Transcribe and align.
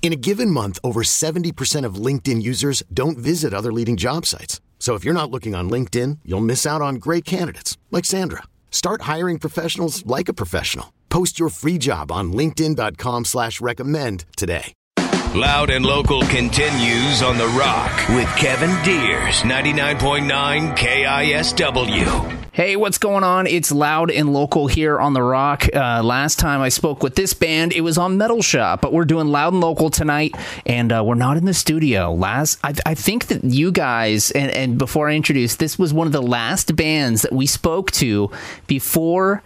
In 0.00 0.12
a 0.12 0.16
given 0.16 0.50
month, 0.50 0.78
over 0.82 1.02
70% 1.02 1.84
of 1.84 1.96
LinkedIn 1.96 2.40
users 2.40 2.82
don't 2.94 3.18
visit 3.18 3.52
other 3.52 3.72
leading 3.72 3.98
job 3.98 4.24
sites. 4.24 4.62
So 4.78 4.94
if 4.94 5.04
you're 5.04 5.12
not 5.12 5.30
looking 5.30 5.54
on 5.54 5.68
LinkedIn, 5.68 6.20
you'll 6.24 6.40
miss 6.40 6.64
out 6.64 6.80
on 6.80 6.94
great 6.94 7.26
candidates 7.26 7.76
like 7.90 8.06
Sandra. 8.06 8.44
Start 8.70 9.02
hiring 9.02 9.38
professionals 9.38 10.06
like 10.06 10.30
a 10.30 10.34
professional. 10.34 10.94
Post 11.10 11.38
your 11.38 11.50
free 11.50 11.76
job 11.76 12.10
on 12.10 12.32
LinkedIn.com 12.32 13.26
slash 13.26 13.60
recommend 13.60 14.24
today. 14.38 14.72
Loud 15.34 15.68
and 15.68 15.84
local 15.84 16.22
continues 16.22 17.22
on 17.22 17.36
the 17.36 17.48
rock 17.48 17.92
with 18.08 18.28
Kevin 18.36 18.70
Deers, 18.82 19.42
99.9 19.42 20.74
KISW. 20.74 22.37
Hey, 22.58 22.74
what's 22.74 22.98
going 22.98 23.22
on? 23.22 23.46
It's 23.46 23.70
loud 23.70 24.10
and 24.10 24.32
local 24.32 24.66
here 24.66 24.98
on 24.98 25.12
The 25.12 25.22
Rock. 25.22 25.66
Uh, 25.72 26.02
last 26.02 26.40
time 26.40 26.60
I 26.60 26.70
spoke 26.70 27.04
with 27.04 27.14
this 27.14 27.32
band, 27.32 27.72
it 27.72 27.82
was 27.82 27.96
on 27.96 28.18
Metal 28.18 28.42
Shop, 28.42 28.80
but 28.80 28.92
we're 28.92 29.04
doing 29.04 29.28
loud 29.28 29.52
and 29.52 29.62
local 29.62 29.90
tonight, 29.90 30.34
and 30.66 30.92
uh, 30.92 31.04
we're 31.06 31.14
not 31.14 31.36
in 31.36 31.44
the 31.44 31.54
studio. 31.54 32.12
Last, 32.12 32.58
I, 32.64 32.74
I 32.84 32.94
think 32.96 33.28
that 33.28 33.44
you 33.44 33.70
guys, 33.70 34.32
and, 34.32 34.50
and 34.50 34.76
before 34.76 35.08
I 35.08 35.14
introduce, 35.14 35.54
this 35.54 35.78
was 35.78 35.94
one 35.94 36.08
of 36.08 36.12
the 36.12 36.20
last 36.20 36.74
bands 36.74 37.22
that 37.22 37.30
we 37.30 37.46
spoke 37.46 37.92
to 37.92 38.28
before 38.66 39.44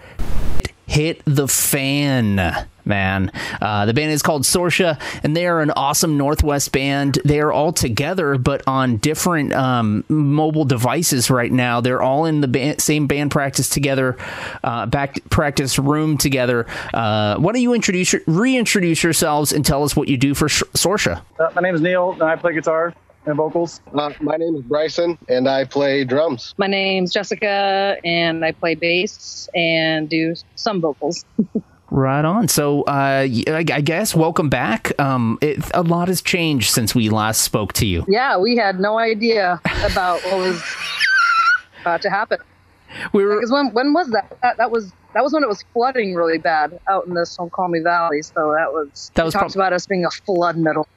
hit 0.92 1.22
the 1.24 1.48
fan 1.48 2.36
man. 2.84 3.30
Uh, 3.62 3.86
the 3.86 3.94
band 3.94 4.12
is 4.12 4.22
called 4.22 4.42
Sorsha, 4.42 5.00
and 5.22 5.34
they 5.34 5.46
are 5.46 5.60
an 5.60 5.70
awesome 5.70 6.18
Northwest 6.18 6.70
band. 6.70 7.18
They 7.24 7.40
are 7.40 7.50
all 7.50 7.72
together, 7.72 8.36
but 8.36 8.62
on 8.66 8.98
different 8.98 9.54
um, 9.54 10.04
mobile 10.08 10.66
devices 10.66 11.30
right 11.30 11.50
now. 11.50 11.80
They're 11.80 12.02
all 12.02 12.26
in 12.26 12.42
the 12.42 12.48
band, 12.48 12.82
same 12.82 13.06
band 13.06 13.30
practice 13.30 13.70
together, 13.70 14.18
uh, 14.62 14.84
back 14.86 15.18
practice 15.30 15.78
room 15.78 16.18
together. 16.18 16.66
Uh, 16.92 17.36
why 17.36 17.52
don't 17.52 17.62
you 17.62 17.72
introduce 17.72 18.14
reintroduce 18.26 19.02
yourselves 19.02 19.52
and 19.52 19.64
tell 19.64 19.84
us 19.84 19.96
what 19.96 20.08
you 20.08 20.18
do 20.18 20.34
for 20.34 20.48
Sh- 20.48 20.62
Sorsha? 20.74 21.22
Uh, 21.38 21.50
my 21.54 21.62
name 21.62 21.74
is 21.74 21.80
Neil, 21.80 22.12
and 22.12 22.22
I 22.22 22.36
play 22.36 22.52
guitar 22.52 22.94
and 23.26 23.36
vocals. 23.36 23.80
Uh, 23.94 24.12
my 24.20 24.36
name 24.36 24.56
is 24.56 24.62
Bryson, 24.62 25.18
and 25.28 25.48
I 25.48 25.64
play 25.64 26.04
drums. 26.04 26.54
My 26.58 26.66
name's 26.66 27.12
Jessica, 27.12 27.96
and 28.04 28.44
I 28.44 28.52
play 28.52 28.74
bass 28.74 29.48
and 29.54 30.08
do 30.08 30.34
some 30.56 30.80
vocals. 30.80 31.24
Right 31.94 32.24
on. 32.24 32.48
So, 32.48 32.84
uh, 32.84 33.28
I 33.48 33.62
guess 33.62 34.14
welcome 34.14 34.48
back. 34.48 34.98
Um, 34.98 35.36
it, 35.42 35.58
a 35.74 35.82
lot 35.82 36.08
has 36.08 36.22
changed 36.22 36.70
since 36.70 36.94
we 36.94 37.10
last 37.10 37.42
spoke 37.42 37.74
to 37.74 37.86
you. 37.86 38.06
Yeah, 38.08 38.38
we 38.38 38.56
had 38.56 38.80
no 38.80 38.96
idea 38.96 39.60
about 39.84 40.22
what 40.24 40.38
was 40.38 40.62
about 41.82 42.00
to 42.00 42.08
happen. 42.08 42.38
We 43.12 43.26
were 43.26 43.34
because 43.34 43.52
when 43.52 43.74
when 43.74 43.92
was 43.92 44.08
that? 44.08 44.38
that? 44.40 44.56
That 44.56 44.70
was 44.70 44.90
that 45.12 45.22
was 45.22 45.34
when 45.34 45.42
it 45.42 45.50
was 45.50 45.62
flooding 45.74 46.14
really 46.14 46.38
bad 46.38 46.80
out 46.88 47.06
in 47.06 47.12
the 47.12 47.26
Snoqualmie 47.26 47.80
Valley. 47.80 48.22
So 48.22 48.54
that 48.56 48.72
was 48.72 49.10
that 49.14 49.26
was 49.26 49.34
talks 49.34 49.52
prob- 49.52 49.66
about 49.66 49.72
us 49.74 49.86
being 49.86 50.06
a 50.06 50.10
flood 50.10 50.56
middle. 50.56 50.88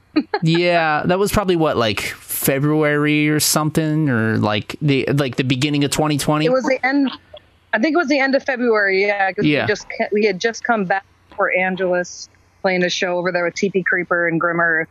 Yeah, 0.42 1.04
that 1.06 1.20
was 1.20 1.32
probably 1.32 1.56
what 1.56 1.78
like 1.78 2.02
February 2.02 3.30
or 3.30 3.40
something, 3.40 4.10
or 4.10 4.38
like 4.38 4.76
the 4.82 5.06
like 5.06 5.36
the 5.36 5.44
beginning 5.44 5.84
of 5.84 5.92
2020. 5.92 6.46
It 6.46 6.52
was 6.52 6.64
the 6.64 6.80
end. 6.86 7.12
I 7.74 7.80
think 7.80 7.94
it 7.94 7.98
was 7.98 8.08
the 8.08 8.20
end 8.20 8.36
of 8.36 8.44
February. 8.44 9.06
Yeah, 9.06 9.32
because 9.32 9.46
yeah. 9.46 9.64
we 9.64 9.68
just 9.68 9.88
we 10.12 10.26
had 10.26 10.40
just 10.40 10.64
come 10.64 10.86
back 10.86 11.06
for 11.36 11.52
Angelus 11.52 12.30
playing 12.62 12.84
a 12.84 12.90
show 12.90 13.18
over 13.18 13.32
there 13.32 13.46
with 13.46 13.54
TP 13.54 13.86
Creeper 13.86 14.28
and 14.28 14.40
Grim 14.40 14.60
Earth. 14.60 14.88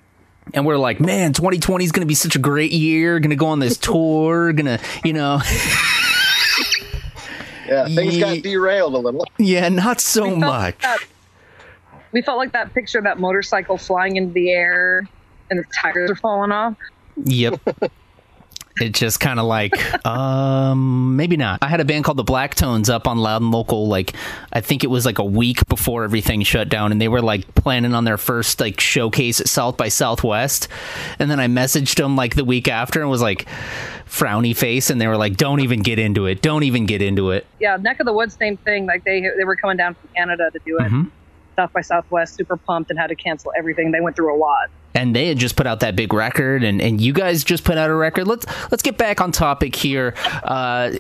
And 0.53 0.67
we're 0.67 0.77
like, 0.77 1.01
man, 1.01 1.33
2020 1.33 1.85
is 1.85 1.93
going 1.93 2.03
to 2.03 2.07
be 2.07 2.15
such 2.15 2.37
a 2.37 2.39
great 2.39 2.71
year. 2.71 3.19
Going 3.19 3.31
to 3.31 3.37
go 3.37 3.47
on 3.47 3.59
this 3.59 3.79
tour. 3.79 4.53
Going 4.53 4.79
to, 4.79 4.85
you 5.03 5.13
know. 5.13 5.41
yeah, 7.67 7.87
things 7.87 8.19
got 8.19 8.43
derailed 8.43 8.95
a 8.95 8.99
little. 8.99 9.27
Yeah, 9.39 9.69
not 9.71 10.01
so 10.01 10.29
we 10.29 10.37
much. 10.37 10.85
That, 12.15 12.19
we 12.19 12.23
felt 12.23 12.39
like 12.39 12.53
that 12.53 12.73
picture 12.73 12.99
of 12.99 13.05
that 13.05 13.19
motorcycle 13.19 13.77
flying 13.77 14.17
into 14.17 14.33
the 14.33 14.51
air 14.51 15.09
and 15.51 15.59
the 15.59 15.65
tires 15.75 16.11
are 16.11 16.17
falling 16.17 16.53
off. 16.53 16.77
Yep. 17.25 17.61
it's 18.81 18.99
just 18.99 19.21
kind 19.21 19.39
of 19.39 19.47
like 19.47 19.73
um 20.05 21.15
maybe 21.15 21.37
not 21.37 21.61
i 21.63 21.69
had 21.69 21.81
a 21.81 21.85
band 21.85 22.05
called 22.05 22.17
the 22.17 22.25
blacktones 22.25 22.93
up 22.93 23.07
on 23.07 23.19
loud 23.19 23.41
and 23.41 23.53
local 23.53 23.87
like 23.87 24.15
i 24.53 24.61
think 24.61 24.83
it 24.83 24.89
was 24.89 25.07
like 25.07 25.19
a 25.19 25.25
week 25.25 25.65
before 25.69 26.03
everything 26.03 26.43
shut 26.43 26.69
down 26.69 26.91
and 26.91 27.01
they 27.01 27.07
were 27.07 27.23
like 27.23 27.55
planning 27.55 27.95
on 27.95 28.03
their 28.03 28.19
first 28.19 28.59
like 28.59 28.81
showcase 28.81 29.41
at 29.41 29.47
south 29.47 29.77
by 29.77 29.89
southwest 29.89 30.67
and 31.21 31.31
then 31.31 31.39
i 31.39 31.47
messaged 31.47 31.95
them 31.97 32.17
like 32.17 32.35
the 32.35 32.45
week 32.45 32.67
after 32.67 33.01
and 33.01 33.09
was 33.09 33.23
like 33.23 33.47
frowny 34.07 34.57
face 34.57 34.91
and 34.91 35.01
they 35.01 35.07
were 35.07 35.17
like 35.17 35.37
don't 35.37 35.61
even 35.61 35.81
get 35.81 36.01
into 36.01 36.27
it 36.27 36.43
don't 36.43 36.65
even 36.65 36.85
get 36.85 37.01
into 37.01 37.31
it 37.31 37.47
yeah 37.61 37.77
neck 37.77 38.01
of 38.01 38.07
the 38.07 38.13
woods 38.13 38.35
same 38.35 38.57
thing 38.57 38.87
like 38.87 39.05
they 39.05 39.21
they 39.37 39.45
were 39.45 39.55
coming 39.55 39.77
down 39.77 39.95
from 39.95 40.11
canada 40.17 40.51
to 40.51 40.59
do 40.67 40.79
it 40.79 40.83
mm-hmm. 40.83 41.05
South 41.55 41.73
by 41.73 41.81
southwest 41.81 42.35
super 42.35 42.57
pumped 42.57 42.91
and 42.91 42.99
had 42.99 43.09
to 43.09 43.15
cancel 43.15 43.53
everything. 43.57 43.91
They 43.91 44.01
went 44.01 44.17
through 44.17 44.35
a 44.35 44.39
lot. 44.39 44.71
And 44.97 45.15
they 45.15 45.27
had 45.27 45.39
just 45.39 45.57
put 45.57 45.67
out 45.67 45.81
that 45.81 45.97
big 45.97 46.13
record 46.13 46.63
and, 46.63 46.81
and 46.81 47.01
you 47.01 47.13
guys 47.13 47.43
just 47.43 47.65
put 47.65 47.77
out 47.77 47.91
a 47.91 47.95
record. 47.95 48.29
Let's 48.29 48.47
let's 48.71 48.83
get 48.83 48.97
back 48.97 49.21
on 49.21 49.33
topic 49.33 49.75
here. 49.75 50.15
Uh, 50.45 50.93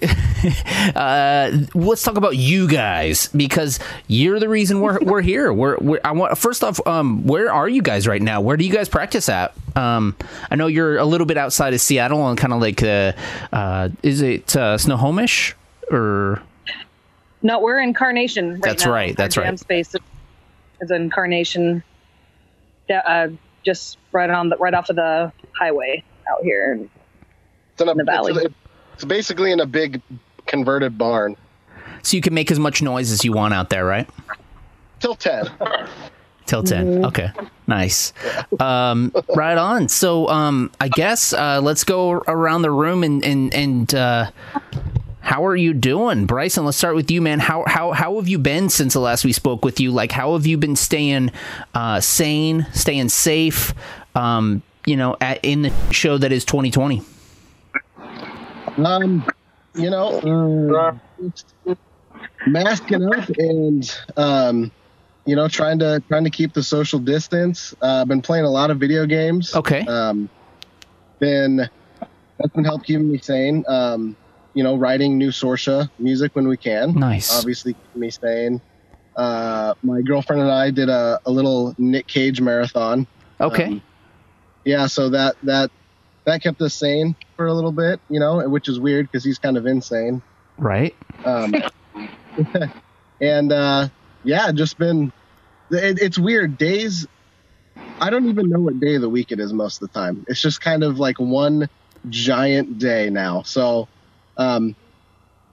uh, 0.97 1.56
let's 1.75 2.03
talk 2.03 2.16
about 2.16 2.37
you 2.37 2.66
guys 2.66 3.28
because 3.28 3.78
you're 4.09 4.41
the 4.41 4.48
reason 4.48 4.81
we're, 4.81 4.98
we're 5.00 5.20
here. 5.22 5.53
We're, 5.53 5.76
we're 5.78 6.00
I 6.04 6.10
want 6.10 6.37
first 6.37 6.64
off 6.64 6.84
um, 6.88 7.25
where 7.25 7.53
are 7.53 7.69
you 7.69 7.82
guys 7.82 8.09
right 8.09 8.20
now? 8.20 8.41
Where 8.41 8.56
do 8.56 8.64
you 8.64 8.72
guys 8.72 8.88
practice 8.88 9.28
at? 9.28 9.54
Um, 9.76 10.16
I 10.50 10.56
know 10.56 10.66
you're 10.66 10.98
a 10.98 11.04
little 11.04 11.26
bit 11.26 11.37
outside 11.37 11.72
of 11.72 11.81
Seattle 11.81 12.26
and 12.28 12.37
kind 12.37 12.53
of 12.53 12.60
like 12.60 12.82
uh, 12.82 13.12
uh, 13.53 13.91
is 14.03 14.22
it 14.22 14.56
uh, 14.56 14.76
Snohomish 14.76 15.54
or? 15.91 16.43
No 17.43 17.60
we're 17.60 17.78
in 17.78 17.94
Carnation 17.94 18.54
right 18.54 18.62
that's 18.62 18.87
now. 18.87 18.93
right 18.93 19.16
that's 19.16 19.37
Our 19.37 19.44
right. 19.44 19.59
space 19.59 19.94
is 20.84 20.90
in 20.90 21.10
Carnation 21.10 21.82
uh, 22.90 23.28
just 23.64 23.98
right 24.12 24.30
on 24.30 24.50
the 24.50 24.56
right 24.56 24.74
off 24.74 24.90
of 24.90 24.96
the 24.96 25.32
highway 25.58 26.04
out 26.30 26.42
here 26.42 26.72
in, 26.72 26.90
it's 27.72 27.82
in, 27.82 27.88
a, 27.88 27.94
the 27.94 28.04
valley. 28.04 28.32
It's, 28.34 28.54
it's, 28.94 29.04
basically 29.04 29.52
in 29.52 29.60
a 29.60 29.66
big 29.66 30.02
converted 30.46 30.96
barn. 30.98 31.36
So 32.02 32.16
you 32.16 32.20
can 32.20 32.34
make 32.34 32.50
as 32.50 32.58
much 32.58 32.82
noise 32.82 33.10
as 33.10 33.24
you 33.24 33.32
want 33.32 33.54
out 33.54 33.70
there, 33.70 33.84
right? 33.84 34.08
Till 35.00 35.14
ten. 35.14 35.50
Till 36.46 36.62
10 36.62 36.86
mm-hmm. 36.86 37.04
Okay, 37.06 37.30
nice. 37.66 38.12
Um, 38.60 39.14
right 39.34 39.56
on. 39.56 39.88
So 39.88 40.28
um, 40.28 40.70
I 40.78 40.88
guess 40.88 41.32
uh, 41.32 41.60
let's 41.62 41.84
go 41.84 42.12
around 42.12 42.62
the 42.62 42.70
room 42.70 43.02
and 43.02 43.24
and 43.24 43.54
and. 43.54 43.94
Uh, 43.94 44.30
how 45.24 45.46
are 45.46 45.56
you 45.56 45.72
doing, 45.72 46.26
Bryson? 46.26 46.66
Let's 46.66 46.76
start 46.76 46.94
with 46.94 47.10
you, 47.10 47.22
man. 47.22 47.40
How 47.40 47.64
how 47.66 47.92
how 47.92 48.16
have 48.16 48.28
you 48.28 48.38
been 48.38 48.68
since 48.68 48.92
the 48.92 49.00
last 49.00 49.24
we 49.24 49.32
spoke 49.32 49.64
with 49.64 49.80
you? 49.80 49.90
Like, 49.90 50.12
how 50.12 50.34
have 50.34 50.44
you 50.46 50.58
been 50.58 50.76
staying 50.76 51.32
uh, 51.72 52.00
sane, 52.00 52.66
staying 52.75 53.08
safe? 53.08 53.72
Um, 54.14 54.62
you 54.84 54.96
know, 54.96 55.16
at, 55.22 55.40
in 55.43 55.62
the 55.62 55.72
show 55.90 56.19
that 56.19 56.31
is 56.31 56.44
2020. 56.44 57.00
Um, 58.76 59.26
you 59.75 59.88
know, 59.88 60.99
uh, 61.66 61.75
masking 62.46 63.02
up 63.04 63.26
and 63.38 63.99
um, 64.19 64.70
you 65.25 65.37
know, 65.37 65.49
trying 65.49 65.78
to 65.78 66.02
trying 66.06 66.25
to 66.25 66.31
keep 66.31 66.52
the 66.52 66.62
social 66.62 66.99
distance. 66.99 67.75
Uh, 67.81 68.02
I've 68.02 68.08
been 68.08 68.20
playing 68.20 68.44
a 68.44 68.50
lot 68.50 68.70
of 68.70 68.78
video 68.78 69.06
games. 69.06 69.54
Okay. 69.54 69.87
Um, 69.87 70.28
been 71.19 71.56
that's 72.37 72.52
been 72.54 72.64
helping 72.64 72.84
keeping 72.84 73.10
me 73.10 73.16
sane. 73.16 73.64
Um, 73.66 74.16
you 74.54 74.62
know, 74.62 74.76
writing 74.76 75.18
new 75.18 75.30
Sorsha 75.30 75.90
music 75.98 76.34
when 76.34 76.48
we 76.48 76.56
can. 76.56 76.94
Nice. 76.94 77.36
Obviously, 77.36 77.74
me 77.94 78.10
staying. 78.10 78.60
Uh, 79.16 79.74
my 79.82 80.00
girlfriend 80.00 80.42
and 80.42 80.50
I 80.50 80.70
did 80.70 80.88
a, 80.88 81.20
a 81.26 81.30
little 81.30 81.74
Nick 81.78 82.06
Cage 82.06 82.40
marathon. 82.40 83.06
Okay. 83.40 83.64
Um, 83.64 83.82
yeah, 84.64 84.86
so 84.86 85.10
that 85.10 85.36
that 85.42 85.70
that 86.24 86.42
kept 86.42 86.60
us 86.62 86.74
sane 86.74 87.14
for 87.36 87.46
a 87.46 87.52
little 87.52 87.72
bit, 87.72 88.00
you 88.08 88.18
know, 88.18 88.48
which 88.48 88.68
is 88.68 88.80
weird 88.80 89.06
because 89.06 89.24
he's 89.24 89.38
kind 89.38 89.56
of 89.56 89.66
insane. 89.66 90.22
Right. 90.56 90.94
Um, 91.24 91.54
and 93.20 93.52
uh, 93.52 93.88
yeah, 94.24 94.52
just 94.52 94.78
been. 94.78 95.12
It, 95.70 95.98
it's 96.00 96.18
weird. 96.18 96.58
Days. 96.58 97.06
I 98.00 98.10
don't 98.10 98.28
even 98.28 98.48
know 98.48 98.60
what 98.60 98.78
day 98.80 98.96
of 98.96 99.02
the 99.02 99.08
week 99.08 99.32
it 99.32 99.40
is 99.40 99.52
most 99.52 99.82
of 99.82 99.92
the 99.92 99.98
time. 99.98 100.24
It's 100.28 100.40
just 100.40 100.60
kind 100.60 100.82
of 100.82 100.98
like 100.98 101.18
one 101.18 101.68
giant 102.08 102.78
day 102.78 103.10
now. 103.10 103.42
So, 103.42 103.88
um, 104.36 104.75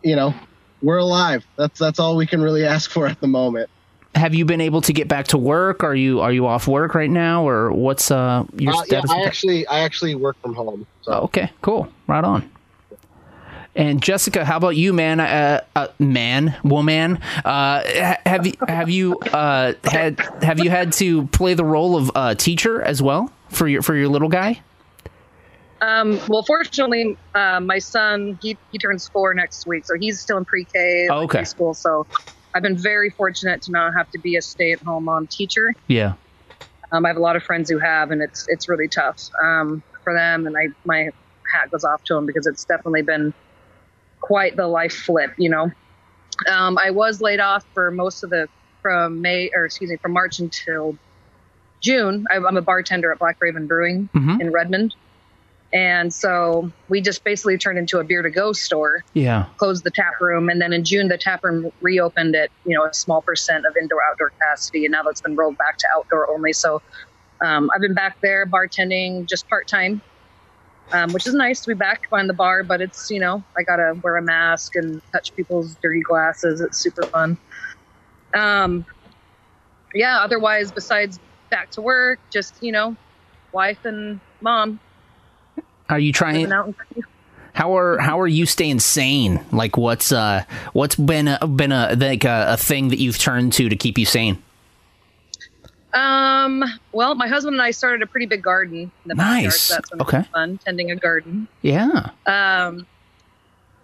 you 0.04 0.16
know, 0.16 0.34
we're 0.82 0.98
alive. 0.98 1.46
That's 1.58 1.80
that's 1.80 2.00
all 2.00 2.16
we 2.16 2.26
can 2.26 2.42
really 2.42 2.66
ask 2.66 2.90
for 2.90 3.08
at 3.08 3.20
the 3.22 3.28
moment. 3.28 3.70
Have 4.16 4.34
you 4.36 4.44
been 4.44 4.60
able 4.62 4.82
to 4.82 4.94
get 4.94 5.08
back 5.08 5.28
to 5.28 5.38
work? 5.38 5.84
Are 5.84 5.96
you 5.96 6.20
are 6.20 6.34
you 6.34 6.46
off 6.46 6.68
work 6.68 6.96
right 6.96 7.10
now, 7.10 7.48
or 7.48 7.72
what's 7.72 8.12
uh 8.12 8.44
your 8.58 8.74
Uh, 8.74 8.78
yeah, 8.78 8.84
status? 8.84 9.12
I 9.12 9.22
actually 9.24 9.68
I 9.68 9.80
actually 9.82 10.16
work 10.16 10.36
from 10.42 10.54
home. 10.54 10.86
So 11.04 11.14
okay, 11.14 11.52
cool, 11.62 11.88
right 12.08 12.24
on. 12.24 12.50
And 13.74 14.04
Jessica, 14.04 14.44
how 14.44 14.58
about 14.58 14.76
you, 14.76 14.92
man? 14.92 15.22
Uh, 15.22 15.62
uh, 15.78 15.88
man, 15.98 16.58
woman. 16.62 17.20
Uh, 17.46 17.82
ha- 17.86 18.18
have 18.26 18.46
you 18.46 18.54
have 18.68 18.90
you 18.90 19.18
uh, 19.32 19.74
had 19.86 20.20
have 20.42 20.60
you 20.60 20.70
had 20.70 20.92
to 20.94 21.28
play 21.28 21.54
the 21.54 21.64
role 21.64 21.96
of 21.96 22.12
uh, 22.14 22.36
teacher 22.36 22.82
as 22.82 23.02
well 23.02 23.32
for 23.48 23.70
your 23.70 23.82
for 23.82 23.96
your 23.96 24.10
little 24.10 24.28
guy? 24.28 24.60
Um, 25.82 26.20
well, 26.28 26.44
fortunately, 26.44 27.18
uh, 27.34 27.60
my 27.60 27.80
son 27.80 28.38
he, 28.42 28.58
he 28.72 28.78
turns 28.78 29.08
four 29.12 29.34
next 29.34 29.66
week, 29.66 29.86
so 29.86 29.96
he's 30.00 30.22
still 30.22 30.38
in 30.38 30.46
pre-K, 30.46 31.08
Oh, 31.10 31.22
okay. 31.24 31.40
preschool. 31.40 31.76
So 31.76 32.06
I've 32.54 32.62
been 32.62 32.78
very 32.78 33.10
fortunate 33.10 33.62
to 33.64 33.72
not 33.72 33.94
have 33.98 34.10
to 34.12 34.20
be 34.20 34.36
a 34.36 34.42
stay-at-home 34.42 35.06
mom 35.06 35.28
teacher. 35.28 35.74
Yeah. 35.88 36.14
Um, 36.92 37.06
I 37.06 37.10
have 37.10 37.18
a 37.18 37.22
lot 37.22 37.36
of 37.36 37.44
friends 37.44 37.70
who 37.70 37.80
have, 37.80 38.12
and 38.12 38.22
it's 38.22 38.46
it's 38.48 38.68
really 38.70 38.88
tough 38.90 39.18
um, 39.44 39.82
for 40.04 40.14
them. 40.14 40.46
And 40.46 40.56
I 40.58 40.68
my 40.86 41.10
hat 41.54 41.72
goes 41.72 41.84
off 41.84 42.04
to 42.06 42.14
them 42.14 42.26
because 42.26 42.46
it's 42.46 42.66
definitely 42.66 43.02
been 43.02 43.34
quite 44.22 44.56
the 44.58 44.68
life 44.68 44.94
flip. 44.94 45.32
You 45.38 45.50
know, 45.50 45.72
um, 46.52 46.78
I 46.78 46.92
was 46.92 47.22
laid 47.22 47.40
off 47.40 47.64
for 47.74 47.92
most 47.92 48.24
of 48.24 48.30
the 48.30 48.48
from 48.82 49.22
May 49.22 49.50
or 49.56 49.66
excuse 49.66 49.90
me 49.90 49.98
from 50.02 50.12
March 50.14 50.40
until 50.40 50.98
June. 51.82 52.26
I, 52.32 52.36
I'm 52.38 52.58
a 52.58 52.62
bartender 52.62 53.12
at 53.12 53.20
Black 53.20 53.38
Raven 53.42 53.68
Brewing 53.68 54.10
Mhm. 54.16 54.42
in 54.42 54.52
Redmond, 54.52 54.94
and 55.74 56.14
so 56.14 56.70
we 56.90 57.02
just 57.02 57.24
basically 57.24 57.58
turned 57.58 57.80
into 57.80 58.00
a 58.00 58.04
beer 58.04 58.22
to 58.22 58.30
go 58.30 58.52
store 58.54 59.04
Yeah. 59.14 59.46
closed 59.58 59.84
the 59.84 59.92
tap 59.92 60.14
room, 60.20 60.50
and 60.50 60.62
then 60.62 60.74
in 60.74 60.84
June 60.84 61.08
the 61.08 61.18
tap 61.18 61.42
room 61.44 61.70
reopened 61.82 62.36
at 62.36 62.50
you 62.66 62.78
know 62.78 62.86
a 62.86 62.94
small 62.94 63.22
percent 63.22 63.66
of 63.66 63.74
indoor 63.82 64.00
outdoor 64.10 64.32
capacity, 64.40 64.86
and 64.86 64.92
now 64.92 65.04
that's 65.04 65.22
been 65.22 65.36
rolled 65.36 65.58
back 65.58 65.78
to 65.80 65.88
outdoor 65.96 66.30
only. 66.32 66.54
So 66.54 66.80
um, 67.44 67.70
I've 67.74 67.82
been 67.82 67.94
back 67.94 68.18
there 68.22 68.46
bartending 68.46 69.28
just 69.28 69.48
part 69.50 69.68
time, 69.68 70.02
um, 70.94 71.12
which 71.14 71.26
is 71.26 71.34
nice 71.34 71.62
to 71.62 71.70
be 71.70 71.78
back 71.78 72.02
behind 72.10 72.30
the 72.30 72.34
bar, 72.34 72.64
but 72.64 72.82
it's 72.82 73.10
you 73.10 73.20
know 73.20 73.44
I 73.58 73.64
gotta 73.64 73.94
wear 74.04 74.18
a 74.18 74.22
mask 74.22 74.76
and 74.76 75.02
touch 75.14 75.34
people's 75.36 75.78
dirty 75.82 76.02
glasses. 76.02 76.62
It's 76.62 76.80
super 76.80 77.08
fun. 77.14 77.38
Um, 78.36 78.86
yeah. 79.94 80.20
Otherwise, 80.20 80.72
besides 80.72 81.20
back 81.50 81.70
to 81.72 81.82
work, 81.82 82.20
just 82.32 82.58
you 82.62 82.72
know, 82.72 82.96
wife 83.54 83.80
and 83.84 84.20
mom 84.42 84.80
Are 85.92 86.00
you 86.00 86.12
trying? 86.14 86.36
living 86.38 86.54
out 86.54 86.68
in 86.96 87.04
How 87.54 87.78
are 87.78 87.98
how 88.00 88.20
are 88.20 88.28
you 88.28 88.46
staying 88.46 88.80
sane? 88.80 89.44
Like 89.52 89.78
what's 89.78 90.12
uh 90.12 90.46
what's 90.74 90.96
been 90.96 91.28
a, 91.28 91.46
been 91.48 91.72
a 91.72 91.96
like 91.96 92.24
a, 92.24 92.46
a 92.54 92.58
thing 92.58 92.88
that 92.90 93.00
you've 93.00 93.18
turned 93.20 93.54
to 93.54 93.70
to 93.70 93.76
keep 93.76 93.98
you 93.98 94.06
sane? 94.06 94.42
Um. 95.94 96.64
Well, 96.94 97.16
my 97.16 97.28
husband 97.28 97.56
and 97.56 97.62
I 97.62 97.72
started 97.72 98.02
a 98.02 98.08
pretty 98.08 98.26
big 98.26 98.42
garden 98.42 98.78
in 98.78 98.92
the 99.10 99.16
backyard. 99.16 99.44
Nice. 99.44 99.62
So 99.62 99.76
that's 99.76 99.92
Okay. 100.02 100.24
fun 100.34 100.58
tending 100.64 100.90
a 100.92 100.96
garden. 100.96 101.50
Yeah. 101.62 102.12
Um, 102.26 102.88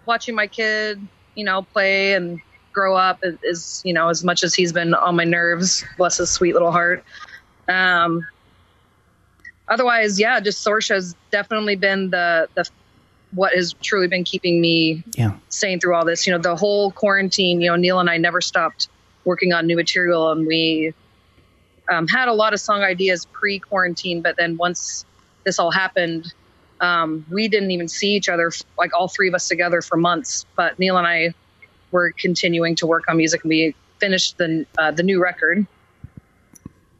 watching 0.06 0.34
my 0.34 0.46
kid, 0.46 1.06
you 1.34 1.44
know, 1.44 1.60
play 1.62 2.14
and 2.14 2.40
grow 2.72 2.96
up 2.96 3.18
is, 3.42 3.82
you 3.84 3.92
know, 3.92 4.08
as 4.08 4.24
much 4.24 4.42
as 4.42 4.54
he's 4.54 4.72
been 4.72 4.94
on 4.94 5.16
my 5.16 5.24
nerves. 5.24 5.84
Bless 5.98 6.16
his 6.16 6.30
sweet 6.30 6.54
little 6.54 6.72
heart. 6.72 7.04
Um. 7.68 8.26
Otherwise, 9.68 10.18
yeah, 10.18 10.40
just 10.40 10.66
Sorsha 10.66 10.94
has 10.94 11.14
definitely 11.30 11.76
been 11.76 12.10
the 12.10 12.48
the 12.54 12.68
what 13.32 13.52
has 13.54 13.74
truly 13.82 14.08
been 14.08 14.24
keeping 14.24 14.58
me 14.60 15.02
Yeah. 15.14 15.32
sane 15.50 15.78
through 15.80 15.94
all 15.94 16.04
this. 16.06 16.26
You 16.26 16.32
know, 16.32 16.38
the 16.38 16.56
whole 16.56 16.90
quarantine. 16.90 17.60
You 17.60 17.70
know, 17.70 17.76
Neil 17.76 18.00
and 18.00 18.08
I 18.08 18.16
never 18.16 18.40
stopped 18.40 18.88
working 19.24 19.52
on 19.52 19.66
new 19.66 19.76
material, 19.76 20.30
and 20.32 20.46
we 20.46 20.94
um, 21.90 22.06
had 22.08 22.28
a 22.28 22.32
lot 22.32 22.54
of 22.54 22.60
song 22.60 22.82
ideas 22.82 23.26
pre-quarantine. 23.26 24.22
But 24.22 24.36
then 24.36 24.56
once 24.56 25.04
this 25.44 25.58
all 25.58 25.70
happened, 25.70 26.32
um, 26.80 27.26
we 27.30 27.48
didn't 27.48 27.70
even 27.70 27.88
see 27.88 28.12
each 28.14 28.28
other, 28.30 28.50
like 28.78 28.94
all 28.94 29.08
three 29.08 29.28
of 29.28 29.34
us 29.34 29.48
together, 29.48 29.82
for 29.82 29.96
months. 29.98 30.46
But 30.56 30.78
Neil 30.78 30.96
and 30.96 31.06
I 31.06 31.34
were 31.90 32.12
continuing 32.12 32.76
to 32.76 32.86
work 32.86 33.04
on 33.08 33.18
music, 33.18 33.42
and 33.44 33.50
we 33.50 33.74
finished 34.00 34.38
the 34.38 34.64
uh, 34.78 34.90
the 34.92 35.02
new 35.02 35.20
record, 35.22 35.66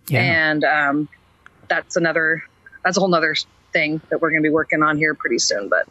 Yeah. 0.08 0.20
and 0.20 0.64
um, 0.64 1.08
that's 1.68 1.96
another 1.96 2.42
that's 2.88 2.96
a 2.96 3.00
whole 3.00 3.08
nother 3.10 3.34
thing 3.74 4.00
that 4.08 4.22
we're 4.22 4.30
going 4.30 4.42
to 4.42 4.46
be 4.48 4.52
working 4.52 4.82
on 4.82 4.96
here 4.96 5.12
pretty 5.12 5.38
soon. 5.38 5.68
But 5.68 5.86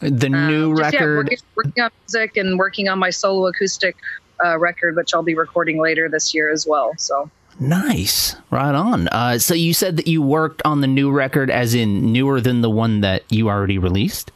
the 0.00 0.28
new 0.28 0.72
um, 0.72 0.76
just, 0.76 0.92
yeah, 0.92 0.98
record. 0.98 1.16
working, 1.16 1.38
working 1.54 1.82
on 1.84 1.90
music 2.02 2.36
and 2.36 2.58
working 2.58 2.88
on 2.88 2.98
my 2.98 3.10
solo 3.10 3.46
acoustic 3.46 3.96
uh, 4.44 4.58
record, 4.58 4.96
which 4.96 5.14
I'll 5.14 5.22
be 5.22 5.36
recording 5.36 5.80
later 5.80 6.08
this 6.08 6.34
year 6.34 6.50
as 6.50 6.66
well. 6.66 6.92
So 6.98 7.30
Nice. 7.60 8.34
Right 8.50 8.74
on. 8.74 9.06
Uh, 9.08 9.38
so 9.38 9.54
you 9.54 9.74
said 9.74 9.96
that 9.98 10.08
you 10.08 10.22
worked 10.22 10.60
on 10.64 10.80
the 10.80 10.86
new 10.88 11.12
record 11.12 11.50
as 11.50 11.72
in 11.74 12.10
newer 12.12 12.40
than 12.40 12.62
the 12.62 12.70
one 12.70 13.02
that 13.02 13.22
you 13.30 13.48
already 13.48 13.78
released? 13.78 14.32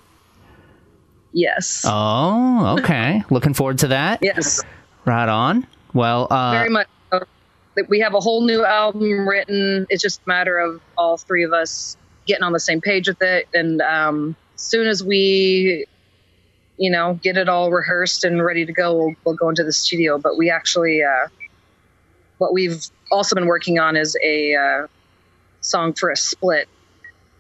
yes, 1.33 1.85
Oh, 1.85 2.77
okay. 2.79 3.25
Looking 3.31 3.55
forward 3.55 3.79
to 3.81 3.89
that. 3.89 4.21
yes, 4.23 4.63
Right 5.05 5.29
on. 5.29 5.67
Well, 5.93 6.29
uh, 6.31 6.53
very 6.53 6.71
much. 6.71 6.87
So. 7.11 7.25
We 7.89 7.99
have 8.01 8.15
a 8.15 8.21
whole 8.21 8.47
new 8.47 8.65
album 8.65 9.29
written. 9.29 9.87
It's 9.91 10.01
just 10.03 10.21
a 10.25 10.29
matter 10.29 10.59
of 10.59 10.81
all 10.97 11.17
three 11.17 11.43
of 11.43 11.53
us 11.53 11.97
getting 12.27 12.43
on 12.43 12.53
the 12.53 12.61
same 12.61 12.81
page 12.81 13.09
with 13.09 13.23
it. 13.23 13.49
And 13.55 13.81
um, 13.81 14.37
as 14.55 14.61
soon 14.61 14.87
as 14.87 15.03
we, 15.03 15.87
you 16.77 16.91
know, 16.91 17.19
get 17.23 17.37
it 17.37 17.49
all 17.49 17.71
rehearsed 17.71 18.25
and 18.25 18.43
ready 18.43 18.67
to 18.67 18.73
go, 18.73 18.97
we'll, 18.97 19.15
we'll 19.25 19.35
go 19.37 19.49
into 19.49 19.65
the 19.65 19.73
studio. 19.73 20.19
But 20.19 20.37
we 20.37 20.51
actually, 20.51 21.03
uh, 21.03 21.29
what 22.39 22.53
we've 22.53 22.83
also 23.11 23.35
been 23.35 23.47
working 23.47 23.79
on 23.79 23.97
is 23.97 24.17
a 24.23 24.55
uh, 24.55 24.87
song 25.61 25.93
for 25.93 26.11
a 26.11 26.17
split 26.17 26.69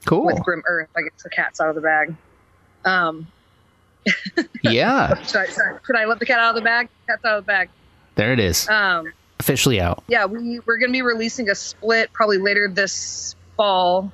cool. 0.04 0.26
with 0.26 0.40
Grim 0.42 0.62
Earth. 0.66 0.88
I 0.96 1.02
guess 1.02 1.22
the 1.22 1.30
cat's 1.30 1.60
out 1.60 1.68
of 1.68 1.74
the 1.74 1.80
bag. 1.80 2.14
Um, 2.84 3.26
yeah. 4.62 5.14
should 5.24 5.36
I, 5.36 5.46
sorry, 5.46 5.78
should 5.86 5.96
I 5.96 6.04
let 6.04 6.18
the 6.18 6.26
cat 6.26 6.38
out 6.38 6.50
of 6.50 6.56
the 6.56 6.62
bag? 6.62 6.88
Cat's 7.06 7.24
out 7.24 7.38
of 7.38 7.44
the 7.44 7.46
bag. 7.46 7.70
There 8.14 8.32
it 8.32 8.40
is. 8.40 8.68
Um, 8.68 9.12
Officially 9.40 9.80
out. 9.80 10.04
yeah, 10.06 10.26
we 10.26 10.60
we're 10.60 10.78
gonna 10.78 10.92
be 10.92 11.02
releasing 11.02 11.50
a 11.50 11.54
split 11.54 12.12
probably 12.12 12.38
later 12.38 12.68
this 12.68 13.34
fall 13.56 14.12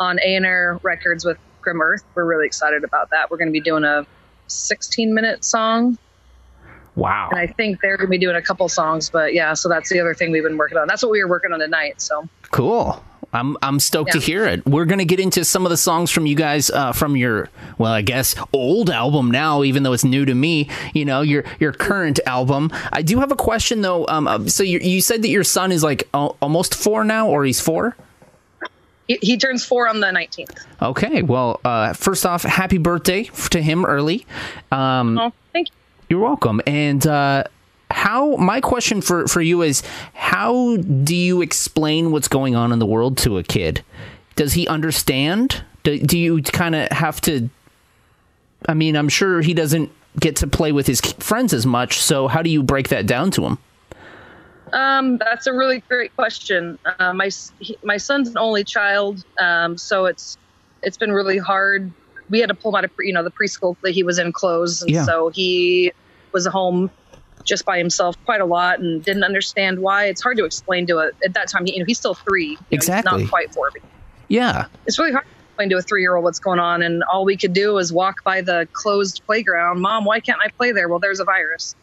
on 0.00 0.18
A 0.24 0.34
and 0.36 0.46
R 0.46 0.80
Records 0.82 1.24
with 1.24 1.36
Grim 1.60 1.80
Earth. 1.80 2.02
We're 2.14 2.24
really 2.24 2.46
excited 2.46 2.82
about 2.84 3.10
that. 3.10 3.30
We're 3.30 3.36
gonna 3.36 3.50
be 3.50 3.60
doing 3.60 3.84
a 3.84 4.06
16 4.48 5.14
minute 5.14 5.44
song, 5.44 5.98
Wow. 6.96 7.28
and 7.30 7.38
I 7.38 7.46
think 7.46 7.80
they're 7.80 7.96
gonna 7.96 8.08
be 8.08 8.18
doing 8.18 8.36
a 8.36 8.42
couple 8.42 8.68
songs. 8.68 9.10
But 9.10 9.34
yeah, 9.34 9.54
so 9.54 9.68
that's 9.68 9.88
the 9.90 10.00
other 10.00 10.14
thing 10.14 10.32
we've 10.32 10.42
been 10.42 10.56
working 10.56 10.78
on. 10.78 10.88
That's 10.88 11.02
what 11.02 11.12
we 11.12 11.22
were 11.22 11.28
working 11.28 11.52
on 11.52 11.60
tonight. 11.60 12.00
So 12.00 12.28
Cool. 12.50 13.04
I'm 13.32 13.56
I'm 13.62 13.78
stoked 13.78 14.10
to 14.12 14.18
hear 14.18 14.44
it. 14.44 14.66
We're 14.66 14.86
gonna 14.86 15.04
get 15.04 15.20
into 15.20 15.44
some 15.44 15.64
of 15.64 15.70
the 15.70 15.76
songs 15.76 16.10
from 16.10 16.26
you 16.26 16.34
guys 16.34 16.68
uh, 16.68 16.90
from 16.92 17.14
your 17.16 17.48
well, 17.78 17.92
I 17.92 18.02
guess 18.02 18.34
old 18.52 18.90
album 18.90 19.30
now, 19.30 19.62
even 19.62 19.84
though 19.84 19.92
it's 19.92 20.02
new 20.02 20.24
to 20.24 20.34
me. 20.34 20.68
You 20.94 21.04
know 21.04 21.20
your 21.20 21.44
your 21.60 21.72
current 21.72 22.18
album. 22.26 22.72
I 22.92 23.02
do 23.02 23.20
have 23.20 23.30
a 23.30 23.36
question 23.36 23.82
though. 23.82 24.04
Um, 24.08 24.26
uh, 24.26 24.48
so 24.48 24.64
you 24.64 24.80
you 24.80 25.00
said 25.00 25.22
that 25.22 25.28
your 25.28 25.44
son 25.44 25.70
is 25.70 25.84
like 25.84 26.08
al- 26.12 26.36
almost 26.42 26.74
four 26.74 27.04
now, 27.04 27.28
or 27.28 27.44
he's 27.44 27.60
four. 27.60 27.94
He, 29.10 29.18
he 29.22 29.36
turns 29.36 29.64
four 29.64 29.88
on 29.88 29.98
the 29.98 30.06
19th. 30.06 30.64
Okay. 30.80 31.22
Well, 31.22 31.60
uh, 31.64 31.94
first 31.94 32.24
off, 32.24 32.44
happy 32.44 32.78
birthday 32.78 33.24
to 33.50 33.60
him 33.60 33.84
early. 33.84 34.24
Um, 34.70 35.18
Oh, 35.18 35.32
thank 35.52 35.68
you. 35.68 35.74
You're 36.08 36.20
welcome. 36.20 36.60
And 36.66 37.04
uh, 37.06 37.44
how? 37.90 38.36
My 38.36 38.60
question 38.60 39.00
for 39.00 39.26
for 39.26 39.40
you 39.40 39.62
is: 39.62 39.82
How 40.14 40.76
do 40.76 41.14
you 41.16 41.40
explain 41.42 42.12
what's 42.12 42.28
going 42.28 42.54
on 42.54 42.72
in 42.72 42.78
the 42.78 42.86
world 42.86 43.18
to 43.18 43.38
a 43.38 43.42
kid? 43.42 43.82
Does 44.36 44.52
he 44.52 44.66
understand? 44.68 45.62
Do, 45.82 45.98
do 45.98 46.18
you 46.18 46.42
kind 46.42 46.74
of 46.74 46.88
have 46.90 47.20
to? 47.22 47.48
I 48.68 48.74
mean, 48.74 48.96
I'm 48.96 49.08
sure 49.08 49.40
he 49.40 49.54
doesn't 49.54 49.90
get 50.18 50.36
to 50.36 50.46
play 50.46 50.72
with 50.72 50.86
his 50.86 51.00
friends 51.00 51.52
as 51.52 51.64
much. 51.66 51.98
So 52.00 52.28
how 52.28 52.42
do 52.42 52.50
you 52.50 52.62
break 52.62 52.88
that 52.88 53.06
down 53.06 53.30
to 53.32 53.44
him? 53.46 53.58
Um, 54.72 55.18
that's 55.18 55.46
a 55.46 55.52
really 55.52 55.80
great 55.88 56.14
question. 56.16 56.78
Uh, 56.98 57.12
my 57.12 57.30
he, 57.58 57.76
my 57.82 57.96
son's 57.96 58.28
an 58.28 58.38
only 58.38 58.64
child, 58.64 59.24
um, 59.38 59.76
so 59.78 60.06
it's 60.06 60.36
it's 60.82 60.96
been 60.96 61.12
really 61.12 61.38
hard. 61.38 61.90
We 62.28 62.38
had 62.40 62.48
to 62.48 62.54
pull 62.54 62.70
him 62.70 62.76
out 62.76 62.84
of 62.84 62.94
pre- 62.94 63.06
you 63.08 63.12
know 63.12 63.22
the 63.24 63.30
preschool 63.30 63.76
that 63.82 63.90
he 63.92 64.02
was 64.02 64.18
in 64.18 64.32
closed, 64.32 64.82
and 64.82 64.90
Yeah. 64.90 65.04
so 65.04 65.28
he 65.30 65.92
was 66.32 66.46
home 66.46 66.90
just 67.44 67.64
by 67.64 67.78
himself 67.78 68.16
quite 68.24 68.40
a 68.40 68.44
lot 68.44 68.78
and 68.80 69.02
didn't 69.02 69.24
understand 69.24 69.80
why. 69.80 70.04
It's 70.06 70.22
hard 70.22 70.36
to 70.36 70.44
explain 70.44 70.86
to 70.88 70.98
a 70.98 71.10
at 71.24 71.34
that 71.34 71.48
time. 71.48 71.66
You 71.66 71.78
know, 71.80 71.84
he's 71.84 71.98
still 71.98 72.14
three. 72.14 72.50
You 72.50 72.52
know, 72.52 72.58
he's 72.70 72.76
Exactly. 72.78 73.22
not 73.22 73.30
quite 73.30 73.52
four. 73.54 73.70
Yeah. 74.28 74.66
it's 74.86 74.98
really 74.98 75.10
hard 75.12 75.24
to 75.24 75.30
explain 75.48 75.70
to 75.70 75.76
a 75.78 75.82
three 75.82 76.02
year 76.02 76.14
old 76.14 76.22
what's 76.24 76.38
going 76.38 76.60
on, 76.60 76.82
and 76.82 77.02
all 77.04 77.24
we 77.24 77.36
could 77.36 77.52
do 77.52 77.72
was 77.74 77.92
walk 77.92 78.22
by 78.22 78.42
the 78.42 78.68
closed 78.72 79.22
playground. 79.26 79.80
Mom, 79.80 80.04
why 80.04 80.20
can't 80.20 80.38
I 80.44 80.48
play 80.50 80.70
there? 80.72 80.88
Well, 80.88 81.00
there's 81.00 81.18
a 81.18 81.24
virus. 81.24 81.74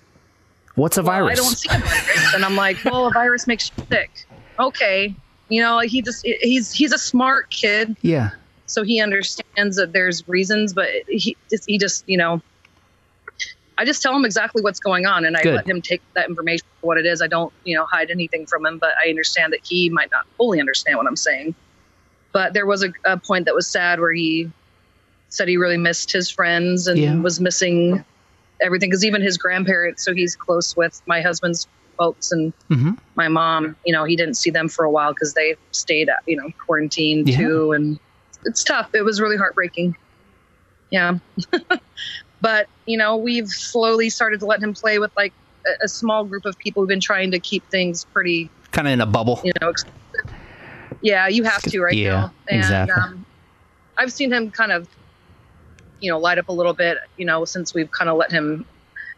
What's 0.78 0.98
a 0.98 1.02
well, 1.04 1.26
virus? 1.26 1.40
I 1.40 1.44
don't 1.44 1.56
see 1.58 1.70
a 1.70 1.80
virus. 1.80 2.34
and 2.36 2.46
I'm 2.46 2.56
like, 2.56 2.78
well, 2.86 3.08
a 3.08 3.12
virus 3.12 3.48
makes 3.48 3.72
you 3.78 3.84
sick. 3.92 4.12
Okay. 4.60 5.14
You 5.50 5.62
know, 5.62 5.80
he 5.80 6.02
just, 6.02 6.26
he's, 6.26 6.72
he's 6.72 6.94
a 6.94 6.98
smart 6.98 7.50
kid. 7.50 7.98
yeah. 8.02 8.30
So 8.68 8.84
he 8.84 9.00
understands 9.02 9.78
that 9.78 9.94
there's 9.94 10.28
reasons, 10.28 10.74
but 10.74 10.90
he, 11.08 11.36
he 11.68 11.78
just, 11.78 12.04
you 12.08 12.18
know, 12.18 12.42
I 13.78 13.86
just 13.86 14.02
tell 14.04 14.16
him 14.16 14.26
exactly 14.26 14.62
what's 14.62 14.80
going 14.82 15.06
on 15.06 15.24
and 15.26 15.38
I 15.38 15.42
Good. 15.44 15.56
let 15.56 15.68
him 15.68 15.82
take 15.82 16.02
that 16.16 16.28
information 16.28 16.66
for 16.82 16.88
what 16.88 16.98
it 16.98 17.06
is. 17.06 17.22
I 17.22 17.28
don't, 17.28 17.54
you 17.64 17.78
know, 17.78 17.86
hide 17.86 18.12
anything 18.12 18.46
from 18.46 18.66
him, 18.66 18.78
but 18.78 18.92
I 19.04 19.10
understand 19.10 19.54
that 19.54 19.62
he 19.66 19.90
might 19.90 20.12
not 20.12 20.26
fully 20.38 20.60
understand 20.60 20.98
what 20.98 21.08
I'm 21.08 21.16
saying. 21.16 21.56
But 22.34 22.54
there 22.54 22.66
was 22.66 22.84
a, 22.84 22.92
a 23.06 23.18
point 23.18 23.46
that 23.46 23.56
was 23.56 23.68
sad 23.68 24.00
where 24.00 24.12
he 24.14 24.52
said 25.30 25.48
he 25.48 25.58
really 25.58 25.78
missed 25.78 26.12
his 26.12 26.30
friends 26.30 26.88
and 26.88 27.00
Yeah. 27.00 27.16
was 27.20 27.40
missing 27.40 28.04
everything 28.62 28.90
because 28.90 29.06
even 29.06 29.22
his 29.22 29.38
grandparents, 29.38 30.04
so 30.04 30.14
he's 30.14 30.36
close 30.36 30.76
with 30.76 31.02
my 31.08 31.22
husband's 31.22 31.68
folks 31.98 32.32
and 32.32 32.54
hmm 32.70 32.92
my 33.16 33.28
mom, 33.28 33.76
you 33.84 33.92
know, 33.92 34.04
he 34.04 34.16
didn't 34.16 34.36
see 34.36 34.52
them 34.52 34.70
for 34.70 34.86
a 34.86 34.92
while 34.92 35.12
because 35.12 35.34
they 35.34 35.56
stayed, 35.72 36.08
at 36.08 36.18
you 36.28 36.38
know, 36.38 36.48
quarantined 36.64 37.28
Yeah. 37.28 37.38
too. 37.38 37.72
And 37.72 38.00
it's 38.46 38.64
tough. 38.64 38.90
It 38.94 39.02
was 39.04 39.20
really 39.20 39.38
heartbreaking. 39.38 39.96
Yeah. 40.92 41.18
but, 42.42 42.68
you 42.86 42.96
know, 42.96 43.18
we've 43.18 43.48
slowly 43.48 44.12
started 44.12 44.40
to 44.42 44.46
let 44.46 44.62
him 44.62 44.76
play 44.76 45.00
with 45.00 45.10
like 45.18 45.34
a, 45.66 45.86
a 45.86 45.88
small 45.88 46.26
group 46.26 46.46
of 46.46 46.56
people 46.60 46.84
who've 46.84 46.88
been 46.90 47.00
trying 47.00 47.32
to 47.32 47.40
keep 47.40 47.64
things 47.72 48.06
pretty, 48.14 48.52
Kind 48.72 48.88
of 48.88 48.94
in 48.94 49.02
a 49.02 49.08
bubble. 49.08 49.42
you 49.44 49.52
know, 49.62 49.70
ex- 49.70 49.84
yeah, 51.02 51.28
you 51.28 51.44
have 51.44 51.64
to 51.64 51.82
right 51.82 51.96
Yeah, 51.96 52.10
now. 52.12 52.34
And, 52.50 52.60
exactly. 52.60 52.94
um, 52.94 53.26
I've 53.98 54.12
seen 54.12 54.32
him 54.32 54.52
kind 54.52 54.72
of, 54.72 54.88
you 56.00 56.12
know, 56.12 56.20
light 56.20 56.38
up 56.38 56.50
a 56.50 56.54
little 56.54 56.74
bit, 56.74 56.98
you 57.18 57.26
know, 57.26 57.46
since 57.46 57.74
we've 57.74 57.90
kind 57.92 58.10
of 58.10 58.18
let 58.18 58.32
him 58.32 58.66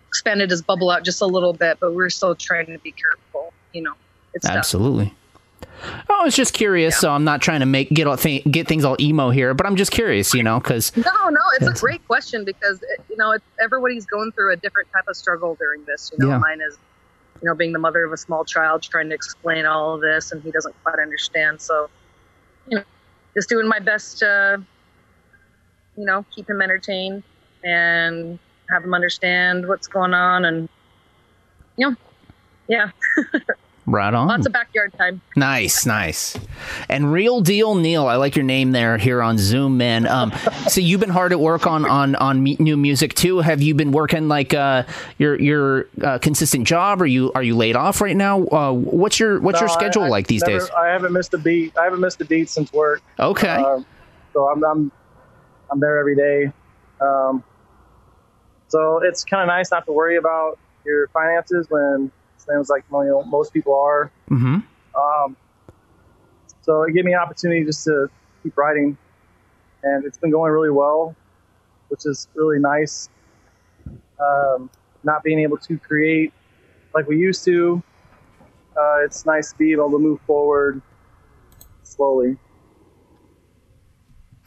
expanded 0.08 0.50
his 0.50 0.62
bubble 0.62 0.90
out 0.90 1.04
just 1.04 1.22
a 1.22 1.26
little 1.26 1.54
bit, 1.54 1.78
but 1.80 1.94
we're 1.94 2.10
still 2.10 2.34
trying 2.36 2.66
to 2.68 2.78
be 2.80 2.92
careful, 2.92 3.54
you 3.74 3.82
know. 3.82 3.94
It's 4.34 4.46
tough. 4.46 4.56
Absolutely. 4.58 5.14
I 6.10 6.24
was 6.24 6.36
just 6.36 6.54
curious, 6.54 6.98
so 6.98 7.10
I'm 7.12 7.24
not 7.24 7.42
trying 7.42 7.62
to 7.62 7.66
make 7.66 7.90
get 7.90 8.06
all 8.08 8.18
th- 8.18 8.44
get 8.52 8.68
things 8.68 8.84
all 8.84 8.98
emo 9.00 9.30
here, 9.30 9.54
but 9.54 9.66
I'm 9.66 9.76
just 9.78 9.92
curious, 9.92 10.34
you 10.34 10.44
know, 10.44 10.60
because 10.60 10.96
No, 10.98 11.04
no, 11.04 11.40
it's 11.54 11.60
That's- 11.60 11.78
a 11.78 11.82
great 11.82 12.06
question 12.08 12.44
because 12.44 12.82
it, 12.82 13.02
you 13.10 13.16
know 13.18 13.32
it's, 13.32 13.46
everybody's 13.62 14.06
going 14.06 14.32
through 14.34 14.52
a 14.52 14.58
different 14.58 14.92
type 14.92 15.06
of 15.08 15.16
struggle 15.16 15.56
during 15.56 15.86
this. 15.86 16.12
You 16.18 16.26
know, 16.26 16.32
Yeah. 16.34 16.38
mine 16.40 16.60
is 16.62 16.78
you 17.42 17.48
know 17.48 17.56
being 17.56 17.72
the 17.72 17.80
mother 17.80 18.04
of 18.04 18.12
a 18.12 18.18
small 18.18 18.44
child, 18.44 18.82
trying 18.84 19.08
to 19.10 19.16
explain 19.16 19.66
all 19.66 19.96
of 19.96 20.02
this, 20.02 20.32
and 20.34 20.42
he 20.44 20.52
doesn't 20.52 20.76
quite 20.84 21.00
understand. 21.00 21.62
So, 21.62 21.90
you 22.68 22.78
know, 22.78 22.84
just 23.34 23.48
doing 23.48 23.68
my 23.68 23.80
best 23.80 24.20
to 24.20 24.62
you 26.00 26.06
know 26.06 26.26
keep 26.34 26.50
him 26.50 26.62
entertained 26.62 27.24
and 27.64 28.40
have 28.70 28.84
him 28.84 28.94
understand 28.94 29.68
what's 29.68 29.88
going 29.88 30.14
on, 30.14 30.46
and 30.46 30.70
you 31.76 31.90
know, 31.90 31.96
yeah, 32.70 32.92
right 33.86 34.14
on. 34.14 34.28
lots 34.28 34.46
of 34.46 34.54
backyard 34.54 34.94
time. 34.94 35.20
Nice, 35.36 35.86
nice. 35.86 36.38
And 36.88 37.12
real 37.12 37.42
deal 37.42 37.76
Neil, 37.76 38.08
I 38.08 38.16
like 38.16 38.36
your 38.38 38.46
name 38.46 38.72
there 38.72 38.98
here 38.98 39.22
on 39.22 39.38
Zoom, 39.38 39.78
man. 39.78 40.08
Um, 40.08 40.32
so 40.70 40.80
you've 40.80 41.02
been 41.02 41.10
hard 41.10 41.34
at 41.34 41.40
work 41.40 41.68
on 41.68 41.86
on 41.86 42.16
on 42.16 42.44
new 42.44 42.78
music 42.78 43.14
too. 43.14 43.40
Have 43.40 43.62
you 43.62 43.74
been 43.76 43.92
working 43.92 44.28
like 44.30 44.54
uh 44.54 44.84
your 45.18 45.38
your 45.42 45.88
uh, 46.02 46.18
consistent 46.20 46.66
job? 46.66 47.02
Are 47.02 47.08
you 47.08 47.32
are 47.36 47.44
you 47.44 47.56
laid 47.58 47.76
off 47.76 48.00
right 48.00 48.16
now? 48.16 48.46
Uh, 48.48 48.72
what's 48.72 49.20
your 49.20 49.42
what's 49.42 49.60
your 49.60 49.68
No, 49.68 49.74
I- 49.74 49.78
schedule 49.78 50.04
I 50.04 50.08
like 50.10 50.28
these 50.28 50.44
never- 50.44 50.60
days? 50.60 50.70
I 50.78 50.88
haven't 50.88 51.12
missed 51.12 51.34
a 51.34 51.38
beat. 51.38 51.78
I 51.78 51.84
haven't 51.84 52.00
missed 52.00 52.22
a 52.22 52.26
beat 52.26 52.50
since 52.50 52.72
work. 52.72 53.02
Okay, 53.20 53.48
Um, 53.56 53.86
so 54.32 54.48
I'm, 54.48 54.64
I'm 54.64 54.92
I'm 55.72 55.80
there 55.80 56.00
every 56.00 56.16
day. 56.16 56.52
Um, 57.02 57.44
so 58.68 59.00
it's 59.04 59.24
kind 59.24 59.42
of 59.42 59.48
nice 59.48 59.72
not 59.72 59.86
to 59.86 59.92
worry 59.92 60.18
about 60.18 60.60
your 60.86 61.08
finances 61.10 61.68
when 61.70 62.12
things 62.40 62.70
like 62.70 62.84
you 62.92 63.06
know, 63.06 63.24
most 63.24 63.54
people 63.54 63.76
are. 63.76 64.12
hmm 64.28 64.58
Um, 64.96 65.38
so 66.62 66.84
it 66.84 66.94
gave 66.94 67.06
me 67.06 67.14
an 67.14 67.20
opportunity 67.20 67.64
just 67.64 67.84
to 67.86 68.10
keep 68.44 68.58
writing, 68.58 68.98
and 69.84 70.06
it's 70.06 70.18
been 70.18 70.32
going 70.32 70.52
really 70.52 70.70
well, 70.70 71.16
which 71.90 72.06
is 72.06 72.28
really 72.36 72.60
nice. 72.60 73.10
Um, 74.20 74.70
not 75.04 75.24
being 75.24 75.40
able 75.40 75.58
to 75.58 75.78
create 75.78 76.34
like 76.94 77.08
we 77.08 77.18
used 77.18 77.46
to, 77.46 77.82
uh, 78.76 79.06
it's 79.06 79.26
nice 79.26 79.52
to 79.52 79.58
be 79.58 79.72
able 79.72 79.92
to 79.92 80.00
move 80.00 80.20
forward 80.22 80.82
slowly. 81.84 82.38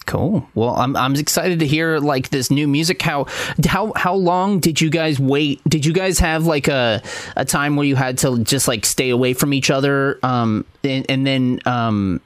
Cool. 0.03 0.49
Well, 0.55 0.75
I'm 0.77 0.97
I'm 0.97 1.15
excited 1.15 1.61
to 1.61 1.67
hear 1.67 1.99
like 1.99 2.31
this 2.31 2.51
new 2.51 2.67
music. 2.69 3.01
How 3.03 3.27
how 3.67 3.93
how 3.97 4.15
long 4.15 4.61
did 4.61 4.81
you 4.81 4.91
guys 4.91 5.19
wait? 5.19 5.61
Did 5.69 5.85
you 5.87 5.93
guys 5.93 6.19
have 6.19 6.47
like 6.47 6.69
a 6.69 7.03
a 7.37 7.45
time 7.45 7.77
where 7.77 7.87
you 7.87 7.97
had 7.97 8.19
to 8.19 8.39
just 8.43 8.69
like 8.69 8.85
stay 8.87 9.11
away 9.11 9.35
from 9.35 9.53
each 9.55 9.71
other, 9.71 10.19
um, 10.23 10.65
and, 10.85 11.05
and 11.09 11.27
then 11.27 11.61
um, 11.67 12.21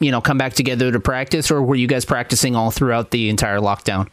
you 0.00 0.10
know, 0.10 0.20
come 0.20 0.38
back 0.38 0.54
together 0.54 0.90
to 0.92 1.00
practice, 1.00 1.50
or 1.50 1.62
were 1.62 1.76
you 1.76 1.86
guys 1.86 2.04
practicing 2.04 2.56
all 2.56 2.70
throughout 2.70 3.10
the 3.10 3.28
entire 3.30 3.58
lockdown? 3.58 4.08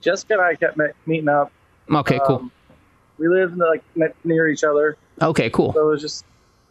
Jessica 0.00 0.34
and 0.34 0.42
I 0.42 0.54
kept 0.54 0.76
me- 0.76 0.86
meeting 1.06 1.28
up. 1.28 1.52
Okay, 1.90 2.20
cool. 2.26 2.36
Um, 2.36 2.52
we 3.18 3.28
lived 3.28 3.56
like 3.58 3.82
near 4.24 4.48
each 4.48 4.64
other, 4.64 4.96
Okay, 5.20 5.50
cool. 5.50 5.72
so 5.74 5.80
it 5.88 5.90
was 5.90 6.00
just 6.00 6.24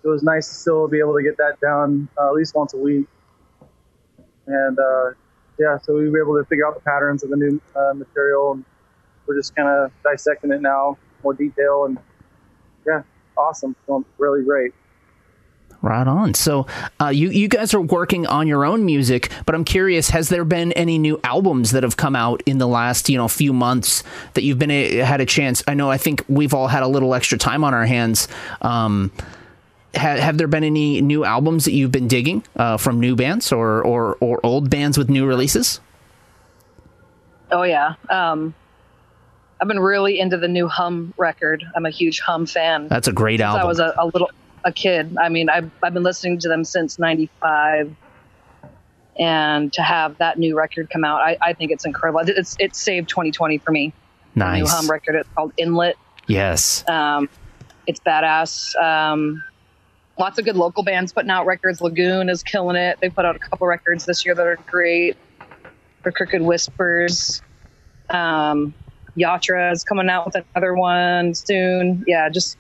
it 0.04 0.08
was 0.08 0.24
nice 0.24 0.48
to 0.48 0.54
still 0.56 0.88
be 0.88 1.00
able 1.00 1.16
to 1.16 1.22
get 1.22 1.38
that 1.38 1.60
down 1.60 2.08
uh, 2.18 2.28
at 2.28 2.34
least 2.34 2.56
once 2.56 2.74
a 2.74 2.78
week. 2.78 3.06
And 4.50 4.80
uh, 4.80 5.12
yeah, 5.60 5.78
so 5.78 5.94
we 5.94 6.10
were 6.10 6.22
able 6.22 6.38
to 6.38 6.46
figure 6.46 6.68
out 6.68 6.74
the 6.74 6.82
patterns 6.82 7.24
of 7.24 7.30
the 7.30 7.38
new 7.38 7.62
uh, 7.76 7.94
material, 7.94 8.54
and 8.54 8.66
we're 9.28 9.38
just 9.38 9.56
kind 9.56 9.68
of 9.68 9.92
dissecting 10.04 10.52
it 10.52 10.62
now, 10.62 10.98
more 11.24 11.34
detail, 11.34 11.86
and 11.86 12.00
yeah, 12.86 13.04
awesome, 13.38 13.76
really 14.18 14.44
great. 14.44 14.74
Right 15.82 16.08
on. 16.08 16.34
So, 16.34 16.68
uh, 17.00 17.08
you 17.08 17.30
you 17.30 17.48
guys 17.48 17.74
are 17.74 17.80
working 17.80 18.28
on 18.28 18.48
your 18.48 18.66
own 18.66 18.86
music, 18.86 19.32
but 19.46 19.56
I'm 19.56 19.64
curious: 19.64 20.10
has 20.10 20.28
there 20.28 20.44
been 20.44 20.74
any 20.74 20.98
new 20.98 21.22
albums 21.24 21.72
that 21.72 21.84
have 21.84 21.96
come 21.96 22.18
out 22.18 22.42
in 22.46 22.58
the 22.58 22.68
last 22.68 23.08
you 23.08 23.18
know 23.18 23.30
few 23.30 23.54
months 23.54 24.04
that 24.34 24.44
you've 24.44 24.60
been 24.60 24.72
a, 24.72 24.98
had 24.98 25.22
a 25.22 25.26
chance? 25.26 25.64
I 25.68 25.76
know 25.76 25.90
I 25.90 25.98
think 25.98 26.26
we've 26.28 26.54
all 26.54 26.68
had 26.68 26.84
a 26.84 26.88
little 26.88 27.14
extra 27.14 27.38
time 27.38 27.64
on 27.64 27.74
our 27.74 27.86
hands. 27.86 28.28
Um, 28.62 29.12
ha, 29.96 30.16
have 30.16 30.38
there 30.38 30.48
been 30.48 30.64
any 30.64 31.02
new 31.02 31.24
albums 31.26 31.66
that 31.66 31.74
you've 31.74 31.92
been 31.92 32.08
digging 32.08 32.44
uh, 32.56 32.78
from 32.78 33.00
new 33.00 33.16
bands 33.16 33.52
or, 33.52 33.82
or 33.84 34.16
or 34.20 34.40
old 34.46 34.70
bands 34.70 34.98
with 34.98 35.10
new 35.10 35.26
releases? 35.26 35.80
Oh 37.52 37.64
yeah. 37.64 37.96
Um, 38.10 38.54
I've 39.62 39.68
been 39.68 39.80
really 39.80 40.20
into 40.20 40.38
the 40.38 40.48
new 40.48 40.68
Hum 40.68 41.14
record. 41.18 41.64
I'm 41.76 41.86
a 41.86 41.90
huge 41.90 42.20
Hum 42.22 42.46
fan. 42.46 42.88
That's 42.88 43.08
a 43.08 43.14
great 43.14 43.42
album. 43.42 43.62
I 43.62 43.66
was 43.66 43.80
a, 43.80 43.94
a 43.98 44.06
little 44.06 44.30
a 44.64 44.72
kid. 44.72 45.18
I 45.20 45.30
mean, 45.30 45.50
I've 45.50 45.70
I've 45.84 45.94
been 45.94 46.04
listening 46.04 46.40
to 46.40 46.48
them 46.50 46.64
since 46.64 47.00
'95, 47.00 47.96
and 49.18 49.74
to 49.74 49.82
have 49.82 50.18
that 50.20 50.38
new 50.38 50.56
record 50.58 50.90
come 50.90 51.04
out, 51.04 51.22
I, 51.22 51.38
I 51.42 51.54
think 51.54 51.72
it's 51.72 51.86
incredible. 51.86 52.22
It's 52.26 52.56
it 52.60 52.76
saved 52.76 53.10
2020 53.10 53.58
for 53.58 53.72
me. 53.72 53.94
The 54.36 54.58
new. 54.58 54.66
Hum 54.66 54.90
record. 54.90 55.16
It's 55.16 55.30
called 55.36 55.54
Inlet. 55.58 55.96
Yes. 56.28 56.88
Um, 56.88 57.28
it's 57.88 58.00
badass. 58.00 58.76
Um, 58.82 59.44
lots 60.20 60.38
of 60.38 60.46
good 60.46 60.58
local 60.58 60.84
bands 60.84 61.14
putting 61.14 61.32
out 61.32 61.46
records. 61.46 61.82
Lagoon 61.82 62.30
is 62.30 62.44
killing 62.44 62.76
it. 62.76 63.00
They 63.02 63.10
put 63.10 63.26
out 63.26 63.36
a 63.36 63.40
couple 63.40 63.66
records 63.66 64.06
this 64.06 64.26
year 64.26 64.36
that 64.36 64.46
are 64.46 64.58
great. 64.68 65.18
For 66.04 66.12
Crooked 66.12 66.42
Whispers. 66.42 67.42
Um, 68.10 68.74
Yatra 69.18 69.72
is 69.72 69.84
coming 69.84 70.10
out 70.10 70.26
with 70.26 70.36
another 70.54 70.74
one 70.74 71.34
soon. 71.34 72.04
Yeah, 72.08 72.30
just 72.30 72.58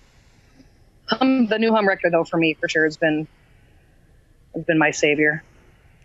hum, 1.07 1.47
the 1.47 1.57
new 1.57 1.73
Hum 1.73 1.87
record 1.87 2.13
though 2.13 2.23
for 2.23 2.37
me 2.37 2.55
for 2.55 2.67
sure 2.67 2.83
has 2.83 2.97
been 2.97 3.27
has 4.53 4.63
been 4.65 4.77
my 4.77 4.91
savior. 4.91 5.43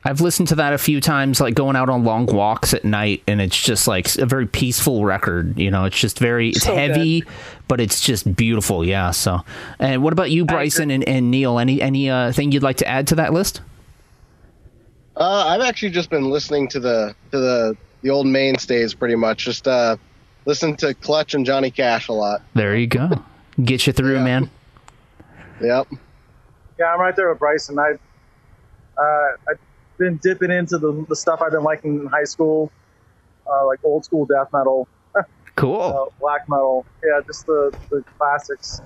I've 0.04 0.20
listened 0.20 0.48
to 0.48 0.56
that 0.56 0.72
a 0.74 0.78
few 0.78 1.00
times, 1.00 1.40
like 1.40 1.54
going 1.54 1.76
out 1.76 1.88
on 1.88 2.04
long 2.04 2.26
walks 2.26 2.74
at 2.74 2.84
night, 2.84 3.22
and 3.26 3.40
it's 3.40 3.60
just 3.60 3.88
like 3.88 4.14
a 4.18 4.26
very 4.26 4.46
peaceful 4.46 5.04
record. 5.04 5.58
You 5.58 5.70
know, 5.70 5.86
it's 5.86 5.98
just 5.98 6.18
very 6.18 6.50
it's 6.50 6.64
So 6.64 6.74
heavy, 6.74 7.24
but 7.68 7.80
it's 7.80 8.00
just 8.02 8.36
beautiful. 8.36 8.84
Yeah. 8.84 9.12
So, 9.12 9.40
and 9.78 10.02
what 10.02 10.12
about 10.12 10.30
you, 10.30 10.44
Bryson 10.44 10.90
and, 10.90 11.08
and 11.08 11.30
Neil? 11.30 11.58
Any 11.58 11.80
any 11.80 12.10
uh, 12.10 12.32
thing 12.32 12.52
you'd 12.52 12.62
like 12.62 12.76
to 12.78 12.86
add 12.86 13.06
to 13.08 13.14
that 13.14 13.32
list? 13.32 13.62
Uh, 15.16 15.46
I've 15.46 15.60
actually 15.62 15.90
just 15.90 16.10
been 16.10 16.28
listening 16.30 16.68
to 16.68 16.80
the 16.80 17.14
to 17.30 17.38
the 17.38 17.76
the 18.02 18.10
old 18.10 18.26
mainstays 18.26 18.92
pretty 18.94 19.14
much. 19.16 19.44
Just 19.44 19.66
uh, 19.66 19.96
listen 20.44 20.76
to 20.76 20.92
Clutch 20.94 21.34
and 21.34 21.46
Johnny 21.46 21.70
Cash 21.70 22.08
a 22.08 22.12
lot. 22.12 22.42
There 22.54 22.76
you 22.76 22.86
go. 22.88 23.22
Get 23.62 23.86
you 23.86 23.92
through, 23.92 24.16
Yeah. 24.16 24.24
man. 24.24 24.50
Yep. 25.62 25.88
Yeah, 26.78 26.92
I'm 26.92 27.00
right 27.00 27.14
there 27.14 27.30
with 27.30 27.38
Bryson. 27.38 27.78
I 27.78 27.92
uh, 29.00 29.36
I've 29.48 29.58
been 29.98 30.18
dipping 30.22 30.50
into 30.50 30.78
the, 30.78 31.04
the 31.08 31.16
stuff 31.16 31.40
I've 31.42 31.52
been 31.52 31.62
liking 31.62 32.00
in 32.00 32.06
high 32.06 32.24
school, 32.24 32.70
uh, 33.50 33.66
like 33.66 33.80
old 33.84 34.04
school 34.04 34.26
death 34.26 34.48
metal, 34.52 34.88
Cool. 35.56 35.80
uh, 35.80 36.18
black 36.20 36.48
metal. 36.48 36.86
Yeah, 37.04 37.20
just 37.26 37.46
the, 37.46 37.76
the 37.90 38.02
classics. 38.18 38.80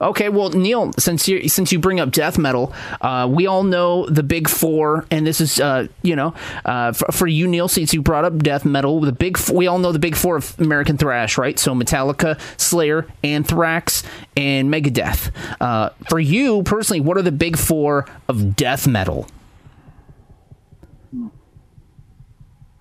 Okay, 0.00 0.28
well, 0.28 0.50
Neil, 0.50 0.92
since 0.98 1.28
you 1.28 1.48
since 1.48 1.70
you 1.70 1.78
bring 1.78 2.00
up 2.00 2.10
death 2.10 2.36
metal, 2.36 2.72
uh, 3.00 3.28
we 3.30 3.46
all 3.46 3.62
know 3.62 4.06
the 4.06 4.24
big 4.24 4.48
four, 4.48 5.06
and 5.10 5.26
this 5.26 5.40
is 5.40 5.60
uh, 5.60 5.86
you 6.02 6.16
know 6.16 6.34
uh, 6.64 6.92
for, 6.92 7.12
for, 7.12 7.26
you, 7.26 7.46
Neil, 7.46 7.68
since 7.68 7.94
you 7.94 8.02
brought 8.02 8.24
up 8.24 8.36
death 8.38 8.64
metal, 8.64 9.00
the 9.00 9.12
big 9.12 9.38
we 9.52 9.66
all 9.66 9.78
know 9.78 9.92
the 9.92 9.98
big 10.00 10.16
four 10.16 10.36
of 10.36 10.58
American 10.58 10.98
thrash, 10.98 11.38
right? 11.38 11.58
So 11.58 11.74
Metallica, 11.74 12.40
Slayer, 12.60 13.06
Anthrax, 13.22 14.02
and 14.36 14.68
Megadeth. 14.68 15.30
Uh, 15.60 15.90
for 16.08 16.18
you 16.18 16.64
personally, 16.64 17.00
what 17.00 17.16
are 17.16 17.22
the 17.22 17.32
big 17.32 17.56
four 17.56 18.06
of 18.28 18.56
death 18.56 18.88
metal? 18.88 19.28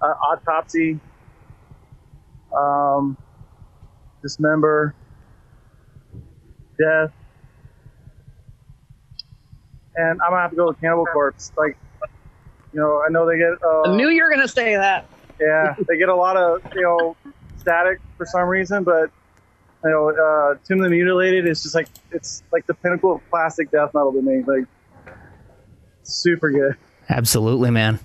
Uh, 0.03 0.07
autopsy, 0.07 1.00
um, 2.53 3.17
dismember 4.22 4.93
death. 6.77 7.12
And 9.95 10.19
I'm 10.22 10.31
gonna 10.31 10.41
have 10.41 10.51
to 10.51 10.57
go 10.57 10.67
with 10.67 10.81
Cannibal 10.81 11.05
Corpse. 11.05 11.53
Like, 11.55 11.77
you 12.74 12.81
know, 12.81 13.01
I 13.01 13.10
know 13.12 13.25
they 13.25 13.38
get. 13.38 13.53
Uh, 13.63 13.93
I 13.93 13.95
knew 13.95 14.10
you 14.10 14.24
were 14.24 14.29
gonna 14.29 14.48
say 14.48 14.75
that. 14.75 15.05
Yeah, 15.39 15.75
they 15.88 15.98
get 15.98 16.10
a 16.10 16.15
lot 16.15 16.36
of 16.36 16.62
you 16.75 16.81
know 16.81 17.15
static 17.57 18.00
for 18.17 18.25
some 18.25 18.48
reason, 18.50 18.83
but 18.83 19.10
you 19.83 19.89
know, 19.89 20.10
uh, 20.10 20.55
Tomb 20.67 20.79
of 20.79 20.86
the 20.86 20.89
Mutilated 20.89 21.48
is 21.48 21.63
just 21.63 21.75
like 21.75 21.88
it's 22.12 22.43
like 22.51 22.65
the 22.67 22.74
pinnacle 22.74 23.15
of 23.15 23.29
classic 23.29 23.72
death 23.72 23.91
metal 23.93 24.12
to 24.13 24.22
me. 24.22 24.43
Like, 24.45 24.65
super 26.03 26.50
good. 26.51 26.75
Absolutely, 27.10 27.69
man. 27.69 28.00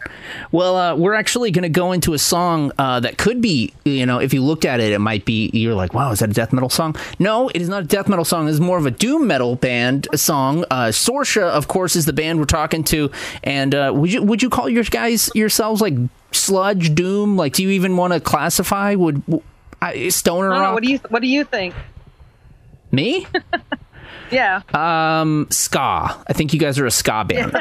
Well, 0.50 0.76
uh, 0.76 0.97
we're 0.97 1.14
actually 1.14 1.52
going 1.52 1.62
to 1.62 1.69
go 1.69 1.93
into 1.93 2.14
a 2.14 2.19
song 2.19 2.73
uh, 2.78 3.00
that 3.00 3.17
could 3.17 3.40
be, 3.40 3.73
you 3.85 4.05
know, 4.05 4.19
if 4.19 4.35
you 4.35 4.43
looked 4.43 4.64
at 4.64 4.81
it, 4.81 4.93
it 4.93 4.99
might 4.99 5.25
be, 5.25 5.50
you're 5.52 5.75
like, 5.75 5.95
wow, 5.95 6.11
is 6.11 6.19
that 6.19 6.31
a 6.31 6.33
death 6.33 6.52
metal 6.52 6.69
song? 6.69 6.97
No, 7.19 7.49
it 7.49 7.62
is 7.62 7.69
not 7.69 7.85
a 7.85 7.87
death 7.87 8.09
metal 8.09 8.25
song. 8.25 8.49
It's 8.49 8.59
more 8.59 8.76
of 8.76 8.87
a 8.87 8.90
doom 8.90 9.28
metal 9.28 9.55
band 9.55 10.09
song. 10.14 10.64
Uh, 10.71 10.87
Sorsha, 10.87 11.43
of 11.43 11.69
course, 11.69 11.95
is 11.95 12.07
the 12.07 12.12
band 12.12 12.40
we're 12.40 12.47
talking 12.47 12.83
to. 12.85 13.11
And 13.45 13.75
uh, 13.75 13.93
would 13.95 14.12
you 14.12 14.23
would 14.23 14.43
you 14.43 14.50
call 14.50 14.69
your 14.69 14.85
guys 14.85 15.31
yourselves 15.35 15.81
like 15.81 15.95
sludge, 16.33 16.95
doom? 16.95 17.37
Like, 17.37 17.55
do 17.55 17.62
you 17.62 17.71
even 17.71 17.97
want 17.97 18.14
to 18.14 18.21
classify? 18.21 18.95
Would 18.95 19.23
stoner? 20.09 20.50
Know, 20.50 20.75
what 20.75 20.83
do 20.83 20.90
you 20.90 20.99
What 21.09 21.23
do 21.23 21.28
you 21.28 21.45
think? 21.45 21.75
Me? 22.90 23.26
Yeah. 24.30 24.62
Um, 24.75 25.47
ska. 25.50 26.23
I 26.26 26.32
think 26.32 26.52
you 26.52 26.61
guys 26.61 26.78
are 26.78 26.87
a 26.87 26.90
ska 26.90 27.25
band. 27.25 27.52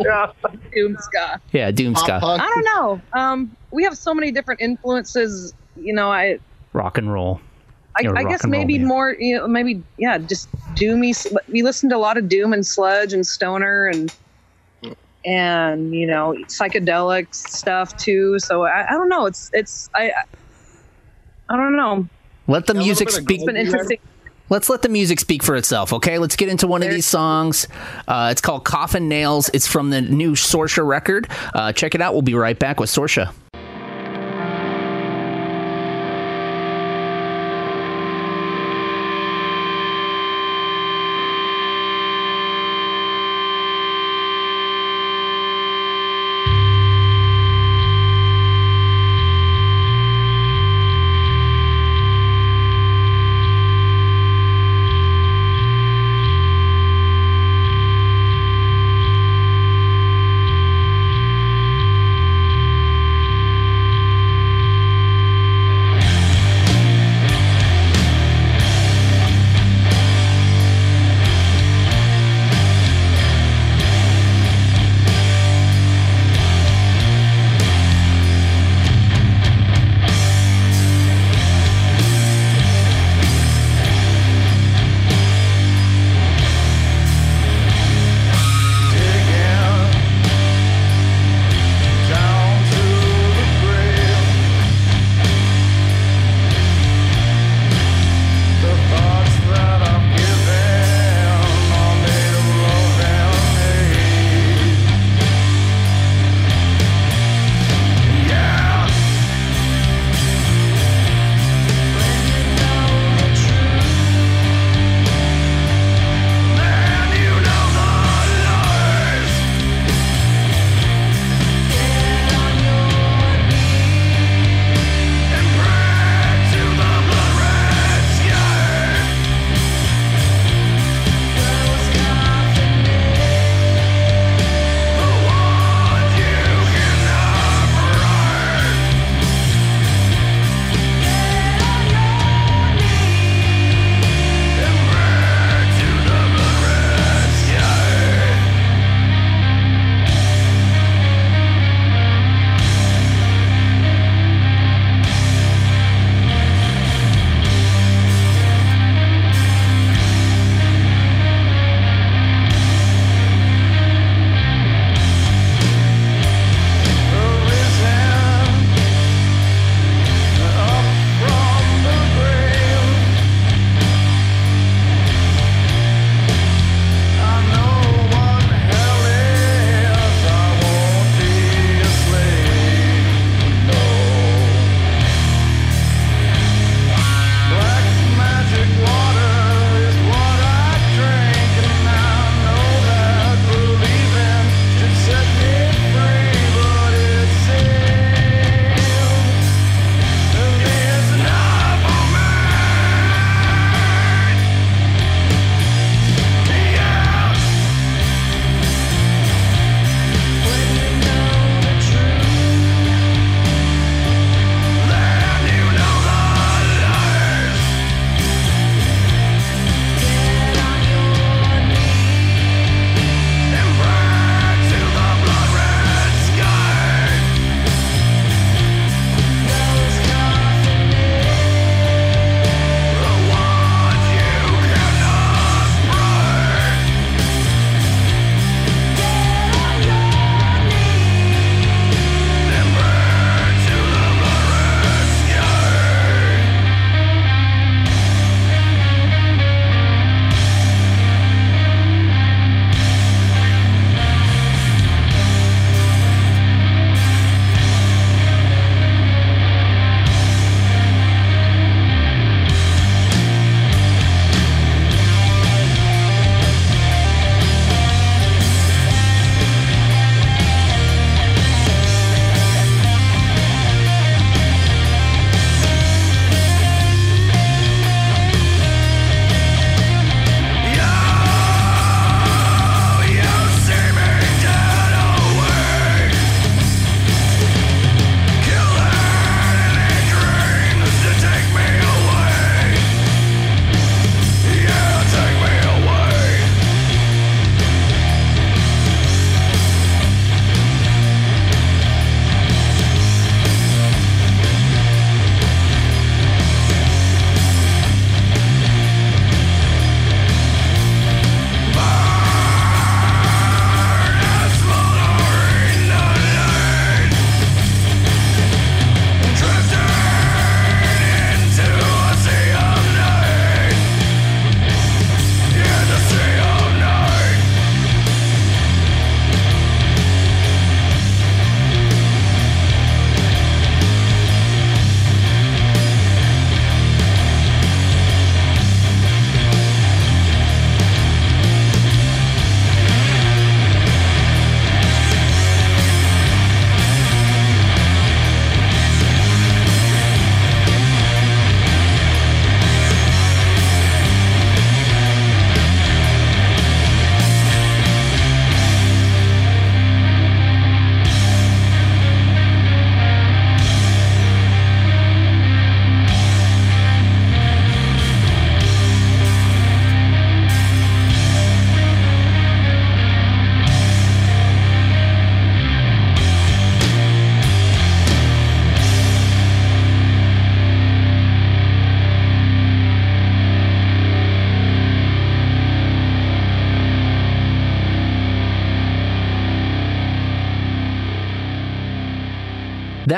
yeah. 0.00 0.32
Doom 0.74 0.96
ska. 0.98 1.40
Yeah, 1.52 1.70
doom 1.70 1.94
ska. 1.94 2.20
I 2.22 2.38
don't 2.38 2.64
know. 2.64 3.00
Um, 3.12 3.56
we 3.70 3.84
have 3.84 3.96
so 3.96 4.14
many 4.14 4.30
different 4.30 4.60
influences. 4.60 5.54
You 5.76 5.92
know, 5.92 6.10
I 6.10 6.38
rock 6.72 6.98
and 6.98 7.12
roll. 7.12 7.40
I, 7.96 8.06
I 8.14 8.24
guess 8.24 8.44
maybe 8.46 8.78
more. 8.78 9.16
You 9.18 9.38
know, 9.38 9.48
maybe 9.48 9.82
yeah, 9.96 10.18
just 10.18 10.50
doomy. 10.74 11.14
We 11.48 11.62
listened 11.62 11.90
to 11.90 11.96
a 11.96 11.98
lot 11.98 12.16
of 12.16 12.28
doom 12.28 12.52
and 12.52 12.64
sludge 12.66 13.12
and 13.12 13.26
stoner 13.26 13.86
and 13.86 14.14
and 15.24 15.94
you 15.94 16.06
know 16.06 16.34
psychedelic 16.46 17.34
stuff 17.34 17.96
too. 17.96 18.38
So 18.38 18.64
I, 18.64 18.86
I 18.88 18.92
don't 18.92 19.08
know. 19.08 19.26
It's 19.26 19.50
it's 19.52 19.90
I 19.94 20.12
I 21.48 21.56
don't 21.56 21.76
know. 21.76 22.08
Let 22.46 22.66
the 22.66 22.74
music 22.74 23.10
speak. 23.10 23.38
It's 23.38 23.44
been 23.44 23.56
interesting. 23.56 23.98
Let's 24.50 24.70
let 24.70 24.82
the 24.82 24.88
music 24.88 25.20
speak 25.20 25.42
for 25.42 25.56
itself, 25.56 25.92
okay? 25.92 26.18
Let's 26.18 26.36
get 26.36 26.48
into 26.48 26.66
one 26.66 26.82
of 26.82 26.90
these 26.90 27.06
songs. 27.06 27.68
Uh, 28.06 28.28
it's 28.32 28.40
called 28.40 28.64
Coffin 28.64 29.08
Nails. 29.08 29.50
It's 29.52 29.66
from 29.66 29.90
the 29.90 30.00
new 30.00 30.32
Sorsha 30.32 30.86
record. 30.86 31.28
Uh, 31.54 31.72
check 31.72 31.94
it 31.94 32.00
out. 32.00 32.14
We'll 32.14 32.22
be 32.22 32.34
right 32.34 32.58
back 32.58 32.80
with 32.80 32.88
Sorsha. 32.88 33.32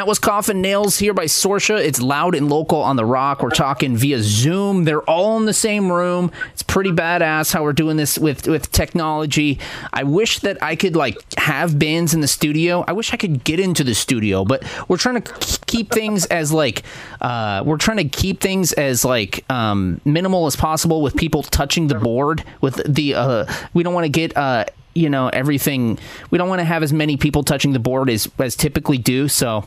That 0.00 0.06
was 0.06 0.18
Coffin 0.18 0.62
Nails 0.62 0.98
here 0.98 1.12
by 1.12 1.26
Sorsha. 1.26 1.78
It's 1.78 2.00
loud 2.00 2.34
and 2.34 2.48
local 2.48 2.80
on 2.80 2.96
the 2.96 3.04
rock. 3.04 3.42
We're 3.42 3.50
talking 3.50 3.98
via 3.98 4.22
Zoom. 4.22 4.84
They're 4.84 5.02
all 5.02 5.36
in 5.36 5.44
the 5.44 5.52
same 5.52 5.92
room. 5.92 6.32
It's 6.54 6.62
pretty 6.62 6.90
badass 6.90 7.52
how 7.52 7.64
we're 7.64 7.74
doing 7.74 7.98
this 7.98 8.18
with 8.18 8.48
with 8.48 8.72
technology. 8.72 9.58
I 9.92 10.04
wish 10.04 10.38
that 10.38 10.62
I 10.62 10.74
could 10.74 10.96
like 10.96 11.18
have 11.36 11.78
bands 11.78 12.14
in 12.14 12.22
the 12.22 12.28
studio. 12.28 12.82
I 12.88 12.92
wish 12.92 13.12
I 13.12 13.18
could 13.18 13.44
get 13.44 13.60
into 13.60 13.84
the 13.84 13.94
studio, 13.94 14.42
but 14.42 14.64
we're 14.88 14.96
trying 14.96 15.20
to 15.20 15.58
keep 15.66 15.90
things 15.90 16.24
as 16.24 16.50
like 16.50 16.82
uh, 17.20 17.62
we're 17.66 17.76
trying 17.76 17.98
to 17.98 18.04
keep 18.04 18.40
things 18.40 18.72
as 18.72 19.04
like 19.04 19.44
um, 19.50 20.00
minimal 20.06 20.46
as 20.46 20.56
possible 20.56 21.02
with 21.02 21.14
people 21.14 21.42
touching 21.42 21.88
the 21.88 21.96
board. 21.96 22.42
With 22.62 22.80
the 22.90 23.16
uh, 23.16 23.52
we 23.74 23.82
don't 23.82 23.92
want 23.92 24.06
to 24.06 24.08
get 24.08 24.34
uh, 24.34 24.64
you 24.94 25.08
know 25.08 25.28
everything 25.28 25.96
we 26.30 26.38
don't 26.38 26.48
want 26.48 26.58
to 26.58 26.64
have 26.64 26.82
as 26.82 26.92
many 26.92 27.16
people 27.16 27.44
touching 27.44 27.72
the 27.72 27.78
board 27.78 28.10
as 28.10 28.28
as 28.38 28.56
typically 28.56 28.98
do 28.98 29.28
so 29.28 29.64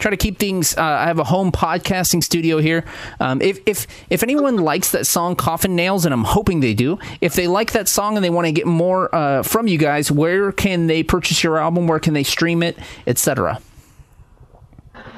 try 0.00 0.10
to 0.10 0.16
keep 0.16 0.36
things 0.38 0.76
uh, 0.76 0.82
i 0.82 1.04
have 1.06 1.20
a 1.20 1.24
home 1.24 1.52
podcasting 1.52 2.20
studio 2.22 2.58
here 2.58 2.84
um, 3.20 3.40
if 3.40 3.60
if 3.66 3.86
if 4.10 4.22
anyone 4.24 4.56
likes 4.56 4.90
that 4.90 5.06
song 5.06 5.36
coffin 5.36 5.76
nails 5.76 6.04
and 6.04 6.12
i'm 6.12 6.24
hoping 6.24 6.58
they 6.60 6.74
do 6.74 6.98
if 7.20 7.34
they 7.34 7.46
like 7.46 7.70
that 7.72 7.86
song 7.86 8.16
and 8.16 8.24
they 8.24 8.30
want 8.30 8.46
to 8.46 8.52
get 8.52 8.66
more 8.66 9.14
uh, 9.14 9.42
from 9.44 9.68
you 9.68 9.78
guys 9.78 10.10
where 10.10 10.50
can 10.50 10.88
they 10.88 11.02
purchase 11.04 11.44
your 11.44 11.58
album 11.58 11.86
where 11.86 12.00
can 12.00 12.14
they 12.14 12.24
stream 12.24 12.62
it 12.62 12.76
etc 13.06 13.60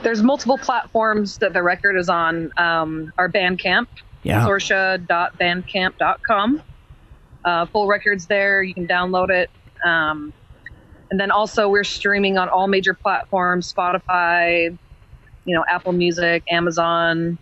There's 0.03 0.23
multiple 0.23 0.59
platforms 0.59 1.39
that 1.39 1.53
the 1.53 1.63
record 1.63 1.97
is 1.97 2.09
on. 2.09 2.53
Um, 2.59 3.13
our 3.19 3.29
Bandcamp, 3.29 3.87
Yeah. 4.23 4.47
sorsha.bandcamp.com. 4.47 6.63
Uh, 7.47 7.65
full 7.65 7.87
records 7.87 8.27
there. 8.27 8.61
You 8.61 8.75
can 8.75 8.89
download 8.89 9.31
it. 9.31 9.49
Um, 9.85 10.33
and 11.11 11.21
then 11.21 11.31
also 11.31 11.69
we're 11.69 11.85
streaming 11.85 12.39
on 12.39 12.49
all 12.49 12.67
major 12.67 12.93
platforms: 12.93 13.73
Spotify, 13.73 14.77
you 15.45 15.55
know, 15.55 15.65
Apple 15.69 15.93
Music, 15.93 16.43
Amazon, 16.51 17.39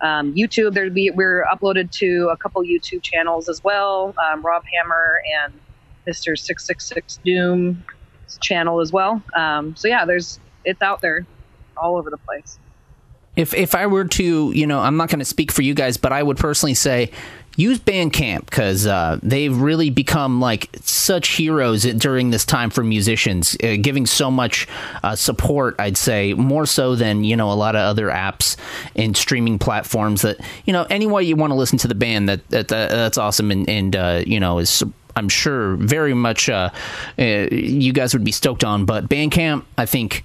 um, 0.00 0.34
YouTube. 0.34 0.74
There 0.74 0.90
be 0.90 1.10
we're 1.10 1.46
uploaded 1.46 1.92
to 1.92 2.30
a 2.32 2.36
couple 2.36 2.60
YouTube 2.62 3.02
channels 3.02 3.48
as 3.48 3.62
well. 3.62 4.12
Um, 4.18 4.42
Rob 4.42 4.64
Hammer 4.74 5.22
and 5.44 5.52
Mister 6.04 6.34
Six 6.34 6.66
Six 6.66 6.88
Six 6.88 7.20
Doom 7.24 7.84
channel 8.40 8.80
as 8.80 8.90
well. 8.90 9.22
Um, 9.36 9.76
so 9.76 9.86
yeah, 9.86 10.04
there's 10.04 10.40
it's 10.64 10.82
out 10.82 11.00
there, 11.00 11.24
all 11.76 11.96
over 11.96 12.10
the 12.10 12.18
place. 12.18 12.58
if 13.36 13.54
if 13.54 13.74
I 13.74 13.86
were 13.86 14.04
to, 14.04 14.52
you 14.52 14.66
know, 14.66 14.80
I'm 14.80 14.96
not 14.96 15.08
going 15.08 15.18
to 15.18 15.24
speak 15.24 15.50
for 15.50 15.62
you 15.62 15.74
guys, 15.74 15.96
but 15.96 16.12
I 16.12 16.22
would 16.22 16.36
personally 16.36 16.74
say 16.74 17.10
use 17.56 17.78
Bandcamp 17.78 18.46
because 18.46 18.86
uh, 18.86 19.18
they've 19.22 19.56
really 19.56 19.90
become 19.90 20.40
like 20.40 20.68
such 20.80 21.28
heroes 21.36 21.82
during 21.82 22.30
this 22.30 22.44
time 22.44 22.70
for 22.70 22.82
musicians, 22.82 23.56
uh, 23.62 23.76
giving 23.80 24.06
so 24.06 24.30
much 24.30 24.66
uh, 25.02 25.16
support. 25.16 25.76
I'd 25.78 25.96
say 25.96 26.34
more 26.34 26.66
so 26.66 26.94
than 26.94 27.24
you 27.24 27.36
know 27.36 27.50
a 27.50 27.54
lot 27.54 27.76
of 27.76 27.80
other 27.80 28.08
apps 28.08 28.56
and 28.96 29.16
streaming 29.16 29.58
platforms. 29.58 30.22
That 30.22 30.38
you 30.64 30.72
know, 30.72 30.84
any 30.90 31.06
way 31.06 31.22
you 31.22 31.36
want 31.36 31.50
to 31.50 31.54
listen 31.56 31.78
to 31.78 31.88
the 31.88 31.94
band, 31.94 32.28
that, 32.28 32.48
that, 32.50 32.68
that 32.68 32.90
that's 32.90 33.18
awesome, 33.18 33.50
and 33.50 33.68
and 33.68 33.96
uh, 33.96 34.22
you 34.26 34.40
know 34.40 34.58
is. 34.58 34.82
I'm 35.16 35.28
sure 35.28 35.76
very 35.76 36.12
much 36.12 36.48
uh, 36.48 36.70
uh, 37.20 37.22
you 37.22 37.92
guys 37.92 38.14
would 38.14 38.24
be 38.24 38.32
stoked 38.32 38.64
on, 38.64 38.84
but 38.84 39.08
Bandcamp, 39.08 39.64
I 39.78 39.86
think 39.86 40.24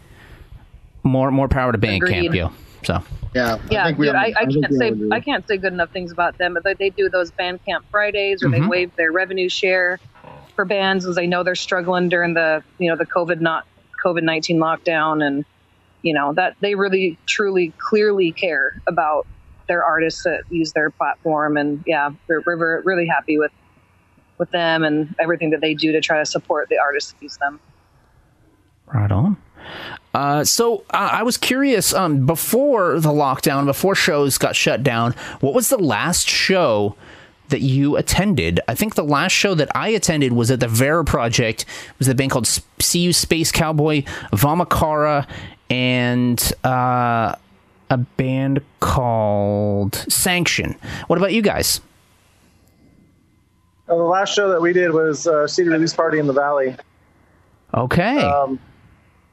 more 1.04 1.30
more 1.30 1.48
power 1.48 1.72
to 1.72 1.78
Bandcamp, 1.78 2.26
Agreed. 2.26 2.34
yo. 2.34 2.52
So 2.84 3.04
Yeah, 3.36 3.58
Yeah, 3.70 3.86
think 3.88 3.98
we 4.00 4.06
dude, 4.08 4.16
all- 4.16 4.22
I, 4.22 4.34
I 4.38 4.46
think 4.46 4.62
can't 4.66 4.74
say. 4.74 4.94
I 5.12 5.20
can't 5.20 5.48
say 5.48 5.58
good 5.58 5.74
enough 5.74 5.92
things 5.92 6.12
about 6.12 6.38
them. 6.38 6.54
But 6.54 6.64
they- 6.64 6.74
they 6.76 6.90
do 6.90 7.10
those 7.10 7.32
Bandcamp 7.32 7.82
Fridays, 7.92 8.42
or 8.44 8.48
Mm-hmm. 8.50 8.62
they 8.64 8.68
waive 8.68 8.96
their 8.96 9.12
revenue 9.12 9.50
share 9.50 10.00
for 10.56 10.66
bands, 10.66 11.06
as 11.06 11.16
they 11.16 11.28
know 11.28 11.44
they're 11.44 11.56
struggling 11.56 12.10
during 12.10 12.34
the 12.34 12.64
you 12.80 12.90
know 12.90 12.96
the 12.96 13.06
COVID 13.06 13.40
not 13.42 13.66
COVID 14.04 14.24
nineteen 14.24 14.60
lockdown, 14.60 15.26
and 15.26 15.46
you 16.02 16.14
know 16.14 16.34
that 16.34 16.56
they 16.62 16.76
really 16.76 17.18
truly 17.26 17.74
clearly 17.78 18.32
care 18.32 18.82
about 18.88 19.28
their 19.68 19.84
artists 19.84 20.24
that 20.24 20.42
use 20.50 20.72
their 20.74 20.90
platform, 20.90 21.56
and 21.58 21.84
yeah, 21.86 22.10
we're, 22.28 22.42
we're 22.46 22.82
really 22.82 23.06
happy 23.06 23.38
with 23.38 23.52
with 24.40 24.50
them 24.52 24.84
and 24.84 25.14
everything 25.20 25.50
that 25.52 25.60
they 25.62 25.74
do 25.76 25.92
to 25.92 26.00
try 26.02 26.18
to 26.20 26.26
support 26.26 26.70
the 26.70 26.78
artists 26.80 27.12
that 27.12 27.22
use 27.22 27.38
them. 27.38 27.60
Right 28.88 29.12
on. 29.12 29.38
Uh, 30.14 30.44
so 30.44 30.84
uh, 30.90 31.10
I 31.14 31.24
was 31.24 31.38
curious. 31.38 31.94
Um, 31.94 32.26
before 32.26 33.00
the 33.00 33.10
lockdown, 33.10 33.66
before 33.66 33.96
shows 33.96 34.38
got 34.38 34.56
shut 34.56 34.84
down, 34.84 35.14
what 35.40 35.54
was 35.54 35.70
the 35.70 35.78
last 35.78 36.28
show 36.28 36.96
that 37.50 37.62
you 37.62 37.96
attended? 37.96 38.60
I 38.68 38.76
think 38.76 38.96
the 38.96 39.04
last 39.04 39.32
show 39.32 39.54
that 39.56 39.70
I 39.76 39.90
attended 39.90 40.34
was 40.34 40.52
at 40.52 40.60
the 40.60 40.68
Vera 40.68 41.06
Project. 41.06 41.62
It 41.62 42.00
was 42.00 42.08
a 42.08 42.16
band 42.16 42.32
called 42.32 42.46
S- 42.46 42.62
CU 42.92 43.14
Space 43.14 43.52
Cowboy, 43.52 44.04
Vamakara, 44.32 45.28
and 45.70 46.54
uh, 46.64 47.36
a 47.90 47.98
band 47.98 48.62
called 48.80 49.96
Sanction. 49.96 50.76
What 51.08 51.18
about 51.18 51.34
you 51.34 51.42
guys? 51.42 51.82
Uh, 53.88 53.96
the 53.96 54.04
last 54.04 54.34
show 54.34 54.50
that 54.50 54.62
we 54.62 54.74
did 54.74 54.92
was 54.92 55.26
uh, 55.28 55.48
CD 55.48 55.70
release 55.70 55.94
party 55.94 56.20
in 56.20 56.28
the 56.28 56.34
Valley. 56.34 56.76
Okay. 57.74 58.22
Um, 58.22 58.60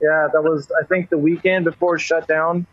yeah, 0.00 0.28
that 0.32 0.42
was 0.42 0.70
I 0.80 0.84
think 0.84 1.10
the 1.10 1.18
weekend 1.18 1.64
before 1.64 1.96
it 1.96 2.00
shut 2.00 2.26
down. 2.28 2.66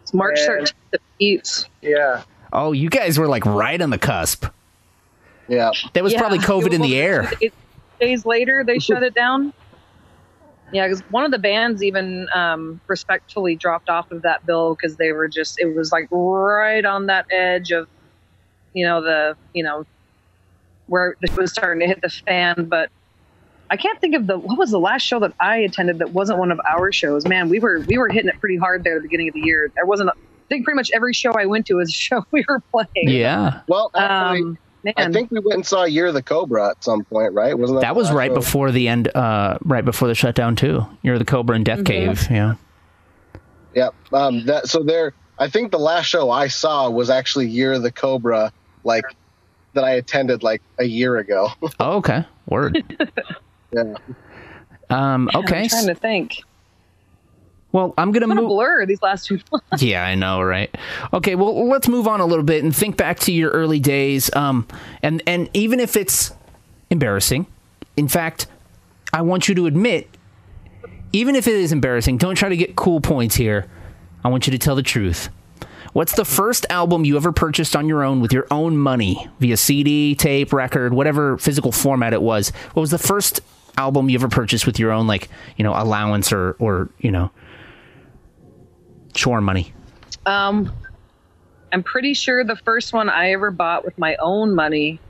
It's 0.00 0.14
March 0.14 0.38
And- 0.40 0.66
13th. 0.66 0.98
Eats. 1.18 1.66
Yeah, 1.82 2.22
oh, 2.52 2.72
you 2.72 2.88
guys 2.88 3.18
were 3.18 3.28
like 3.28 3.44
right 3.44 3.80
on 3.80 3.90
the 3.90 3.98
cusp. 3.98 4.46
Yeah, 5.48 5.72
That 5.94 6.02
was 6.04 6.14
probably 6.14 6.38
COVID 6.38 6.72
in 6.72 6.80
the 6.80 6.96
air. 6.96 7.30
Days 8.00 8.24
later, 8.24 8.62
they 8.64 8.78
shut 8.78 9.02
it 9.02 9.14
down. 9.14 9.52
Yeah, 10.72 10.86
because 10.86 11.00
one 11.10 11.24
of 11.24 11.32
the 11.32 11.38
bands 11.40 11.82
even 11.82 12.28
um, 12.32 12.80
respectfully 12.86 13.56
dropped 13.56 13.88
off 13.90 14.12
of 14.12 14.22
that 14.22 14.46
bill 14.46 14.76
because 14.76 14.96
they 14.96 15.10
were 15.10 15.26
just, 15.26 15.58
it 15.58 15.74
was 15.74 15.90
like 15.90 16.06
right 16.12 16.84
on 16.84 17.06
that 17.06 17.26
edge 17.32 17.72
of, 17.72 17.88
you 18.72 18.86
know, 18.86 19.02
the, 19.02 19.36
you 19.52 19.64
know, 19.64 19.84
where 20.86 21.16
it 21.20 21.36
was 21.36 21.50
starting 21.50 21.80
to 21.80 21.86
hit 21.88 22.00
the 22.00 22.08
fan. 22.08 22.66
But 22.66 22.90
I 23.70 23.76
can't 23.76 24.00
think 24.00 24.16
of 24.16 24.26
the, 24.26 24.36
what 24.36 24.58
was 24.58 24.70
the 24.72 24.80
last 24.80 25.02
show 25.02 25.20
that 25.20 25.32
I 25.38 25.58
attended 25.58 26.00
that 26.00 26.10
wasn't 26.12 26.38
one 26.40 26.50
of 26.50 26.60
our 26.68 26.90
shows? 26.90 27.24
Man, 27.26 27.48
we 27.48 27.60
were, 27.60 27.80
we 27.86 27.98
were 27.98 28.08
hitting 28.08 28.28
it 28.28 28.40
pretty 28.40 28.56
hard 28.56 28.82
there 28.82 28.96
at 28.96 29.02
the 29.02 29.08
beginning 29.08 29.28
of 29.28 29.34
the 29.34 29.40
year. 29.42 29.70
There 29.74 29.86
wasn't, 29.86 30.08
a, 30.08 30.12
I 30.12 30.16
think 30.48 30.64
pretty 30.64 30.74
much 30.76 30.90
every 30.92 31.12
show 31.14 31.32
I 31.32 31.46
went 31.46 31.66
to 31.66 31.74
was 31.74 31.88
a 31.88 31.92
show 32.08 32.26
we 32.32 32.44
were 32.48 32.60
playing. 32.72 33.08
Yeah. 33.08 33.60
Well, 33.68 33.90
actually, 33.94 34.40
Um, 34.42 34.58
man. 34.82 34.94
I 34.96 35.12
think 35.12 35.30
we 35.30 35.38
went 35.38 35.54
and 35.54 35.66
saw 35.66 35.84
Year 35.84 36.06
of 36.06 36.14
the 36.14 36.22
Cobra 36.22 36.70
at 36.70 36.82
some 36.82 37.04
point, 37.04 37.32
right? 37.32 37.56
Wasn't 37.56 37.78
that 37.80 37.86
That 37.86 37.94
was 37.96 38.10
right 38.10 38.30
show? 38.30 38.34
before 38.34 38.72
the 38.72 38.88
end, 38.88 39.14
uh, 39.14 39.58
right 39.62 39.84
before 39.84 40.08
the 40.08 40.14
shutdown 40.16 40.56
too. 40.56 40.84
Year 41.02 41.12
of 41.14 41.18
the 41.20 41.24
Cobra 41.24 41.54
and 41.54 41.64
Death 41.64 41.84
Cave, 41.84 42.26
yeah. 42.30 42.54
Yeah. 43.74 43.90
Um, 44.12 44.46
that 44.46 44.68
so 44.68 44.82
there. 44.82 45.12
I 45.38 45.48
think 45.48 45.70
the 45.70 45.78
last 45.78 46.06
show 46.06 46.28
I 46.30 46.48
saw 46.48 46.90
was 46.90 47.08
actually 47.08 47.46
Year 47.46 47.72
of 47.74 47.82
the 47.82 47.92
Cobra, 47.92 48.52
like 48.82 49.04
that 49.74 49.84
I 49.84 49.92
attended 49.92 50.42
like 50.42 50.60
a 50.80 50.84
year 50.84 51.18
ago. 51.18 51.50
Oh, 51.78 51.98
okay, 51.98 52.24
word. 52.46 52.82
yeah. 53.72 53.94
Um, 54.88 55.30
okay, 55.34 55.62
I'm 55.62 55.68
trying 55.68 55.86
to 55.86 55.94
think. 55.94 56.42
well, 57.72 57.94
I'm 57.96 58.10
gonna 58.12 58.26
move. 58.26 58.48
blur 58.48 58.86
these 58.86 59.02
last 59.02 59.26
two 59.26 59.38
months. 59.52 59.66
Yeah, 59.82 60.04
I 60.04 60.14
know, 60.16 60.42
right? 60.42 60.74
Okay, 61.12 61.34
well, 61.36 61.68
let's 61.68 61.86
move 61.88 62.08
on 62.08 62.20
a 62.20 62.26
little 62.26 62.44
bit 62.44 62.64
and 62.64 62.74
think 62.74 62.96
back 62.96 63.20
to 63.20 63.32
your 63.32 63.50
early 63.50 63.78
days. 63.78 64.34
Um, 64.34 64.66
and 65.02 65.22
and 65.26 65.48
even 65.54 65.78
if 65.80 65.96
it's 65.96 66.32
embarrassing, 66.90 67.46
in 67.96 68.08
fact, 68.08 68.48
I 69.12 69.22
want 69.22 69.48
you 69.48 69.54
to 69.56 69.66
admit, 69.66 70.08
even 71.12 71.36
if 71.36 71.46
it 71.46 71.54
is 71.54 71.70
embarrassing, 71.72 72.18
don't 72.18 72.34
try 72.34 72.48
to 72.48 72.56
get 72.56 72.74
cool 72.76 73.00
points 73.00 73.36
here. 73.36 73.66
I 74.24 74.28
want 74.28 74.46
you 74.46 74.50
to 74.52 74.58
tell 74.58 74.74
the 74.74 74.82
truth. 74.82 75.28
What's 75.92 76.14
the 76.14 76.24
first 76.24 76.66
album 76.70 77.04
you 77.04 77.16
ever 77.16 77.32
purchased 77.32 77.74
on 77.74 77.88
your 77.88 78.04
own 78.04 78.20
with 78.20 78.32
your 78.32 78.46
own 78.50 78.76
money 78.76 79.28
via 79.40 79.56
CD, 79.56 80.14
tape, 80.14 80.52
record, 80.52 80.94
whatever 80.94 81.36
physical 81.38 81.72
format 81.72 82.12
it 82.12 82.22
was? 82.22 82.50
What 82.74 82.80
was 82.80 82.90
the 82.92 82.98
first 82.98 83.40
album 83.76 84.08
you 84.08 84.16
ever 84.16 84.28
purchased 84.28 84.66
with 84.66 84.78
your 84.78 84.92
own, 84.92 85.06
like, 85.06 85.28
you 85.56 85.64
know, 85.64 85.72
allowance 85.74 86.32
or, 86.32 86.56
or 86.58 86.90
you 86.98 87.10
know, 87.10 87.30
chore 89.14 89.40
money? 89.40 89.72
Um, 90.26 90.72
I'm 91.72 91.82
pretty 91.82 92.14
sure 92.14 92.44
the 92.44 92.56
first 92.56 92.92
one 92.92 93.08
I 93.08 93.32
ever 93.32 93.50
bought 93.50 93.84
with 93.84 93.96
my 93.98 94.16
own 94.16 94.54
money 94.54 95.00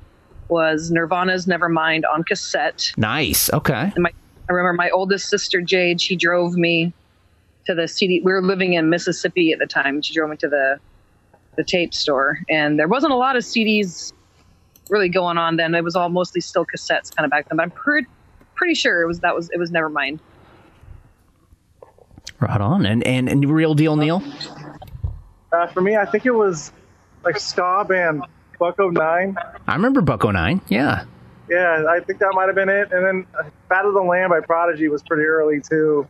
was 0.48 0.90
Nirvana's 0.90 1.46
Nevermind 1.46 2.02
on 2.12 2.24
cassette. 2.24 2.92
Nice. 2.96 3.52
Okay. 3.52 3.92
And 3.94 4.02
my, 4.02 4.10
I 4.48 4.52
remember 4.52 4.74
my 4.74 4.90
oldest 4.90 5.28
sister 5.28 5.62
Jade. 5.62 6.00
She 6.00 6.16
drove 6.16 6.54
me 6.54 6.92
to 7.66 7.74
the 7.74 7.86
CD. 7.86 8.20
We 8.20 8.32
were 8.32 8.42
living 8.42 8.74
in 8.74 8.90
Mississippi 8.90 9.52
at 9.52 9.58
the 9.58 9.66
time. 9.66 10.02
She 10.02 10.14
drove 10.14 10.30
me 10.30 10.36
to 10.38 10.48
the 10.48 10.80
the 11.56 11.64
tape 11.64 11.92
store, 11.92 12.38
and 12.48 12.78
there 12.78 12.86
wasn't 12.88 13.12
a 13.12 13.16
lot 13.16 13.36
of 13.36 13.42
CDs 13.42 14.12
really 14.88 15.08
going 15.08 15.36
on 15.36 15.56
then. 15.56 15.74
It 15.74 15.82
was 15.82 15.96
all 15.96 16.08
mostly 16.08 16.40
still 16.40 16.64
cassettes 16.64 17.14
kind 17.14 17.24
of 17.24 17.30
back 17.30 17.48
then. 17.48 17.56
But 17.56 17.64
I'm 17.64 17.70
pretty 17.70 18.08
pretty 18.60 18.74
sure 18.74 19.00
it 19.00 19.06
was 19.06 19.20
that 19.20 19.34
was 19.34 19.48
it 19.50 19.58
was 19.58 19.70
never 19.70 19.88
Nevermind. 19.88 20.20
Right 22.38 22.60
on. 22.60 22.84
And 22.86 23.06
and, 23.06 23.28
and 23.28 23.50
real 23.50 23.74
deal, 23.74 23.96
Neil. 23.96 24.22
uh, 25.52 25.66
for 25.68 25.80
me, 25.80 25.96
I 25.96 26.04
think 26.04 26.26
it 26.26 26.30
was 26.30 26.72
like 27.24 27.38
ska 27.38 27.84
band 27.88 28.22
Buck-O-Nine. 28.58 29.36
I 29.66 29.74
remember 29.74 30.02
Buck-O-Nine. 30.02 30.60
Yeah. 30.68 31.04
Yeah, 31.48 31.86
I 31.88 32.00
think 32.00 32.18
that 32.20 32.32
might 32.34 32.46
have 32.46 32.54
been 32.54 32.68
it. 32.68 32.92
And 32.92 33.04
then 33.04 33.26
uh, 33.38 33.44
Fat 33.68 33.84
of 33.86 33.94
the 33.94 34.02
Land 34.02 34.30
by 34.30 34.40
Prodigy 34.40 34.88
was 34.88 35.02
pretty 35.02 35.24
early 35.24 35.60
too. 35.60 36.06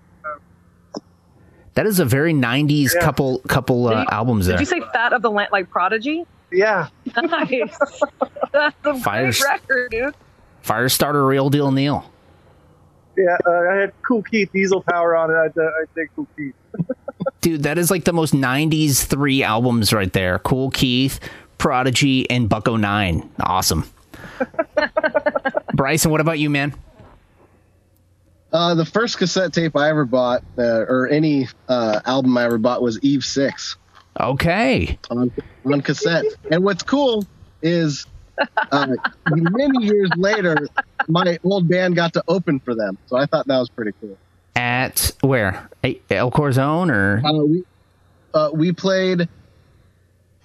That 1.75 1.87
is 1.87 2.01
a 2.01 2.05
very 2.05 2.35
'90s 2.35 2.95
Yeah. 2.95 3.01
couple 3.01 3.39
couple 3.49 3.87
uh, 3.87 3.91
Did 3.95 3.99
you- 4.01 4.07
albums 4.11 4.47
there. 4.47 4.57
Did 4.59 4.69
you 4.69 4.81
say 4.81 4.83
Fat 4.93 5.13
of 5.13 5.23
the 5.23 5.31
Land, 5.31 5.51
like 5.53 5.71
Prodigy? 5.71 6.25
Yeah, 6.53 6.89
Nice. 7.17 7.79
That's 8.53 8.75
a 8.85 8.99
Fires- 8.99 9.39
great 9.41 9.51
record, 9.53 9.91
dude. 9.93 10.15
Firestarter, 10.65 11.27
real 11.27 11.49
deal, 11.49 11.71
Neil. 11.71 12.05
Yeah. 13.23 13.37
Uh, 13.47 13.51
I 13.71 13.75
had 13.77 13.93
Kool 14.03 14.23
Keith 14.23 14.51
Diesel 14.53 14.83
Power 14.83 15.15
on 15.17 15.31
it. 15.31 15.35
I, 15.35 15.63
I 15.63 15.85
dig 15.95 16.09
Kool 16.17 16.27
Keith. 16.37 16.55
Dude, 17.43 17.63
that 17.65 17.77
is 17.79 17.91
like 17.91 18.05
the 18.05 18.13
most 18.13 18.33
'90s 18.35 19.05
three 19.05 19.43
albums 19.43 19.93
right 19.93 20.13
there. 20.13 20.39
Kool 20.39 20.71
Keith, 20.71 21.21
Prodigy, 21.59 22.29
and 22.31 22.49
Buck-O-Nine. 22.49 23.29
Awesome. 23.41 23.85
Bryson, 25.75 26.11
what 26.11 26.21
about 26.21 26.39
you, 26.39 26.51
man? 26.51 26.75
Uh, 28.53 28.75
the 28.75 28.85
first 28.85 29.19
cassette 29.19 29.53
tape 29.53 29.77
I 29.77 29.89
ever 29.91 30.05
bought, 30.05 30.43
uh, 30.59 30.63
or 30.63 31.09
any 31.09 31.49
uh, 31.69 32.01
album 32.05 32.37
I 32.37 32.45
ever 32.45 32.59
bought, 32.59 32.83
was 32.83 32.99
Eve 33.01 33.25
Six 33.25 33.77
Okay. 34.19 34.99
on 35.11 35.31
on 35.65 35.81
cassette. 35.83 36.25
And 36.51 36.65
what's 36.65 36.83
cool 36.83 37.25
is, 37.63 38.07
uh, 38.72 38.87
many 39.29 39.85
years 39.87 40.11
later, 40.16 40.57
my 41.09 41.38
old 41.44 41.68
band 41.68 41.96
got 41.96 42.12
to 42.14 42.24
open 42.29 42.61
for 42.61 42.74
them, 42.74 42.98
so 43.07 43.16
I 43.16 43.26
thought 43.26 43.46
that 43.46 43.59
was 43.59 43.68
pretty 43.70 43.92
cool. 44.00 44.16
At 44.57 45.12
where? 45.20 45.68
El 46.11 46.31
Corazon 46.31 46.90
or? 46.90 47.22
Uh, 47.24 47.33
we 47.44 47.64
uh, 48.35 48.50
we 48.53 48.72
played. 48.72 49.29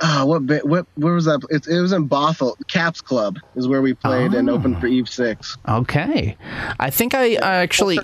Uh, 0.01 0.25
what 0.25 0.41
what 0.65 0.85
where 0.95 1.13
was 1.13 1.25
that? 1.25 1.39
It, 1.49 1.67
it 1.67 1.79
was 1.79 1.93
in 1.93 2.09
Bothell. 2.09 2.55
Caps 2.67 2.99
Club 3.01 3.37
is 3.55 3.67
where 3.67 3.81
we 3.81 3.93
played 3.93 4.33
and 4.33 4.49
opened 4.49 4.79
for 4.81 4.87
Eve 4.87 5.07
Six. 5.07 5.57
Okay. 5.67 6.35
I 6.79 6.89
think 6.89 7.13
I, 7.13 7.35
I 7.35 7.55
actually 7.57 7.99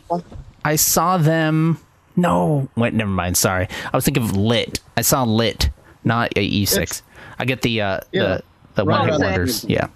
I 0.63 0.75
saw 0.77 1.17
them. 1.17 1.77
No, 2.15 2.69
wait, 2.75 2.93
never 2.93 3.09
mind. 3.09 3.35
Sorry, 3.37 3.67
I 3.91 3.97
was 3.97 4.05
thinking 4.05 4.23
of 4.23 4.35
Lit. 4.37 4.79
I 4.95 5.01
saw 5.01 5.23
Lit, 5.23 5.69
not 6.03 6.31
a 6.37 6.49
E6. 6.49 7.01
I 7.39 7.45
get 7.45 7.61
the 7.61 7.81
uh, 7.81 7.99
Yeah. 8.11 8.21
the 8.23 8.43
the 8.75 8.83
Right 8.85 8.99
one 8.99 9.07
hit 9.07 9.15
on. 9.15 9.21
wonders. 9.21 9.65
Yeah. 9.69 9.87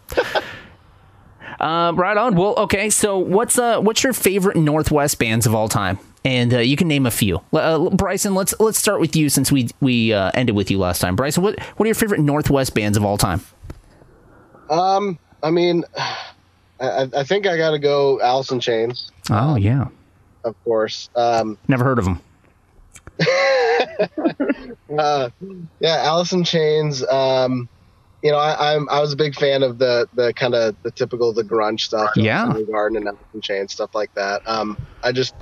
Uh, 1.59 1.93
right 1.95 2.17
on. 2.17 2.35
Well, 2.35 2.53
okay. 2.57 2.89
So, 2.89 3.17
what's 3.17 3.57
uh, 3.57 3.79
what's 3.79 4.03
your 4.03 4.13
favorite 4.13 4.57
Northwest 4.57 5.17
bands 5.19 5.45
of 5.47 5.55
all 5.55 5.69
time? 5.69 5.97
And 6.25 6.53
uh, 6.53 6.57
you 6.59 6.75
can 6.75 6.87
name 6.87 7.05
a 7.05 7.11
few. 7.11 7.39
Uh, 7.53 7.89
Bryson, 7.91 8.35
let's 8.35 8.53
let's 8.59 8.77
start 8.77 8.99
with 8.99 9.15
you 9.15 9.29
since 9.29 9.51
we 9.51 9.69
we 9.79 10.11
uh, 10.11 10.31
ended 10.33 10.55
with 10.55 10.69
you 10.69 10.77
last 10.79 10.99
time. 10.99 11.15
Bryson, 11.15 11.43
what 11.43 11.57
what 11.77 11.85
are 11.85 11.87
your 11.87 11.95
favorite 11.95 12.19
Northwest 12.19 12.73
bands 12.75 12.97
of 12.97 13.05
all 13.05 13.17
time? 13.17 13.41
Um, 14.69 15.17
I 15.43 15.51
mean, 15.51 15.85
I, 16.79 17.07
I 17.15 17.23
think 17.23 17.47
I 17.47 17.55
got 17.57 17.71
to 17.71 17.79
go 17.79 18.19
Alice 18.21 18.51
in 18.51 18.59
Chains, 18.59 19.11
Oh 19.29 19.55
yeah, 19.55 19.87
of 20.43 20.61
course. 20.65 21.09
Um, 21.15 21.57
never 21.67 21.83
heard 21.85 21.99
of 21.99 22.05
them. 22.05 22.21
uh, 24.99 25.29
yeah, 25.79 25.97
Alice 26.03 26.33
in 26.33 26.43
Chains. 26.43 27.05
Um, 27.07 27.69
you 28.25 28.31
know, 28.31 28.37
I, 28.39 28.73
I'm 28.73 28.89
I 28.89 28.99
was 29.01 29.13
a 29.13 29.15
big 29.15 29.35
fan 29.35 29.61
of 29.61 29.77
the 29.77 30.09
the 30.15 30.33
kind 30.33 30.55
of 30.55 30.75
the 30.81 30.89
typical 30.89 31.31
the 31.31 31.43
grunge 31.43 31.81
stuff, 31.81 32.09
Yeah. 32.15 32.51
the 32.51 32.63
Garden 32.63 32.97
and 32.97 33.07
Alice 33.07 33.19
in 33.35 33.41
Chains 33.41 33.71
stuff 33.71 33.93
like 33.93 34.11
that. 34.15 34.41
Um, 34.47 34.79
I 35.03 35.11
just 35.11 35.35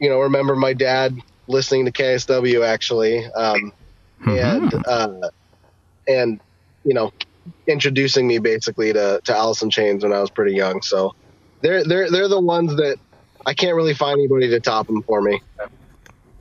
you 0.00 0.08
know 0.10 0.18
remember 0.18 0.56
my 0.56 0.72
dad 0.72 1.16
listening 1.46 1.84
to 1.84 1.92
KSW 1.92 2.66
actually, 2.66 3.24
um, 3.26 3.72
and 4.26 4.74
uh, 4.84 5.30
and 6.08 6.40
you 6.84 6.92
know 6.92 7.12
introducing 7.68 8.26
me 8.26 8.38
basically 8.38 8.92
to 8.92 9.20
to 9.22 9.36
Alice 9.36 9.62
in 9.62 9.70
Chains 9.70 10.02
when 10.02 10.12
I 10.12 10.20
was 10.20 10.30
pretty 10.30 10.56
young. 10.56 10.82
So 10.82 11.14
they're 11.60 11.84
they're 11.84 12.10
they're 12.10 12.26
the 12.26 12.40
ones 12.40 12.74
that 12.78 12.96
I 13.46 13.54
can't 13.54 13.76
really 13.76 13.94
find 13.94 14.18
anybody 14.18 14.48
to 14.48 14.58
top 14.58 14.88
them 14.88 15.04
for 15.04 15.22
me. 15.22 15.40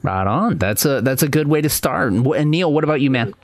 Right 0.02 0.26
on. 0.26 0.58
That's 0.58 0.86
a 0.86 1.02
that's 1.02 1.22
a 1.22 1.28
good 1.30 1.48
way 1.48 1.62
to 1.62 1.70
start. 1.70 2.14
And, 2.14 2.26
and 2.26 2.50
Neil, 2.50 2.74
what 2.74 2.84
about 2.84 3.00
you, 3.00 3.12
man? 3.12 3.36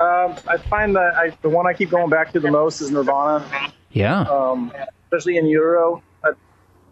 Um, 0.00 0.34
I 0.48 0.56
find 0.56 0.96
that 0.96 1.14
I, 1.14 1.36
the 1.42 1.50
one 1.50 1.66
I 1.66 1.74
keep 1.74 1.90
going 1.90 2.08
back 2.08 2.32
to 2.32 2.40
the 2.40 2.50
most 2.50 2.80
is 2.80 2.90
Nirvana, 2.90 3.44
Yeah. 3.90 4.22
um, 4.22 4.72
especially 5.04 5.36
In 5.36 5.46
Utero. 5.46 6.02
I 6.24 6.28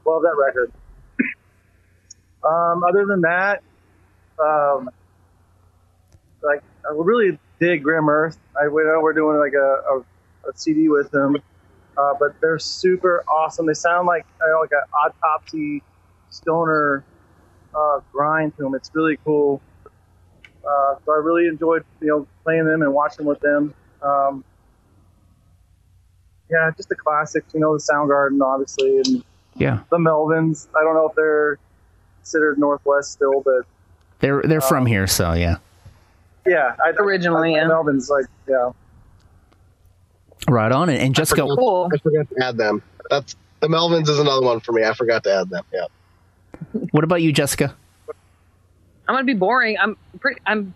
love 0.07 0.23
that 0.23 0.37
record. 0.39 0.73
Um, 2.45 2.85
other 2.89 3.05
than 3.05 3.23
that, 3.23 3.63
um, 4.41 4.89
like 6.41 6.63
I 6.89 6.93
really 6.95 7.37
dig 7.59 7.83
Grim 7.83 8.09
Earth. 8.09 8.39
I 8.59 8.69
we 8.69 8.85
know 8.85 9.01
we're 9.03 9.13
doing 9.13 9.39
like 9.39 9.55
a, 9.55 9.59
a, 9.93 9.99
a 10.49 10.53
CD 10.55 10.89
with 10.89 11.11
them, 11.11 11.37
uh, 11.97 12.15
but 12.19 12.41
they're 12.41 12.61
super 12.61 13.25
awesome. 13.29 13.67
They 13.67 13.75
sound 13.75 14.07
like 14.07 14.25
I 14.41 14.51
know, 14.51 14.61
like 14.61 14.71
an 14.71 14.83
autopsy 15.05 15.83
stoner 16.31 17.05
uh, 17.75 18.01
grind 18.13 18.57
to 18.57 18.63
them. 18.63 18.75
It's 18.77 18.93
really 18.95 19.19
cool. 19.25 19.61
Uh, 20.69 20.97
so 21.05 21.13
I 21.13 21.17
really 21.17 21.47
enjoyed 21.47 21.85
you 22.01 22.09
know 22.09 22.27
playing 22.45 22.67
them 22.67 22.83
and 22.83 22.93
watching 22.93 23.25
with 23.25 23.41
them. 23.41 23.75
Um, 24.03 24.45
yeah, 26.51 26.71
just 26.77 26.89
the 26.89 26.97
classics. 26.97 27.47
You 27.55 27.61
know, 27.61 27.77
the 27.77 27.83
Soundgarden, 27.83 28.41
obviously, 28.43 28.99
and 28.99 29.25
yeah. 29.57 29.81
the 29.91 29.99
Melvins. 29.99 30.69
I 30.79 30.83
don't 30.83 30.95
know 30.95 31.09
if 31.09 31.15
they're 31.15 31.59
considered 32.19 32.59
Northwest 32.59 33.13
still, 33.13 33.43
but 33.43 33.63
They're 34.21 34.43
they're 34.43 34.61
from 34.61 34.87
here, 34.87 35.07
so 35.07 35.33
yeah. 35.33 35.57
yeah, 36.47 36.77
I, 36.85 36.91
Originally, 36.91 37.55
I, 37.57 37.63
yeah. 37.63 37.69
Melvins 37.69 38.09
like 38.11 38.27
yeah. 38.49 38.73
Right 40.49 40.73
on. 40.73 40.89
And, 40.89 40.99
and 40.99 41.15
Jessica, 41.15 41.43
Cool. 41.43 41.91
I 41.93 41.99
forgot 41.99 42.29
to 42.31 42.45
add 42.45 42.57
them. 42.57 42.83
That's 43.11 43.37
the 43.61 43.69
Melvins 43.69 44.09
is 44.09 44.19
another 44.19 44.45
one 44.45 44.61
for 44.61 44.73
me. 44.73 44.85
I 44.85 44.95
forgot 44.95 45.25
to 45.25 45.35
add 45.35 45.51
them. 45.51 45.65
Yeah. 45.73 45.87
what 46.93 47.05
about 47.05 47.23
you, 47.23 47.33
Jessica? 47.33 47.75
I'm 49.09 49.15
gonna 49.15 49.25
be 49.25 49.35
boring. 49.35 49.77
I'm 49.79 49.97
pretty. 50.21 50.41
I'm 50.47 50.75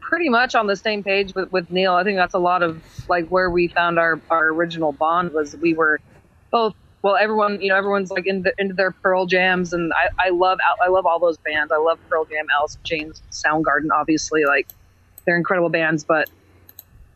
pretty 0.00 0.28
much 0.28 0.54
on 0.54 0.68
the 0.68 0.76
same 0.76 1.02
page 1.02 1.34
with, 1.34 1.50
with 1.50 1.70
Neil. 1.70 1.94
I 1.94 2.04
think 2.04 2.16
that's 2.16 2.34
a 2.34 2.38
lot 2.38 2.62
of 2.62 2.80
like 3.08 3.28
where 3.28 3.50
we 3.50 3.68
found 3.68 3.98
our 3.98 4.20
our 4.30 4.48
original 4.48 4.92
bond 4.92 5.32
was 5.32 5.56
we 5.56 5.74
were 5.74 6.00
both. 6.50 6.74
Well, 7.02 7.16
everyone, 7.16 7.60
you 7.60 7.68
know, 7.68 7.76
everyone's 7.76 8.10
like 8.10 8.26
into, 8.26 8.52
into 8.58 8.74
their 8.74 8.90
Pearl 8.90 9.26
Jams, 9.26 9.72
and 9.72 9.92
I, 9.92 10.26
I 10.26 10.30
love 10.30 10.58
I 10.84 10.88
love 10.88 11.06
all 11.06 11.18
those 11.18 11.38
bands. 11.38 11.72
I 11.72 11.76
love 11.76 11.98
Pearl 12.08 12.24
Jam, 12.24 12.46
Alice 12.56 12.78
Chains, 12.84 13.22
Soundgarden, 13.30 13.88
obviously, 13.94 14.44
like 14.44 14.68
they're 15.24 15.36
incredible 15.36 15.68
bands. 15.68 16.04
But 16.04 16.28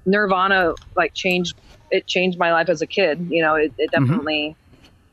Nirvana 0.06 0.74
like 0.96 1.14
changed 1.14 1.56
it 1.90 2.06
changed 2.06 2.38
my 2.38 2.52
life 2.52 2.68
as 2.68 2.82
a 2.82 2.86
kid. 2.86 3.28
You 3.30 3.42
know, 3.42 3.56
it, 3.56 3.72
it 3.78 3.90
mm-hmm. 3.90 4.04
definitely 4.04 4.56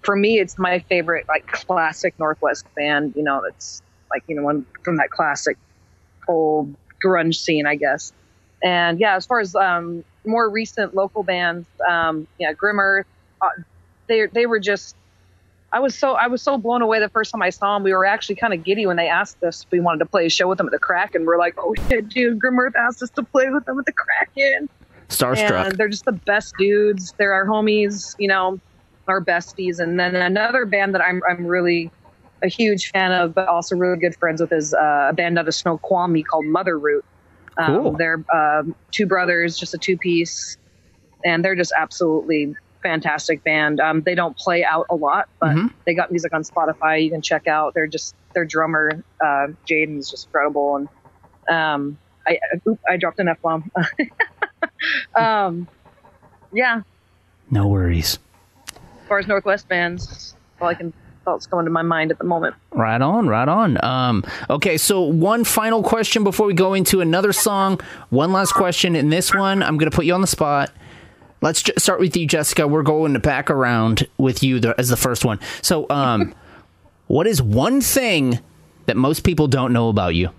for 0.04 0.16
me 0.16 0.40
it's 0.40 0.58
my 0.58 0.80
favorite 0.80 1.28
like 1.28 1.48
classic 1.48 2.18
Northwest 2.20 2.66
band. 2.76 3.14
You 3.16 3.24
know, 3.24 3.44
it's 3.44 3.82
like 4.10 4.24
you 4.28 4.36
know 4.36 4.44
one 4.44 4.66
from 4.84 4.98
that 4.98 5.10
classic 5.10 5.58
old 6.28 6.76
grunge 7.04 7.36
scene, 7.36 7.66
I 7.66 7.76
guess. 7.76 8.14
And 8.64 9.00
yeah, 9.00 9.16
as 9.16 9.26
far 9.26 9.40
as 9.40 9.56
um, 9.56 10.04
more 10.26 10.50
recent 10.50 10.96
local 10.96 11.24
bands, 11.24 11.68
um, 11.88 12.28
yeah, 12.40 12.54
Grim 12.54 12.80
Earth, 12.80 13.06
uh, 13.42 13.50
they 14.08 14.28
they 14.28 14.46
were 14.46 14.60
just. 14.60 14.96
I 15.70 15.80
was 15.82 15.96
so 15.96 16.14
I 16.14 16.28
was 16.28 16.42
so 16.42 16.58
blown 16.58 16.82
away 16.82 17.02
the 17.02 17.10
first 17.10 17.32
time 17.32 17.42
I 17.42 17.50
saw 17.50 17.76
them. 17.76 17.84
We 17.84 17.92
were 17.92 18.06
actually 18.06 18.36
kind 18.36 18.54
of 18.54 18.64
giddy 18.64 18.86
when 18.86 18.96
they 18.96 19.10
asked 19.10 19.44
us 19.44 19.64
if 19.64 19.72
we 19.72 19.82
wanted 19.82 20.00
to 20.00 20.06
play 20.06 20.26
a 20.26 20.30
show 20.30 20.48
with 20.48 20.58
them 20.58 20.68
at 20.68 20.72
the 20.72 20.80
Crack, 20.80 21.14
and 21.14 21.28
we're 21.28 21.38
like, 21.38 21.56
"Oh 21.58 21.76
shit, 21.90 22.08
dude! 22.08 22.40
Grim 22.40 22.58
Earth 22.58 22.76
asked 22.76 23.04
us 23.04 23.10
to 23.12 23.24
play 23.24 23.50
with 23.50 23.66
them 23.66 23.78
at 23.78 23.86
the 23.86 23.92
Kraken." 23.92 24.70
Starstruck. 25.10 25.68
And 25.68 25.78
they're 25.78 25.90
just 25.90 26.06
the 26.06 26.14
best 26.14 26.56
dudes. 26.58 27.14
They're 27.18 27.34
our 27.34 27.46
homies, 27.46 28.16
you 28.18 28.28
know, 28.28 28.60
our 29.08 29.22
besties. 29.22 29.80
And 29.80 30.00
then 30.00 30.16
another 30.16 30.66
band 30.66 30.96
that 30.96 31.02
I'm 31.02 31.22
I'm 31.30 31.46
really 31.46 31.92
a 32.44 32.48
huge 32.48 32.92
fan 32.92 33.12
of, 33.12 33.34
but 33.34 33.48
also 33.48 33.76
really 33.76 33.98
good 33.98 34.16
friends 34.18 34.42
with 34.42 34.52
is 34.52 34.74
uh, 34.74 35.08
a 35.10 35.14
band 35.14 35.38
out 35.40 35.48
of 35.48 35.56
Snoqualmie 35.56 36.24
called 36.24 36.46
Mother 36.46 36.78
Root. 36.78 37.04
Um, 37.58 37.66
Cool. 37.84 37.92
They're 37.98 38.24
um 38.34 38.76
two 38.92 39.06
brothers, 39.08 39.58
just 39.58 39.74
a 39.74 39.78
two 39.78 39.98
piece, 39.98 40.58
and 41.26 41.44
they're 41.44 41.56
just 41.56 41.74
absolutely 41.78 42.56
fantastic 42.84 43.44
band. 43.44 43.80
Um, 43.80 44.02
they 44.04 44.14
don't 44.14 44.38
play 44.38 44.64
out 44.64 44.86
a 44.92 44.96
lot, 44.96 45.28
but 45.40 45.56
Mhm. 45.56 45.74
they 45.86 45.96
got 45.96 46.12
music 46.12 46.34
on 46.34 46.44
Spotify 46.44 47.04
you 47.04 47.10
can 47.10 47.22
check 47.22 47.48
out. 47.48 47.74
They're 47.74 47.88
just 47.88 48.14
their 48.34 48.46
drummer 48.46 49.04
uh, 49.20 49.48
Jaden 49.68 49.98
is 49.98 50.10
just 50.12 50.28
incredible, 50.28 50.76
and 50.76 50.90
um, 51.50 51.98
I 52.28 52.38
oop, 52.68 52.80
I 52.88 52.98
dropped 52.98 53.20
an 53.20 53.28
f 53.30 53.42
bomb. 53.42 53.72
um, 55.16 55.68
yeah, 56.54 56.82
no 57.50 57.68
worries. 57.68 58.20
as 59.02 59.08
far 59.08 59.18
as 59.20 59.28
Northwest 59.28 59.68
bands, 59.68 60.36
all 60.62 60.68
I 60.68 60.76
can 60.76 60.94
thoughts 61.28 61.46
going 61.46 61.66
to 61.66 61.72
my 61.72 61.82
mind 61.82 62.10
at 62.10 62.18
the 62.20 62.24
moment. 62.24 62.56
Right 62.72 63.02
on, 63.02 63.28
right 63.28 63.50
on. 63.50 63.84
Um, 63.84 64.24
okay, 64.50 64.78
so 64.78 65.02
one 65.02 65.44
final 65.44 65.84
question 65.84 66.24
before 66.24 66.48
we 66.48 66.54
go 66.54 66.74
into 66.74 67.02
another 67.02 67.34
song. 67.34 67.82
One 68.12 68.32
last 68.32 68.54
question. 68.54 68.96
In 68.96 69.10
this 69.10 69.34
one, 69.34 69.62
I'm 69.62 69.78
going 69.78 69.92
to 69.92 69.96
put 69.96 70.06
you 70.06 70.14
on 70.14 70.22
the 70.22 70.28
spot. 70.28 70.72
Let's 71.42 71.64
ju- 71.64 71.74
start 71.78 72.00
with 72.00 72.16
you, 72.16 72.26
Jessica. 72.26 72.66
We're 72.66 72.82
going 72.82 73.14
to 73.14 73.20
back 73.20 73.50
around 73.52 74.08
with 74.18 74.42
you 74.42 74.62
the, 74.62 74.74
as 74.80 74.88
the 74.88 74.96
first 74.96 75.26
one. 75.26 75.42
So, 75.62 75.86
um, 75.90 76.34
what 77.08 77.28
is 77.28 77.42
one 77.42 77.82
thing 77.82 78.40
that 78.86 78.96
most 78.96 79.26
people 79.26 79.48
don't 79.50 79.74
know 79.74 79.90
about 79.90 80.16
you? 80.16 80.30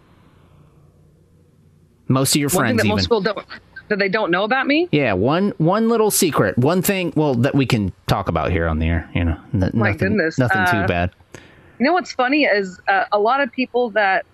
Most 2.09 2.35
of 2.35 2.41
your 2.41 2.49
One 2.49 2.61
friends, 2.61 2.79
even. 2.79 2.89
most 2.89 3.03
people 3.05 3.21
don't 3.21 3.47
that 3.89 3.99
they 3.99 4.09
don't 4.09 4.31
know 4.31 4.45
about 4.45 4.67
me. 4.67 4.89
yeah, 4.93 5.13
one 5.13 5.51
one 5.59 5.89
little 5.89 6.11
secret, 6.11 6.57
one 6.59 6.83
thing. 6.83 7.13
Well, 7.17 7.35
that 7.37 7.55
we 7.55 7.67
can 7.67 7.93
talk 8.07 8.29
about 8.29 8.51
here 8.51 8.67
on 8.69 8.79
the 8.79 8.87
air. 8.87 9.11
You 9.15 9.25
know, 9.25 9.41
N- 9.55 9.71
My 9.75 9.91
nothing, 9.93 10.09
goodness. 10.17 10.39
nothing 10.39 10.65
too 10.67 10.79
Uh, 10.79 10.87
bad. 10.87 11.11
You 11.79 11.87
know 11.87 11.93
what's 11.93 12.13
funny 12.13 12.45
is 12.45 12.81
uh, 12.89 13.05
a 13.13 13.19
lot 13.19 13.41
of 13.41 13.53
people 13.53 13.91
that 13.91 14.27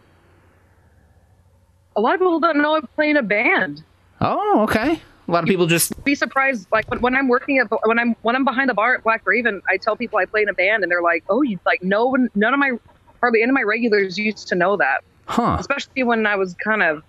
a 1.97 2.01
lot 2.01 2.15
of 2.15 2.21
people 2.21 2.41
don't 2.41 2.59
know 2.61 2.77
I 2.77 2.81
play 2.81 3.11
in 3.11 3.17
a 3.17 3.23
band. 3.23 3.83
Oh, 4.21 4.63
okay. 4.63 5.01
A 5.27 5.31
lot 5.31 5.43
of 5.43 5.49
people 5.49 5.67
just 5.67 6.03
Be 6.05 6.15
surprised, 6.15 6.67
like 6.71 6.91
when, 6.91 7.01
when 7.01 7.15
I'm 7.15 7.29
working 7.29 7.59
at 7.59 7.69
when 7.87 7.99
I'm 7.99 8.15
when 8.23 8.37
I'm 8.37 8.45
behind 8.45 8.69
the 8.69 8.75
bar 8.75 8.95
at 8.97 9.05
Black 9.05 9.23
Raven, 9.27 9.63
I 9.69 9.79
tell 9.79 9.97
people 9.97 10.19
I 10.19 10.27
play 10.27 10.43
in 10.43 10.49
a 10.49 10.55
band, 10.55 10.83
and 10.83 10.93
they're 10.93 11.01
like, 11.03 11.25
"Oh, 11.31 11.41
you 11.43 11.59
like 11.65 11.83
no 11.83 12.07
one, 12.07 12.29
none 12.35 12.53
of 12.53 12.61
my 12.61 12.73
hardly 13.21 13.41
any 13.43 13.49
of 13.51 13.55
my 13.55 13.63
regulars 13.63 14.19
used 14.19 14.49
to 14.49 14.55
know 14.55 14.77
that." 14.77 15.03
huh. 15.27 15.57
especially 15.59 16.03
when 16.03 16.27
I 16.27 16.37
was 16.37 16.55
kind 16.63 16.83
of 16.83 17.03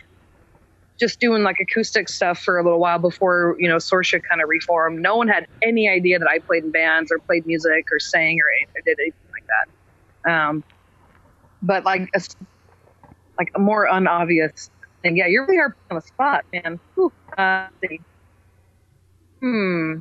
just 0.99 1.19
doing 1.19 1.43
like 1.43 1.57
acoustic 1.59 2.09
stuff 2.09 2.39
for 2.39 2.57
a 2.57 2.63
little 2.63 2.79
while 2.79 2.99
before 2.99 3.55
you 3.59 3.67
know 3.67 3.77
Sorcia 3.77 4.21
kind 4.29 4.41
of 4.41 4.49
reformed. 4.49 5.01
No 5.01 5.15
one 5.17 5.27
had 5.27 5.45
any 5.61 5.89
idea 5.89 6.19
that 6.19 6.27
I 6.29 6.39
played 6.47 6.63
in 6.63 6.71
bands 6.71 7.11
or 7.11 7.19
played 7.27 7.45
music 7.45 7.85
or 7.91 7.99
sang 7.99 8.37
or, 8.39 8.47
or 8.79 8.81
did 8.85 8.97
anything 8.99 9.29
like 9.33 9.45
that. 10.25 10.31
Um, 10.31 10.63
but 11.61 11.83
like 11.85 12.09
a, 12.15 12.21
like 13.39 13.49
a 13.55 13.59
more 13.59 13.89
unobvious 13.89 14.69
thing. 15.03 15.17
Yeah, 15.17 15.27
you 15.27 15.45
really 15.47 15.59
are 15.59 15.75
on 15.91 15.95
the 15.95 16.01
spot, 16.01 16.45
man. 16.53 16.79
Uh. 17.37 17.67
Hmm. 19.41 19.99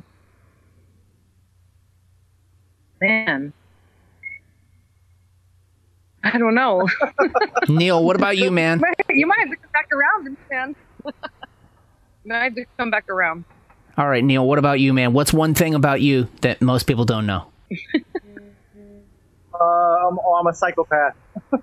Man. 3.01 3.53
I 6.25 6.37
don't 6.39 6.55
know. 6.55 6.87
Neil, 7.69 8.03
what 8.03 8.15
about 8.15 8.35
you, 8.35 8.49
man? 8.51 8.81
you 9.09 9.27
might 9.27 9.39
have 9.39 9.49
to 9.49 9.55
come 9.55 9.71
back 9.71 9.87
around, 9.93 10.37
man. 10.49 10.75
you 11.05 11.11
might 12.25 12.43
have 12.43 12.55
to 12.55 12.65
come 12.77 12.89
back 12.89 13.09
around. 13.09 13.45
All 13.97 14.09
right, 14.09 14.23
Neil, 14.23 14.45
what 14.45 14.57
about 14.57 14.79
you, 14.79 14.91
man? 14.91 15.13
What's 15.13 15.31
one 15.31 15.53
thing 15.53 15.75
about 15.75 16.01
you 16.01 16.27
that 16.41 16.61
most 16.61 16.83
people 16.87 17.05
don't 17.05 17.27
know? 17.27 17.47
Uh, 19.53 19.63
I'm, 19.63 20.19
oh, 20.19 20.35
I'm 20.39 20.47
a 20.47 20.53
psychopath. 20.53 21.15
no, 21.53 21.59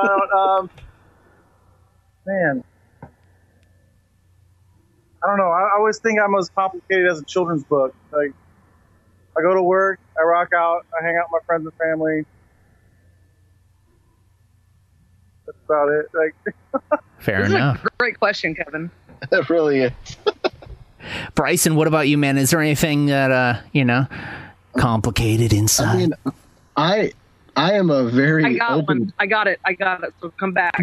I 0.00 0.06
don't, 0.06 0.32
um, 0.32 0.70
man, 2.24 2.64
I 5.22 5.26
don't 5.26 5.38
know. 5.38 5.50
I, 5.50 5.62
I 5.62 5.76
always 5.76 5.98
think 5.98 6.20
I'm 6.20 6.34
as 6.36 6.48
complicated 6.50 7.06
as 7.10 7.20
a 7.20 7.24
children's 7.24 7.64
book. 7.64 7.94
Like, 8.12 8.32
I 9.36 9.42
go 9.42 9.54
to 9.54 9.62
work, 9.62 9.98
I 10.18 10.22
rock 10.24 10.52
out, 10.54 10.86
I 10.98 11.04
hang 11.04 11.16
out 11.16 11.26
with 11.30 11.42
my 11.42 11.46
friends 11.46 11.66
and 11.66 11.74
family. 11.74 12.24
That's 15.46 15.55
about 15.68 15.88
it. 15.90 16.06
Like, 16.14 16.34
Fair 17.18 17.40
This 17.40 17.48
is 17.48 17.54
enough. 17.54 17.84
a 17.84 17.88
great 17.98 18.18
question, 18.18 18.54
Kevin. 18.54 18.90
It 19.32 19.48
really 19.48 19.80
is. 19.80 19.92
Bryson, 21.34 21.74
what 21.74 21.86
about 21.86 22.06
you, 22.08 22.18
man? 22.18 22.36
Is 22.36 22.50
there 22.50 22.60
anything 22.60 23.06
that 23.06 23.30
uh, 23.30 23.60
you 23.72 23.84
know, 23.84 24.06
complicated 24.76 25.52
inside? 25.52 25.94
I 25.94 25.96
mean, 25.96 26.14
I 26.76 27.12
I 27.56 27.72
am 27.74 27.88
a 27.90 28.04
very 28.10 28.44
I 28.44 28.52
got 28.54 28.72
open. 28.72 28.98
one. 29.00 29.12
I 29.18 29.26
got 29.26 29.46
it. 29.46 29.58
I 29.64 29.72
got 29.72 30.04
it. 30.04 30.12
So 30.20 30.30
come 30.38 30.52
back. 30.52 30.78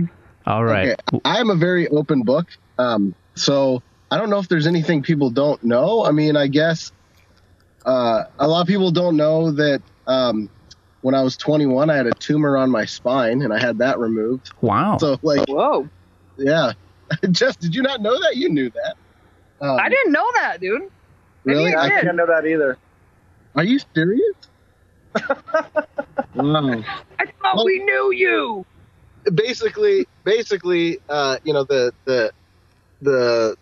All 0.48 0.64
right. 0.64 1.00
Okay, 1.14 1.20
I 1.24 1.40
am 1.40 1.50
a 1.52 1.56
very 1.56 1.88
open 1.90 2.24
book. 2.24 2.48
Um, 2.80 3.14
so 3.36 3.84
I 4.10 4.18
don't 4.18 4.30
know 4.32 4.40
if 4.40 4.48
there's 4.48 4.66
anything 4.68 5.04
people 5.04 5.30
don't 5.30 5.64
know. 5.64 6.04
I 6.04 6.12
mean, 6.12 6.36
I 6.36 6.48
guess 6.48 6.92
uh, 7.86 8.24
a 8.40 8.48
lot 8.48 8.62
of 8.62 8.68
people 8.68 8.92
don't 8.92 9.16
know 9.16 9.52
that 9.52 9.82
um, 10.08 10.50
when 11.04 11.14
I 11.16 11.22
was 11.22 11.38
21, 11.38 11.90
I 11.90 11.96
had 11.96 12.08
a 12.08 12.12
tumor 12.14 12.58
on 12.58 12.72
my 12.72 12.86
spine 12.86 13.42
and 13.44 13.54
I 13.54 13.60
had 13.60 13.78
that 13.78 14.00
removed. 14.00 14.52
Wow. 14.62 14.98
So, 14.98 15.20
like, 15.22 15.48
Whoa. 15.48 15.88
yeah. 16.38 16.72
Jeff, 17.32 17.60
did 17.60 17.76
you 17.76 17.84
not 17.84 18.02
know 18.02 18.20
that? 18.20 18.36
You 18.38 18.50
knew 18.50 18.70
that. 18.72 18.96
Um, 19.62 19.78
I 19.80 19.88
didn't 19.90 20.12
know 20.12 20.28
that, 20.42 20.60
dude. 20.60 20.90
Really? 21.44 21.76
I 21.76 21.84
I 21.84 21.90
did. 21.90 21.96
didn't 22.02 22.16
know 22.16 22.26
that 22.28 22.46
either. 22.48 22.78
Are 23.56 23.64
you 23.64 23.80
serious? 23.94 24.36
wow. 26.36 26.84
I 27.20 27.26
thought 27.42 27.56
Well- 27.56 27.66
we 27.66 27.80
knew 27.84 28.12
you. 28.12 28.66
basically 29.36 30.06
basically 30.26 31.00
uh 31.08 31.38
you 31.46 31.54
know 31.54 31.64
the 31.64 31.94
the 32.06 32.32
the 33.02 33.56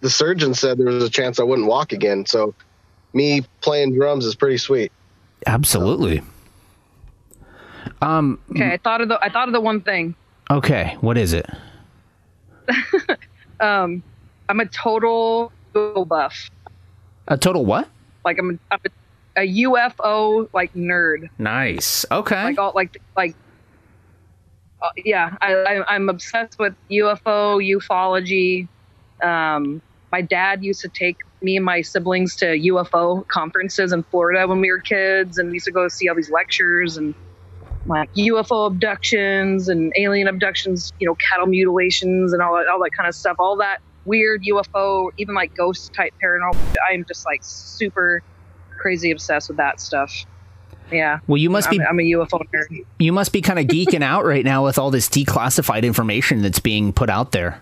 the 0.00 0.08
surgeon 0.08 0.54
said 0.54 0.78
there 0.78 0.86
was 0.86 1.04
a 1.04 1.10
chance 1.10 1.38
I 1.38 1.42
wouldn't 1.42 1.68
walk 1.68 1.92
again 1.92 2.24
so 2.24 2.54
me 3.12 3.42
playing 3.60 3.94
drums 3.94 4.24
is 4.24 4.34
pretty 4.34 4.56
sweet 4.58 4.92
Absolutely. 5.46 6.20
Um. 6.20 6.32
Okay, 8.02 8.72
I 8.72 8.76
thought 8.76 9.00
of 9.00 9.08
the 9.08 9.18
I 9.22 9.30
thought 9.30 9.48
of 9.48 9.52
the 9.52 9.60
one 9.60 9.80
thing. 9.80 10.14
Okay. 10.50 10.96
What 11.00 11.18
is 11.18 11.32
it? 11.32 11.46
Um, 13.60 14.02
I'm 14.48 14.60
a 14.60 14.66
total 14.66 15.52
Google 15.72 16.04
buff. 16.04 16.50
A 17.28 17.36
total 17.36 17.64
what? 17.64 17.88
Like 18.24 18.38
I'm 18.38 18.50
a, 18.50 18.74
I'm 18.74 18.80
a, 19.36 19.42
a 19.42 19.62
UFO 19.64 20.48
like 20.52 20.74
nerd. 20.74 21.28
Nice. 21.38 22.04
Okay. 22.10 22.44
Like 22.44 22.58
all 22.58 22.72
like 22.74 23.00
like. 23.16 23.34
Uh, 24.80 24.90
yeah, 24.96 25.36
I, 25.40 25.54
I 25.54 25.94
I'm 25.94 26.08
obsessed 26.08 26.58
with 26.58 26.74
UFO 26.90 27.64
ufology. 27.64 28.68
Um, 29.26 29.80
my 30.12 30.20
dad 30.20 30.62
used 30.62 30.82
to 30.82 30.88
take 30.88 31.16
me 31.40 31.56
and 31.56 31.64
my 31.64 31.80
siblings 31.80 32.36
to 32.36 32.46
UFO 32.46 33.26
conferences 33.26 33.92
in 33.92 34.02
Florida 34.02 34.46
when 34.46 34.60
we 34.60 34.70
were 34.70 34.78
kids, 34.78 35.38
and 35.38 35.48
we 35.48 35.54
used 35.54 35.66
to 35.66 35.72
go 35.72 35.88
see 35.88 36.08
all 36.08 36.14
these 36.14 36.30
lectures 36.30 36.98
and 36.98 37.14
like 37.88 38.12
UFO 38.14 38.66
abductions 38.68 39.68
and 39.68 39.92
alien 39.96 40.28
abductions, 40.28 40.92
you 40.98 41.06
know, 41.06 41.14
cattle 41.16 41.46
mutilations 41.46 42.32
and 42.32 42.42
all 42.42 42.56
that, 42.56 42.68
all 42.68 42.82
that 42.82 42.90
kind 42.90 43.08
of 43.08 43.14
stuff. 43.14 43.36
All 43.38 43.56
that 43.56 43.80
weird 44.04 44.42
UFO, 44.44 45.10
even 45.18 45.34
like 45.34 45.54
ghost 45.54 45.92
type 45.92 46.14
paranormal. 46.22 46.56
I'm 46.90 47.04
just 47.04 47.26
like 47.26 47.40
super 47.42 48.22
crazy 48.70 49.10
obsessed 49.10 49.48
with 49.48 49.56
that 49.58 49.80
stuff. 49.80 50.24
Yeah. 50.90 51.18
well, 51.26 51.36
you 51.36 51.50
must 51.50 51.68
I'm, 51.68 51.78
be 51.78 51.84
I'm 51.84 51.98
a 51.98 52.02
UFO 52.02 52.40
nerd. 52.54 52.84
you 53.00 53.12
must 53.12 53.32
be 53.32 53.40
kind 53.40 53.58
of 53.58 53.66
geeking 53.66 54.02
out 54.02 54.24
right 54.24 54.44
now 54.44 54.64
with 54.64 54.78
all 54.78 54.92
this 54.92 55.08
declassified 55.08 55.82
information 55.82 56.42
that's 56.42 56.60
being 56.60 56.92
put 56.92 57.10
out 57.10 57.32
there. 57.32 57.60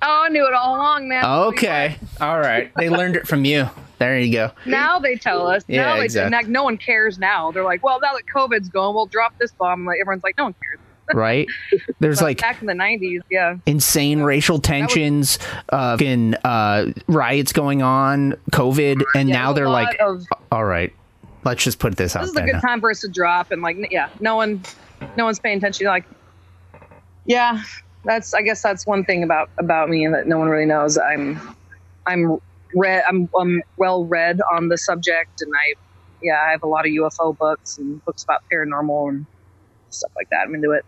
Oh, 0.00 0.22
I 0.24 0.28
knew 0.28 0.46
it 0.46 0.54
all 0.54 0.76
along, 0.76 1.08
man. 1.08 1.24
Okay. 1.24 1.96
All 2.20 2.38
right. 2.38 2.72
They 2.76 2.88
learned 2.88 3.16
it 3.16 3.26
from 3.26 3.44
you. 3.44 3.68
There 4.02 4.18
you 4.18 4.32
go. 4.32 4.50
Now 4.66 4.98
they 4.98 5.16
tell 5.16 5.46
us. 5.46 5.64
Yeah, 5.68 5.82
now 5.94 6.00
exactly. 6.00 6.36
like, 6.36 6.48
no 6.48 6.64
one 6.64 6.76
cares 6.76 7.18
now. 7.18 7.50
They're 7.52 7.64
like, 7.64 7.84
well, 7.84 8.00
now 8.00 8.12
that 8.14 8.24
COVID's 8.34 8.68
gone, 8.68 8.94
we'll 8.94 9.06
drop 9.06 9.38
this 9.38 9.52
bomb. 9.52 9.84
Like 9.84 9.98
everyone's 10.00 10.24
like, 10.24 10.36
no 10.36 10.44
one 10.44 10.54
cares. 10.62 10.78
Right? 11.14 11.46
There's 12.00 12.20
But 12.20 12.24
like 12.24 12.40
back 12.40 12.60
in 12.62 12.66
the 12.68 12.72
'90s, 12.74 13.20
yeah. 13.28 13.56
insane 13.66 14.20
racial 14.20 14.60
tensions, 14.60 15.38
uh, 15.68 15.92
fucking, 15.98 16.36
uh, 16.44 16.92
riots 17.06 17.52
going 17.52 17.82
on, 17.82 18.34
COVID, 18.52 19.02
and 19.14 19.28
Yeah, 19.28 19.34
now 19.34 19.52
they're 19.52 19.68
like, 19.68 19.96
of- 20.00 20.24
all 20.50 20.64
right, 20.64 20.94
let's 21.44 21.64
just 21.64 21.78
put 21.80 21.96
this 21.96 22.16
out 22.16 22.22
this 22.22 22.30
is 22.30 22.36
a 22.36 22.42
good 22.42 22.52
now. 22.54 22.60
time 22.60 22.80
for 22.80 22.90
us 22.90 23.00
to 23.00 23.08
drop 23.08 23.50
and 23.50 23.60
like, 23.62 23.76
yeah, 23.90 24.08
no 24.20 24.36
one, 24.36 24.62
no 25.16 25.24
one's 25.26 25.38
paying 25.40 25.58
attention. 25.58 25.86
Like, 25.86 26.04
yeah, 27.26 27.62
that's 28.04 28.32
I 28.32 28.42
guess 28.42 28.62
that's 28.62 28.86
one 28.86 29.04
thing 29.04 29.22
about 29.22 29.50
about 29.58 29.90
me 29.90 30.06
that 30.06 30.26
no 30.26 30.38
one 30.38 30.48
really 30.48 30.66
knows. 30.66 30.96
I'm, 30.98 31.38
I'm 32.06 32.38
read. 32.74 33.04
I'm, 33.08 33.28
I'm 33.38 33.62
well 33.76 34.04
read 34.04 34.40
on 34.52 34.68
the 34.68 34.78
subject, 34.78 35.42
and 35.42 35.52
I, 35.54 35.74
yeah, 36.22 36.40
I 36.46 36.50
have 36.50 36.62
a 36.62 36.68
lot 36.68 36.86
of 36.86 36.92
UFO 36.92 37.36
books 37.36 37.78
and 37.78 38.04
books 38.04 38.24
about 38.24 38.42
paranormal 38.52 39.08
and 39.10 39.26
stuff 39.90 40.12
like 40.16 40.28
that. 40.30 40.46
I'm 40.46 40.54
into 40.54 40.70
it. 40.72 40.84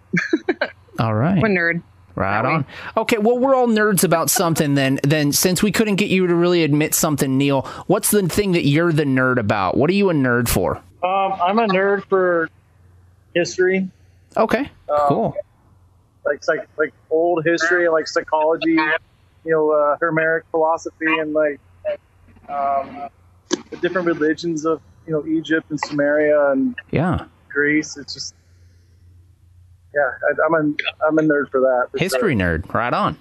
All 0.99 1.15
right. 1.15 1.37
I'm 1.39 1.45
a 1.45 1.49
nerd. 1.49 1.83
Right 2.17 2.45
on. 2.45 2.65
Okay, 2.97 3.19
well, 3.19 3.37
we're 3.41 3.57
all 3.57 3.67
nerds 3.67 4.05
about 4.05 4.31
something 4.31 4.77
then. 4.77 5.01
Then, 5.03 5.33
since 5.33 5.65
we 5.65 5.73
couldn't 5.73 5.97
get 5.97 6.11
you 6.11 6.29
to 6.29 6.35
really 6.37 6.63
admit 6.63 6.95
something, 6.95 7.37
Neil, 7.37 7.63
what's 7.89 8.13
the 8.13 8.29
thing 8.29 8.53
that 8.53 8.65
you're 8.65 8.93
the 8.93 9.03
nerd 9.03 9.39
about? 9.39 9.77
What 9.77 9.91
are 9.91 9.95
you 9.95 10.11
a 10.11 10.13
nerd 10.15 10.49
for? 10.49 10.77
Um, 11.03 11.33
I'm 11.43 11.59
a 11.59 11.67
nerd 11.67 12.05
for 12.05 12.49
history, 13.35 13.91
Okay, 14.37 14.71
cool. 15.09 15.35
like 16.25 16.45
psych, 16.45 16.69
like 16.77 16.95
old 17.11 17.45
history, 17.45 17.89
like 17.89 18.07
psychology, 18.07 18.71
you 18.71 18.97
know, 19.47 19.71
uh, 19.73 19.97
Hermetic 20.01 20.45
philosophy, 20.53 21.19
and 21.19 21.33
like 21.33 21.59
um, 22.49 23.09
the 23.71 23.77
different 23.81 24.07
religions 24.07 24.65
of 24.65 24.81
you 25.07 25.13
know 25.13 25.27
Egypt 25.27 25.71
and 25.71 25.81
Sumeria 25.83 26.53
and 26.53 26.77
Yeah, 26.91 27.27
Greece. 27.49 27.97
It's 27.97 28.15
just 28.15 28.35
yeah, 29.95 30.01
I, 30.03 30.47
I'm 30.47 30.55
a 30.55 31.07
I'm 31.07 31.19
a 31.19 31.23
nerd 31.23 31.51
for 31.51 31.61
that. 31.61 31.89
for 31.93 31.99
history 31.99 32.37
sure. 32.39 32.59
nerd. 32.59 32.73
Right 32.73 32.93
on. 32.93 33.17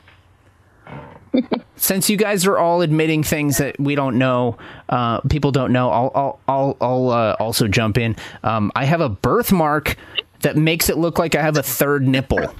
Since 1.76 2.09
you 2.09 2.17
guys 2.17 2.45
are 2.45 2.57
all 2.57 2.82
admitting 2.82 3.24
things 3.24 3.57
that 3.57 3.80
we 3.80 3.95
don't 3.95 4.17
know, 4.17 4.57
uh, 4.89 5.19
people 5.21 5.51
don't 5.51 5.74
know, 5.74 5.89
I'll 5.89 6.11
I'll 6.13 6.39
I'll, 6.47 6.78
I'll 6.80 7.09
uh, 7.09 7.36
also 7.39 7.67
jump 7.67 7.97
in. 7.97 8.15
Um, 8.43 8.71
I 8.76 8.86
have 8.86 9.01
a 9.01 9.09
birthmark 9.09 9.97
that 10.41 10.55
makes 10.55 10.89
it 10.89 10.97
look 10.97 11.17
like 11.17 11.36
I 11.36 11.41
have 11.41 11.57
a 11.57 11.63
third 11.63 12.07
nipple. 12.07 12.53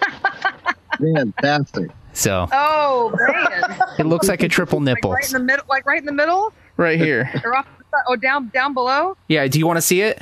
fantastic 0.98 1.90
So 2.12 2.46
Oh 2.52 3.12
man, 3.28 3.63
it 4.04 4.08
looks 4.08 4.28
like 4.28 4.42
a 4.42 4.48
triple 4.48 4.78
like 4.78 4.84
nipple 4.96 5.12
right 5.12 5.26
in 5.26 5.32
the 5.32 5.38
middle, 5.40 5.64
like 5.68 5.86
right 5.86 5.98
in 5.98 6.04
the 6.06 6.12
middle, 6.12 6.52
right 6.76 6.98
here. 6.98 7.30
or 7.44 7.56
off. 7.56 7.66
The 7.78 7.84
side, 7.84 8.02
oh, 8.08 8.16
down 8.16 8.48
down 8.48 8.74
below. 8.74 9.16
Yeah. 9.28 9.46
Do 9.46 9.58
you 9.58 9.66
want 9.66 9.76
to 9.78 9.82
see 9.82 10.00
it? 10.02 10.20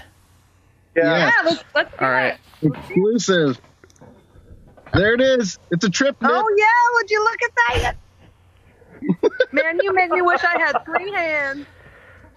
Yeah. 0.97 1.03
Yeah. 1.05 1.27
Yeah, 1.27 1.33
let's 1.51 1.65
let's 1.75 1.95
All 2.01 2.11
right. 2.11 2.39
that. 2.63 2.69
exclusive 2.77 3.61
there 4.95 5.15
it 5.15 5.21
is 5.23 5.59
it's 5.71 5.85
a 5.85 5.91
trip 5.91 6.21
nip. 6.21 6.31
Oh 6.33 6.55
yeah, 6.59 6.67
would 6.95 7.11
you 7.11 7.25
look 7.25 7.43
at 7.43 7.51
that? 7.57 7.95
Man, 9.53 9.79
you 9.83 9.93
make 9.95 10.11
me 10.11 10.21
wish 10.23 10.43
I 10.45 10.59
had 10.59 10.85
three 10.85 11.11
hands. 11.13 11.67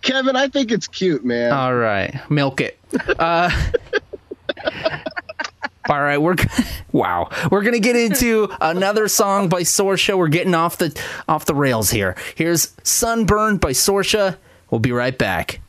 kevin 0.01 0.35
i 0.35 0.47
think 0.47 0.71
it's 0.71 0.87
cute 0.87 1.23
man 1.25 1.51
All 1.51 1.75
right, 1.75 2.15
milk 2.29 2.61
it. 2.61 2.79
Uh, 3.19 3.49
All 5.87 6.01
right, 6.01 6.17
we're 6.17 6.35
wow. 6.91 7.29
We're 7.51 7.61
gonna 7.61 7.79
get 7.79 7.95
into 7.95 8.49
another 8.59 9.07
song 9.07 9.49
by 9.49 9.61
Sorcia. 9.61 10.17
We're 10.17 10.27
getting 10.27 10.55
off 10.55 10.77
the 10.77 10.99
off 11.27 11.45
the 11.45 11.55
rails 11.55 11.91
here. 11.91 12.15
Here's 12.35 12.73
"Sunburned" 12.83 13.61
by 13.61 13.71
Sorcia. 13.71 14.37
We'll 14.71 14.79
be 14.79 14.91
right 14.91 15.17
back. 15.17 15.61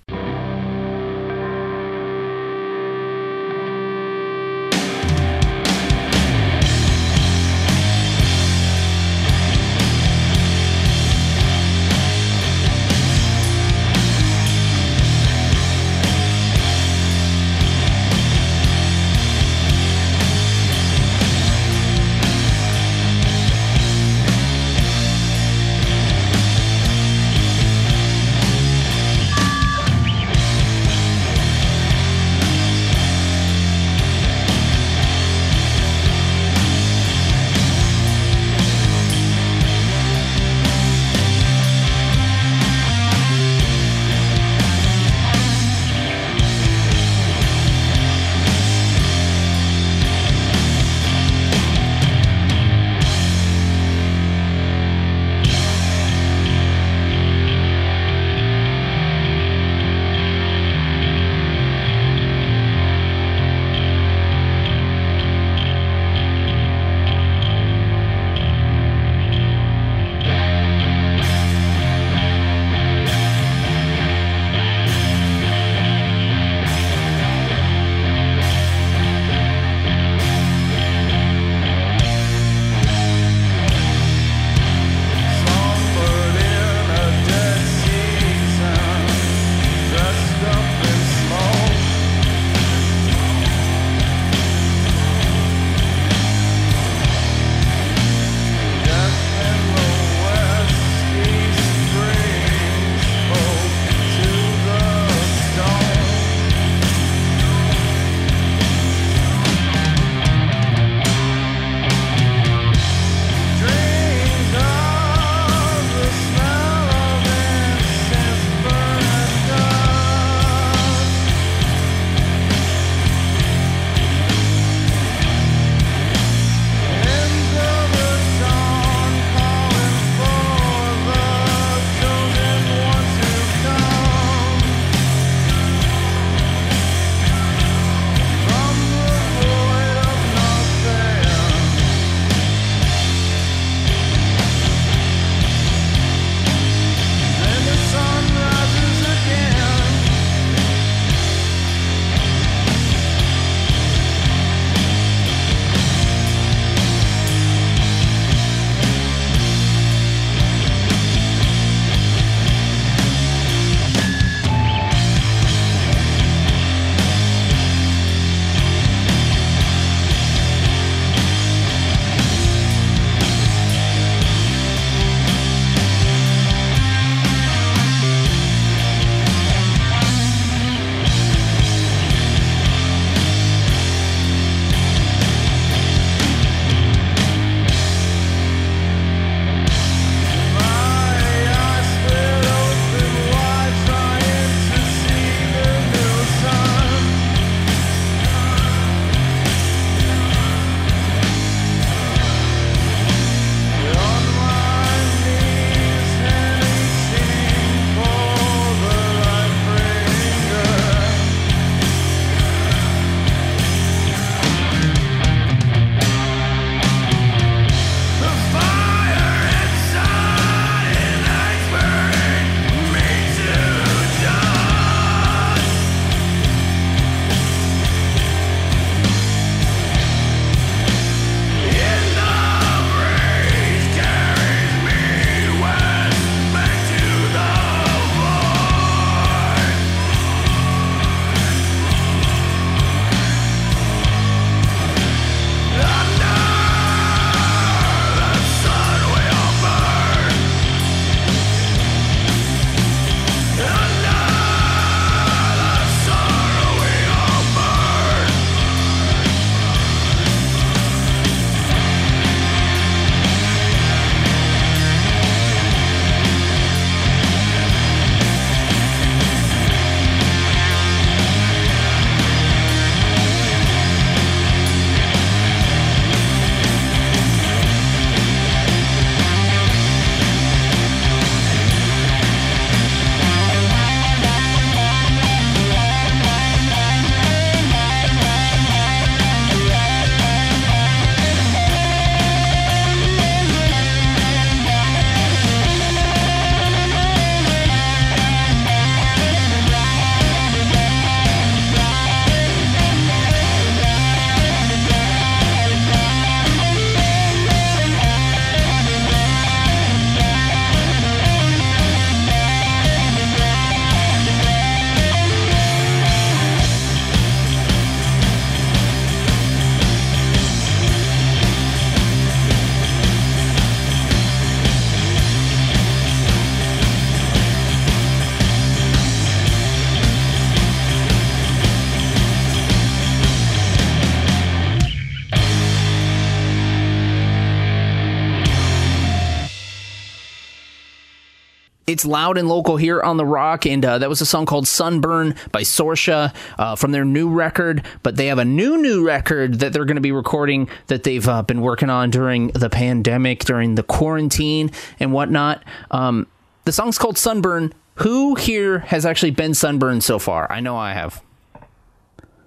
It's 341.97 342.05
loud 342.05 342.37
and 342.37 342.47
local 342.47 342.77
here 342.77 343.01
on 343.01 343.17
the 343.17 343.25
Rock, 343.25 343.65
and 343.65 343.83
uh, 343.83 343.97
that 343.97 344.09
was 344.11 344.21
a 344.21 344.27
song 344.27 344.45
called 344.45 344.69
"Sunburn" 344.69 345.35
by 345.51 345.63
Sorcia 345.63 346.35
uh, 346.59 346.77
from 346.77 346.93
their 346.93 347.07
new 347.07 347.31
record. 347.31 347.87
But 348.03 348.17
they 348.17 348.27
have 348.27 348.37
a 348.39 348.45
new 348.45 348.77
new 348.77 349.03
record 349.07 349.61
that 349.61 349.73
they're 349.73 349.87
going 349.87 349.95
to 349.97 350.03
be 350.03 350.13
recording 350.13 350.69
that 350.89 351.05
they've 351.05 351.27
uh, 351.27 351.41
been 351.43 351.63
working 351.63 351.89
on 351.89 352.11
during 352.11 352.49
the 352.49 352.69
pandemic, 352.69 353.47
during 353.47 353.77
the 353.77 353.83
quarantine 353.83 354.73
and 355.01 355.15
whatnot. 355.15 355.65
Um, 355.91 356.27
the 356.67 356.73
song's 356.73 356.99
called 356.99 357.17
"Sunburn." 357.17 357.73
Who 357.95 358.35
here 358.35 358.81
has 358.81 359.07
actually 359.07 359.31
been 359.31 359.55
sunburned 359.55 360.05
so 360.05 360.19
far? 360.19 360.53
I 360.53 360.61
know 360.61 360.77
I 360.77 360.93
have. 360.93 361.23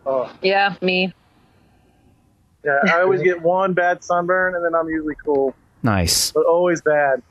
Oh, 0.06 0.32
Yeah, 0.44 0.76
me. 0.80 1.12
yeah. 2.64 2.82
I 2.84 3.02
always 3.02 3.24
get 3.24 3.42
one 3.42 3.74
bad 3.74 4.04
sunburn, 4.04 4.54
and 4.54 4.64
then 4.64 4.76
I'm 4.76 4.88
usually 4.90 5.16
cool, 5.26 5.56
Nice. 5.82 6.32
but 6.34 6.46
always 6.46 6.84
bad. 6.84 7.24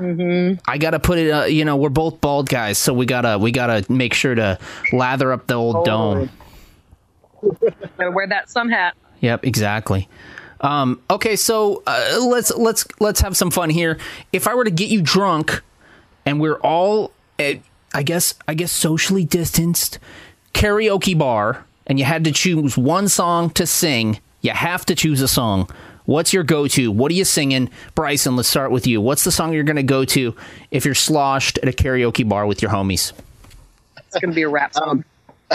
I 0.00 0.78
gotta 0.78 1.00
put 1.00 1.18
it. 1.18 1.30
Uh, 1.30 1.44
you 1.44 1.64
know, 1.64 1.76
we're 1.76 1.88
both 1.88 2.20
bald 2.20 2.48
guys, 2.48 2.78
so 2.78 2.92
we 2.92 3.06
gotta 3.06 3.38
we 3.38 3.50
gotta 3.50 3.84
make 3.92 4.14
sure 4.14 4.34
to 4.34 4.58
lather 4.92 5.32
up 5.32 5.46
the 5.46 5.54
old 5.54 5.84
dome. 5.84 6.30
Gotta 7.96 8.10
wear 8.10 8.26
that 8.26 8.50
sun 8.50 8.68
hat. 8.68 8.94
Yep, 9.20 9.46
exactly. 9.46 10.08
Um, 10.60 11.00
okay, 11.08 11.36
so 11.36 11.82
uh, 11.86 12.18
let's 12.20 12.50
let's 12.56 12.86
let's 13.00 13.20
have 13.20 13.36
some 13.36 13.50
fun 13.50 13.70
here. 13.70 13.98
If 14.32 14.48
I 14.48 14.54
were 14.54 14.64
to 14.64 14.70
get 14.70 14.88
you 14.88 15.02
drunk, 15.02 15.62
and 16.26 16.40
we're 16.40 16.58
all, 16.58 17.12
uh, 17.38 17.54
I 17.94 18.02
guess 18.02 18.34
I 18.48 18.54
guess 18.54 18.72
socially 18.72 19.24
distanced, 19.24 19.98
karaoke 20.52 21.16
bar, 21.16 21.64
and 21.86 21.98
you 21.98 22.04
had 22.04 22.24
to 22.24 22.32
choose 22.32 22.76
one 22.76 23.08
song 23.08 23.50
to 23.50 23.66
sing, 23.66 24.18
you 24.40 24.50
have 24.50 24.84
to 24.86 24.94
choose 24.94 25.20
a 25.20 25.28
song. 25.28 25.70
What's 26.08 26.32
your 26.32 26.42
go-to? 26.42 26.90
What 26.90 27.12
are 27.12 27.14
you 27.14 27.26
singing, 27.26 27.68
Bryson? 27.94 28.34
Let's 28.34 28.48
start 28.48 28.70
with 28.70 28.86
you. 28.86 28.98
What's 28.98 29.24
the 29.24 29.30
song 29.30 29.52
you're 29.52 29.62
gonna 29.62 29.82
go 29.82 30.06
to 30.06 30.34
if 30.70 30.86
you're 30.86 30.94
sloshed 30.94 31.58
at 31.58 31.68
a 31.68 31.72
karaoke 31.72 32.26
bar 32.26 32.46
with 32.46 32.62
your 32.62 32.70
homies? 32.70 33.12
It's 33.98 34.18
gonna 34.18 34.32
be 34.32 34.40
a 34.40 34.48
rap 34.48 34.72
song. 34.72 35.04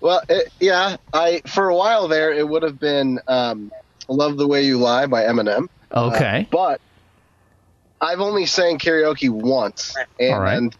Well, 0.00 0.22
it, 0.28 0.52
yeah, 0.60 0.96
I 1.12 1.42
for 1.46 1.68
a 1.68 1.74
while 1.74 2.06
there 2.06 2.32
it 2.32 2.48
would 2.48 2.62
have 2.62 2.78
been 2.78 3.18
um, 3.26 3.72
"Love 4.06 4.36
the 4.36 4.46
Way 4.46 4.62
You 4.62 4.78
Lie" 4.78 5.06
by 5.06 5.24
Eminem. 5.24 5.68
Okay. 5.92 6.42
Uh, 6.42 6.44
but 6.52 6.80
I've 8.00 8.20
only 8.20 8.46
sang 8.46 8.78
karaoke 8.78 9.28
once, 9.28 9.96
and 10.20 10.34
All 10.34 10.40
right. 10.40 10.76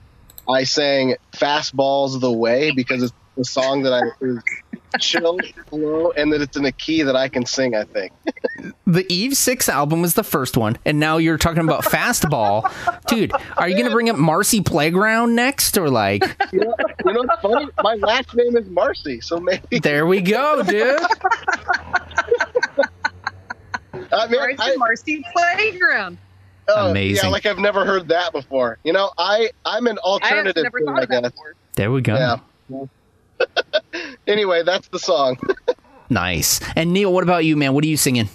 I 0.49 0.63
sang 0.63 1.17
"Fastball's 1.33 2.21
the 2.21 2.31
Way" 2.31 2.71
because 2.71 3.03
it's 3.03 3.13
a 3.37 3.45
song 3.45 3.83
that 3.83 3.93
I 3.93 4.03
is 4.25 4.41
chill, 4.99 5.39
slow, 5.69 6.11
and 6.13 6.33
that 6.33 6.41
it's 6.43 6.57
in 6.57 6.65
a 6.65 6.73
key 6.73 7.03
that 7.03 7.17
I 7.17 7.29
can 7.29 7.45
sing. 7.47 7.75
I 7.75 7.85
think. 7.85 8.13
The 8.87 9.07
Eve 9.13 9.37
Six 9.37 9.69
album 9.69 10.03
was 10.03 10.15
the 10.15 10.25
first 10.25 10.57
one, 10.57 10.79
and 10.85 10.99
now 10.99 11.19
you're 11.19 11.39
talking 11.39 11.63
about 11.63 11.85
Fastball, 11.85 12.71
dude. 13.07 13.33
Are 13.57 13.69
you 13.69 13.77
gonna 13.77 13.91
bring 13.91 14.09
up 14.11 14.17
Marcy 14.17 14.61
Playground 14.63 15.35
next, 15.35 15.77
or 15.79 15.89
like? 15.91 16.23
You 16.53 16.61
know, 16.61 16.75
you 17.05 17.13
know 17.13 17.23
what's 17.23 17.43
funny? 17.43 17.67
My 17.83 17.95
last 17.95 18.35
name 18.35 18.57
is 18.57 18.67
Marcy, 18.69 19.21
so 19.21 19.39
maybe. 19.39 19.79
There 19.81 20.07
we 20.07 20.21
go, 20.21 20.63
dude. 20.63 21.01
I 24.13 24.27
mean, 24.29 24.41
Right 24.41 24.57
I- 24.59 24.77
Marcy 24.77 25.25
Playground. 25.35 26.19
oh, 26.69 26.91
Amazing. 26.91 27.25
Yeah, 27.27 27.31
like 27.31 27.47
I've 27.47 27.59
never 27.59 27.85
heard 27.85 28.09
that 28.09 28.33
before. 28.33 28.79
You 28.85 28.93
know, 28.93 29.11
I 29.19 29.51
I'm 29.65 29.87
an 29.87 29.99
I 30.05 30.09
have 30.09 30.23
alternative. 30.23 30.63
never 30.65 30.79
singer, 30.79 30.93
thought 30.95 31.03
of 31.05 31.11
I 31.11 31.15
that 31.15 31.23
guess. 31.23 31.31
before. 31.33 31.55
There 31.75 31.93
we 31.93 32.01
go. 32.01 32.15
Yeah. 32.15 32.37
Anyway, 34.27 34.63
that's 34.63 34.89
the 34.89 34.99
song. 34.99 35.39
Nice. 36.11 36.61
And 36.77 36.93
Neil, 36.93 37.13
what 37.13 37.23
about 37.23 37.45
you, 37.45 37.57
man? 37.57 37.73
What 37.75 37.83
are 37.85 37.89
you 37.89 37.97
singing? 37.97 38.29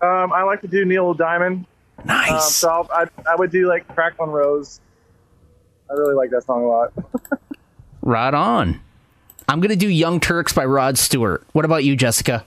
Um, 0.00 0.32
I 0.32 0.42
like 0.42 0.60
to 0.62 0.68
do 0.68 0.84
Neil 0.84 1.14
Diamond. 1.14 1.66
Um, 1.98 2.06
Nice. 2.06 2.54
so 2.54 2.68
I'll, 2.68 2.88
I 2.92 3.06
I 3.30 3.34
would 3.36 3.50
do 3.50 3.68
like 3.68 3.88
Crack 3.94 4.14
on 4.20 4.30
Rose. 4.30 4.80
I 5.90 5.94
really 5.94 6.14
like 6.14 6.30
that 6.30 6.44
song 6.44 6.62
a 6.64 6.66
lot. 6.68 6.92
right 8.02 8.34
on. 8.34 8.80
I'm 9.48 9.60
gonna 9.60 9.76
do 9.76 9.88
Young 9.88 10.20
Turks 10.20 10.52
by 10.52 10.64
Rod 10.64 10.98
Stewart. 10.98 11.44
What 11.52 11.64
about 11.64 11.84
you, 11.84 11.96
Jessica? 11.96 12.44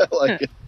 I 0.00 0.06
like 0.12 0.42
it. 0.42 0.50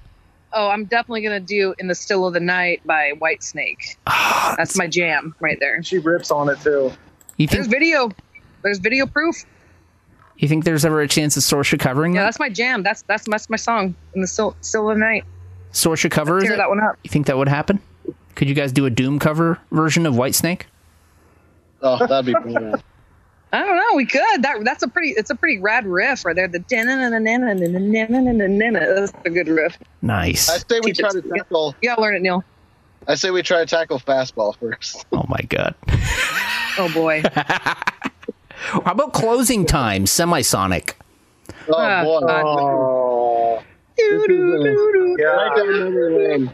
Oh, 0.56 0.68
I'm 0.68 0.84
definitely 0.84 1.22
gonna 1.22 1.40
do 1.40 1.74
"In 1.80 1.88
the 1.88 1.96
Still 1.96 2.28
of 2.28 2.32
the 2.32 2.38
Night" 2.38 2.80
by 2.86 3.10
Whitesnake. 3.20 3.96
That's 4.56 4.76
my 4.76 4.86
jam 4.86 5.34
right 5.40 5.58
there. 5.58 5.82
She 5.82 5.98
rips 5.98 6.30
on 6.30 6.48
it 6.48 6.60
too. 6.60 6.92
You 7.38 7.48
There's 7.48 7.66
video. 7.66 8.10
There's 8.62 8.78
video 8.78 9.04
proof. 9.06 9.44
You 10.38 10.48
think 10.48 10.64
there's 10.64 10.84
ever 10.84 11.00
a 11.00 11.08
chance 11.08 11.36
of 11.36 11.42
Sorcia 11.42 11.78
covering 11.78 12.14
Yeah, 12.14 12.22
that? 12.22 12.26
that's 12.26 12.38
my 12.40 12.48
jam. 12.48 12.82
That's 12.82 13.02
that's 13.02 13.24
that's 13.28 13.48
my 13.48 13.56
song. 13.56 13.94
"In 14.14 14.20
the 14.20 14.26
Still 14.26 14.56
Still 14.60 14.90
of 14.90 14.98
Night." 14.98 15.24
Sorcia 15.72 16.10
cover 16.10 16.38
is 16.38 16.44
Tear 16.44 16.54
it? 16.54 16.56
that 16.56 16.68
one 16.68 16.80
up. 16.80 16.96
You 17.04 17.10
think 17.10 17.26
that 17.26 17.36
would 17.36 17.48
happen? 17.48 17.80
Could 18.34 18.48
you 18.48 18.54
guys 18.54 18.72
do 18.72 18.84
a 18.86 18.90
Doom 18.90 19.18
cover 19.18 19.58
version 19.70 20.06
of 20.06 20.14
Whitesnake? 20.14 20.62
Oh, 21.82 22.04
that'd 22.06 22.26
be 22.26 22.32
brilliant. 22.32 22.82
I 23.52 23.60
don't 23.60 23.76
know. 23.76 23.94
We 23.96 24.06
could. 24.06 24.42
That 24.42 24.64
that's 24.64 24.82
a 24.82 24.88
pretty. 24.88 25.10
It's 25.10 25.30
a 25.30 25.36
pretty 25.36 25.60
rad 25.60 25.86
riff 25.86 26.24
right 26.24 26.34
there. 26.34 26.48
The 26.48 26.58
that's 28.80 29.12
a 29.24 29.30
good 29.30 29.46
riff. 29.48 29.78
Nice. 30.02 30.50
I 30.50 30.58
say 30.58 30.80
we 30.82 30.90
Teach 30.90 30.98
try 30.98 31.10
to 31.10 31.22
to 31.22 31.28
tackle. 31.28 31.74
You 31.80 31.90
gotta 31.90 32.02
learn 32.02 32.16
it, 32.16 32.22
Neil. 32.22 32.42
I 33.06 33.14
say 33.14 33.30
we 33.30 33.42
try 33.42 33.58
to 33.58 33.66
tackle 33.66 34.00
fastball 34.00 34.56
first. 34.58 35.06
Oh 35.12 35.24
my 35.28 35.40
god. 35.48 35.74
Oh 36.78 36.90
boy. 36.92 37.22
How 38.70 38.92
about 38.92 39.12
closing 39.12 39.66
time, 39.66 40.04
semisonic? 40.04 40.94
Oh 41.68 41.74
Ah, 41.76 42.02
boy. 42.04 42.20
Oh, 42.26 43.62
yeah. 45.18 46.48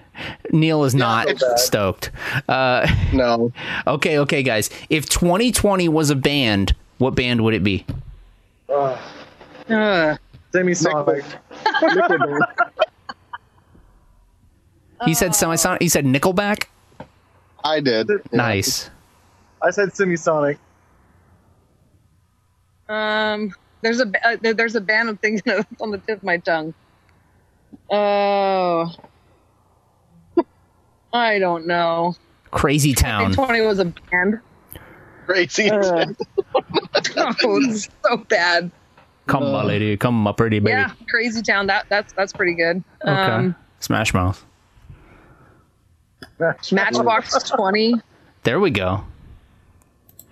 Neil 0.53 0.85
is 0.85 0.95
not 0.95 1.29
it's 1.29 1.43
bad. 1.43 1.59
stoked. 1.59 2.11
Uh, 2.49 2.87
No. 3.13 3.53
okay, 3.87 4.19
okay, 4.19 4.43
guys. 4.43 4.69
If 4.91 5.09
2020 5.09 5.89
was 5.89 6.11
a 6.11 6.17
band, 6.17 6.75
what 6.99 7.15
band 7.15 7.43
would 7.43 7.55
it 7.55 7.65
be? 7.65 7.87
Uh, 8.69 8.97
Semisonic. 10.53 11.25
He 15.07 15.15
said 15.15 15.31
semisonic. 15.33 15.81
He 15.81 15.89
said 15.89 16.05
Nickelback. 16.05 16.65
I 17.65 17.81
did. 17.81 18.09
Yeah. 18.11 18.17
Nice. 18.33 18.91
I 19.63 19.71
said 19.71 19.91
Semisonic. 19.91 20.59
Um, 22.91 23.55
there's 23.83 24.01
a 24.01 24.13
uh, 24.25 24.37
there's 24.41 24.75
a 24.75 24.81
band 24.81 25.09
of 25.09 25.21
things 25.21 25.41
thinking 25.45 25.77
on 25.81 25.91
the 25.91 25.99
tip 25.99 26.19
of 26.19 26.25
my 26.25 26.39
tongue. 26.39 26.75
Oh, 27.91 28.93
I 31.13 31.39
don't 31.39 31.67
know. 31.67 32.15
Crazy 32.51 32.95
Town. 32.95 33.31
2020 33.31 33.61
was 33.67 33.79
a 33.79 33.85
band. 33.85 34.41
Crazy. 35.27 35.71
Uh, 35.71 36.07
oh, 37.17 37.75
so 37.77 38.17
bad. 38.29 38.71
Come, 39.29 39.53
my 39.53 39.63
lady. 39.63 39.97
Come, 39.97 40.21
my 40.21 40.33
pretty 40.33 40.59
baby. 40.59 40.73
Yeah, 40.73 40.91
Crazy 41.09 41.43
Town. 41.43 41.69
That 41.69 41.87
that's 41.89 42.13
that's 42.15 42.33
pretty 42.33 42.55
good. 42.55 42.83
Okay. 43.03 43.13
Um, 43.13 43.55
Smash 43.79 44.13
Mouth. 44.13 44.45
Matchbox 46.73 47.51
20. 47.51 47.95
There 48.43 48.59
we 48.61 48.71
go. 48.71 49.05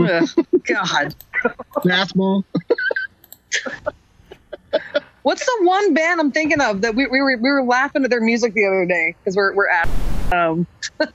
Ugh, 0.01 0.29
God. 0.67 1.15
Fastball. 1.85 2.45
What's 5.23 5.45
the 5.45 5.59
one 5.63 5.95
band 5.95 6.21
I'm 6.21 6.31
thinking 6.33 6.61
of 6.61 6.83
that 6.83 6.95
we, 6.95 7.07
we 7.07 7.21
were 7.21 7.37
we 7.37 7.51
were 7.51 7.63
laughing 7.65 8.05
at 8.05 8.11
their 8.11 8.21
music 8.21 8.55
the 8.55 8.67
other 8.67 8.87
day 8.87 9.15
because 9.19 9.37
we're 9.37 9.55
we're 9.55 9.69
at 9.69 9.89
um 10.33 10.67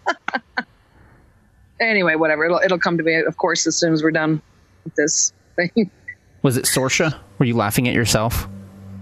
anyway 1.80 2.16
whatever 2.16 2.46
it'll 2.46 2.60
it'll 2.60 2.80
come 2.80 2.98
to 2.98 3.04
me 3.04 3.16
of 3.16 3.38
course 3.38 3.66
as 3.68 3.76
soon 3.76 3.94
as 3.94 4.04
we're 4.04 4.12
done 4.12 4.42
with 4.84 4.96
this 4.96 5.34
thing. 5.56 5.90
Was 6.42 6.58
it 6.58 6.66
Sorcia? 6.66 7.16
Were 7.40 7.46
you 7.46 7.56
laughing 7.56 7.88
at 7.88 7.94
yourself? 7.94 8.48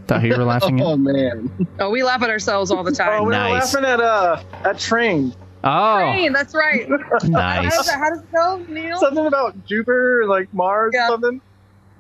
Thought 0.07 0.23
you 0.23 0.35
were 0.37 0.43
laughing 0.43 0.81
Oh 0.81 0.93
at. 0.93 0.99
man. 0.99 1.67
Oh, 1.79 1.89
we 1.89 2.03
laugh 2.03 2.21
at 2.21 2.29
ourselves 2.29 2.69
all 2.71 2.83
the 2.83 2.91
time. 2.91 3.09
Oh, 3.09 3.17
time. 3.17 3.25
we 3.25 3.31
Nice. 3.31 3.73
were 3.73 3.81
laughing 3.81 3.85
at 3.93 3.99
uh 3.99 4.43
at 4.63 4.79
Train. 4.79 5.33
Oh, 5.63 6.11
Hey, 6.11 6.29
that's 6.29 6.53
right. 6.55 6.87
How 6.89 6.97
does, 7.19 7.29
nice. 7.29 7.87
it, 7.87 7.93
how 7.93 8.09
does 8.09 8.19
it 8.21 8.31
go, 8.31 8.57
Neil? 8.67 8.97
Something 8.99 9.27
about 9.27 9.65
Jupiter, 9.65 10.25
like 10.27 10.51
Mars, 10.53 10.93
something. 11.07 11.39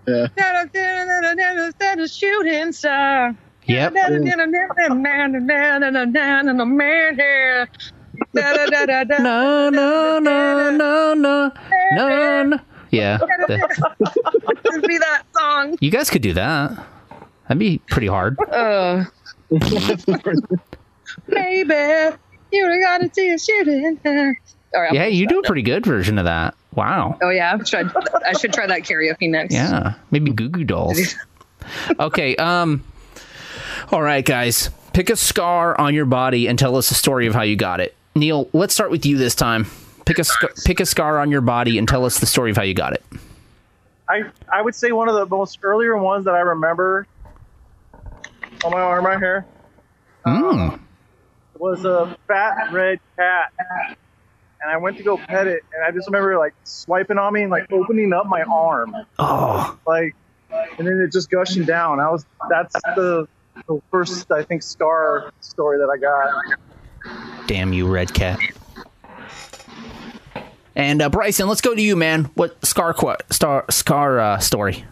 Yeah. 0.07 0.13
or 0.15 0.27
something. 0.35 1.99
a 1.99 2.07
shooting 2.07 2.71
star. 2.71 3.35
Yep. 3.65 3.93
No, 3.93 4.07
no, 4.07 4.17
no, 10.19 10.69
no, 10.71 11.13
no, 11.13 11.51
no, 11.93 12.43
no. 12.43 12.59
Yeah. 12.89 13.17
the- 13.17 14.81
be 14.87 14.97
that 14.97 15.23
song. 15.37 15.77
you 15.79 15.91
guys 15.91 16.09
could 16.09 16.21
do 16.21 16.33
that. 16.33 16.71
That'd 17.47 17.59
be 17.59 17.77
pretty 17.89 18.07
hard. 18.07 18.37
Uh, 18.39 19.05
baby, 21.27 22.15
you 22.51 22.81
gotta 22.81 23.09
see 23.13 23.29
a 23.31 23.37
shooting. 23.39 23.97
star. 23.99 24.37
All 24.73 24.81
right, 24.81 24.93
Yeah, 24.93 25.05
you 25.07 25.27
do 25.27 25.39
a 25.39 25.43
pretty 25.43 25.61
good 25.63 25.85
version 25.85 26.17
of 26.17 26.25
that. 26.25 26.55
Wow. 26.75 27.17
Oh 27.21 27.29
yeah, 27.29 27.57
I 27.59 27.63
should, 27.63 27.91
I 28.25 28.33
should 28.33 28.53
try 28.53 28.65
that 28.67 28.81
karaoke 28.83 29.29
next. 29.29 29.53
Yeah, 29.53 29.95
maybe 30.11 30.31
Goo 30.31 30.47
Goo 30.49 30.63
Dolls. 30.63 31.15
Okay. 31.99 32.35
Um. 32.37 32.83
All 33.91 34.01
right, 34.01 34.23
guys. 34.25 34.69
Pick 34.93 35.09
a 35.09 35.15
scar 35.15 35.79
on 35.79 35.93
your 35.93 36.05
body 36.05 36.47
and 36.47 36.57
tell 36.57 36.75
us 36.75 36.91
a 36.91 36.93
story 36.95 37.27
of 37.27 37.33
how 37.35 37.43
you 37.43 37.55
got 37.55 37.79
it. 37.79 37.95
Neil, 38.15 38.49
let's 38.53 38.73
start 38.73 38.91
with 38.91 39.05
you 39.05 39.17
this 39.17 39.35
time. 39.35 39.65
Pick 40.05 40.17
Pick 40.17 40.19
a 40.19 40.23
sc- 40.23 40.65
pick 40.65 40.79
a 40.79 40.85
scar 40.85 41.19
on 41.19 41.29
your 41.31 41.41
body 41.41 41.77
and 41.77 41.87
tell 41.87 42.03
us 42.05 42.19
the 42.19 42.25
story 42.25 42.51
of 42.51 42.57
how 42.57 42.63
you 42.63 42.73
got 42.73 42.93
it. 42.93 43.03
I 44.09 44.23
I 44.51 44.61
would 44.61 44.75
say 44.75 44.91
one 44.91 45.07
of 45.09 45.15
the 45.15 45.25
most 45.27 45.59
earlier 45.63 45.97
ones 45.97 46.25
that 46.25 46.33
I 46.35 46.39
remember 46.39 47.05
on 48.63 48.71
my 48.71 48.79
arm 48.81 49.05
right 49.05 49.17
here 49.19 49.45
Mm. 50.25 50.79
Was 51.61 51.85
a 51.85 52.17
fat 52.27 52.73
red 52.73 52.99
cat, 53.15 53.53
and 54.61 54.71
I 54.71 54.77
went 54.77 54.97
to 54.97 55.03
go 55.03 55.17
pet 55.17 55.47
it, 55.47 55.61
and 55.73 55.83
I 55.85 55.91
just 55.91 56.07
remember 56.07 56.37
like 56.37 56.53
swiping 56.63 57.17
on 57.17 57.31
me 57.33 57.43
and 57.43 57.51
like 57.51 57.71
opening 57.71 58.11
up 58.13 58.25
my 58.25 58.41
arm, 58.41 58.95
Oh, 59.19 59.77
like, 59.85 60.15
and 60.51 60.87
then 60.87 60.99
it 61.07 61.11
just 61.11 61.29
gushing 61.29 61.63
down. 61.65 61.99
I 61.99 62.09
was 62.09 62.25
that's 62.49 62.73
the 62.95 63.27
the 63.67 63.79
first 63.91 64.31
I 64.31 64.43
think 64.43 64.63
scar 64.63 65.31
story 65.41 65.77
that 65.77 65.89
I 65.89 65.97
got. 65.97 67.47
damn 67.47 67.73
you, 67.73 67.87
red 67.87 68.13
cat. 68.13 68.39
And 70.75 71.01
uh, 71.01 71.09
Bryson, 71.09 71.47
let's 71.47 71.61
go 71.61 71.75
to 71.75 71.81
you, 71.81 71.95
man. 71.95 72.25
What 72.35 72.65
scar 72.65 72.93
qu- 72.93 73.17
star 73.29 73.65
scar 73.69 74.19
uh, 74.19 74.39
story? 74.39 74.85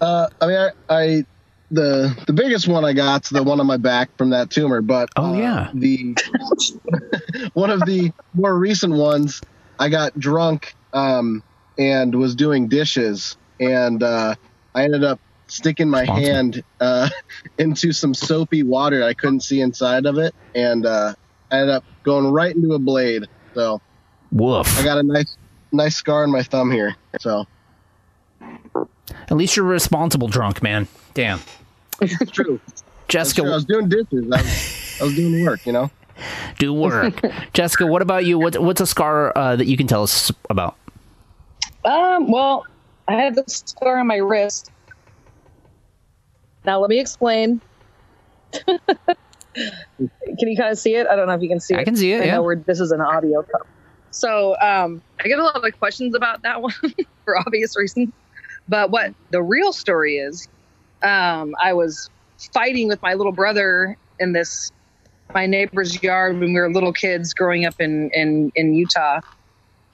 Uh, 0.00 0.28
I 0.40 0.46
mean, 0.46 0.56
I, 0.56 0.70
I 0.88 1.24
the 1.70 2.16
the 2.26 2.32
biggest 2.32 2.68
one 2.68 2.84
I 2.84 2.92
got's 2.92 3.28
the 3.30 3.42
one 3.42 3.60
on 3.60 3.66
my 3.66 3.76
back 3.76 4.10
from 4.16 4.30
that 4.30 4.50
tumor, 4.50 4.80
but 4.82 5.08
Oh, 5.16 5.34
uh, 5.34 5.38
yeah. 5.38 5.70
the 5.74 6.16
one 7.54 7.70
of 7.70 7.80
the 7.86 8.12
more 8.34 8.56
recent 8.56 8.94
ones, 8.94 9.40
I 9.78 9.88
got 9.88 10.18
drunk 10.18 10.74
um, 10.92 11.42
and 11.78 12.14
was 12.14 12.34
doing 12.34 12.68
dishes, 12.68 13.36
and 13.60 14.02
uh, 14.02 14.34
I 14.74 14.84
ended 14.84 15.04
up 15.04 15.20
sticking 15.48 15.88
my 15.88 16.00
Responsible. 16.02 16.26
hand 16.34 16.64
uh, 16.80 17.08
into 17.58 17.92
some 17.92 18.14
soapy 18.14 18.62
water. 18.62 19.02
I 19.04 19.14
couldn't 19.14 19.40
see 19.42 19.60
inside 19.60 20.06
of 20.06 20.18
it, 20.18 20.34
and 20.54 20.86
uh, 20.86 21.14
I 21.50 21.56
ended 21.58 21.74
up 21.74 21.84
going 22.04 22.26
right 22.32 22.54
into 22.54 22.74
a 22.74 22.78
blade. 22.78 23.24
So 23.54 23.80
Woof. 24.30 24.78
I 24.78 24.84
got 24.84 24.98
a 24.98 25.02
nice 25.02 25.36
nice 25.72 25.96
scar 25.96 26.22
on 26.22 26.30
my 26.30 26.42
thumb 26.42 26.70
here. 26.70 26.94
So 27.20 27.44
At 29.28 29.36
least 29.36 29.56
you're 29.56 29.66
a 29.66 29.68
responsible 29.68 30.28
drunk, 30.28 30.62
man. 30.62 30.88
Damn. 31.16 31.40
it's 32.02 32.30
true. 32.30 32.60
Jessica, 33.08 33.42
I 33.42 33.54
was 33.54 33.64
doing 33.64 33.88
dishes. 33.88 34.30
I 34.30 34.42
was, 34.42 34.98
I 35.00 35.04
was 35.04 35.16
doing 35.16 35.42
work, 35.46 35.64
you 35.64 35.72
know. 35.72 35.90
do 36.58 36.74
work. 36.74 37.22
Jessica, 37.54 37.86
what 37.86 38.02
about 38.02 38.26
you? 38.26 38.38
What, 38.38 38.58
what's 38.58 38.82
a 38.82 38.86
scar 38.86 39.32
uh, 39.36 39.56
that 39.56 39.66
you 39.66 39.78
can 39.78 39.86
tell 39.86 40.02
us 40.02 40.30
about? 40.50 40.76
Um, 41.86 42.30
well, 42.30 42.66
I 43.08 43.14
have 43.14 43.34
this 43.34 43.62
scar 43.64 43.98
on 43.98 44.06
my 44.06 44.16
wrist. 44.16 44.70
Now 46.66 46.80
let 46.80 46.90
me 46.90 47.00
explain. 47.00 47.62
can 48.52 48.80
you 49.54 50.56
kind 50.56 50.70
of 50.70 50.78
see 50.78 50.96
it? 50.96 51.06
I 51.06 51.16
don't 51.16 51.28
know 51.28 51.34
if 51.34 51.40
you 51.40 51.48
can 51.48 51.60
see 51.60 51.72
it. 51.72 51.80
I 51.80 51.84
can 51.84 51.96
see 51.96 52.12
it, 52.12 52.20
I 52.20 52.24
yeah. 52.26 52.34
know 52.34 52.42
we're, 52.42 52.56
this 52.56 52.78
is 52.78 52.92
an 52.92 53.00
audio. 53.00 53.42
cup. 53.42 53.66
So 54.10 54.54
um, 54.60 55.00
I 55.18 55.28
get 55.28 55.38
a 55.38 55.44
lot 55.44 55.66
of 55.66 55.78
questions 55.78 56.14
about 56.14 56.42
that 56.42 56.60
one 56.62 56.74
for 57.24 57.38
obvious 57.38 57.74
reasons. 57.74 58.12
But 58.68 58.90
what 58.90 59.14
the 59.30 59.42
real 59.42 59.72
story 59.72 60.18
is, 60.18 60.48
um, 61.06 61.52
I 61.62 61.72
was 61.72 62.10
fighting 62.52 62.88
with 62.88 62.98
my 63.02 63.14
little 63.14 63.32
brother 63.32 63.96
in 64.18 64.32
this 64.32 64.70
my 65.34 65.46
neighbor's 65.46 66.02
yard 66.02 66.38
when 66.38 66.54
we 66.54 66.60
were 66.60 66.72
little 66.72 66.92
kids 66.92 67.34
growing 67.34 67.64
up 67.64 67.74
in 67.78 68.10
in 68.12 68.50
in 68.54 68.74
Utah 68.74 69.20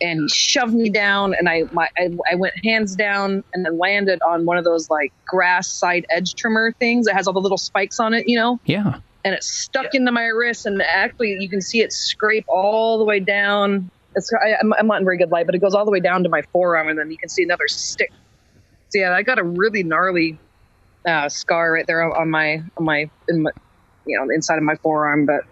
and 0.01 0.21
he 0.21 0.29
shoved 0.29 0.75
me 0.75 0.91
down 0.91 1.35
and 1.39 1.49
I, 1.49 1.63
my, 1.73 1.89
I 1.97 2.09
I 2.31 2.35
went 2.37 2.55
hands 2.65 2.97
down 2.97 3.43
and 3.53 3.65
then 3.65 3.79
landed 3.79 4.19
on 4.29 4.45
one 4.47 4.57
of 4.59 4.65
those 4.65 4.89
like 4.91 5.13
grass 5.27 5.69
side 5.79 6.05
edge 6.11 6.35
trimmer 6.37 6.73
things 6.81 7.07
that 7.07 7.15
has 7.15 7.27
all 7.27 7.35
the 7.35 7.41
little 7.41 7.59
spikes 7.59 8.01
on 8.01 8.15
it, 8.15 8.25
you 8.27 8.37
know, 8.37 8.59
Yeah. 8.65 8.95
and 9.25 9.35
it 9.35 9.43
stuck 9.45 9.95
into 9.95 10.11
my 10.13 10.27
wrist 10.27 10.67
and 10.67 10.83
actually 10.83 11.37
you 11.39 11.49
can 11.49 11.61
see 11.61 11.81
it 11.81 11.93
scrape 11.93 12.45
all 12.49 12.99
the 12.99 13.05
way 13.05 13.21
down. 13.21 13.89
It's 14.15 14.31
I, 14.45 14.55
I'm, 14.61 14.73
I'm 14.75 14.87
not 14.87 14.99
in 15.01 15.05
very 15.05 15.19
good 15.19 15.31
light, 15.31 15.47
but 15.47 15.55
it 15.55 15.61
goes 15.61 15.75
all 15.75 15.85
the 15.85 15.93
way 15.93 16.01
down 16.01 16.23
to 16.25 16.29
my 16.29 16.43
forearm 16.53 16.89
and 16.89 16.99
then 16.99 17.11
you 17.11 17.17
can 17.19 17.29
see 17.29 17.43
another 17.45 17.67
stick. 17.69 18.11
So 18.91 19.01
yeah, 19.01 19.13
I 19.15 19.23
got 19.23 19.39
a 19.39 19.45
really 19.45 19.83
gnarly 19.85 20.39
uh, 21.07 21.29
scar 21.29 21.73
right 21.73 21.87
there 21.87 22.03
on 22.03 22.31
my 22.31 22.63
on 22.77 22.85
my, 22.85 23.11
in 23.29 23.43
my 23.43 23.51
you 24.07 24.19
know 24.19 24.33
inside 24.35 24.57
of 24.59 24.65
my 24.65 24.77
forearm, 24.77 25.27
but 25.27 25.43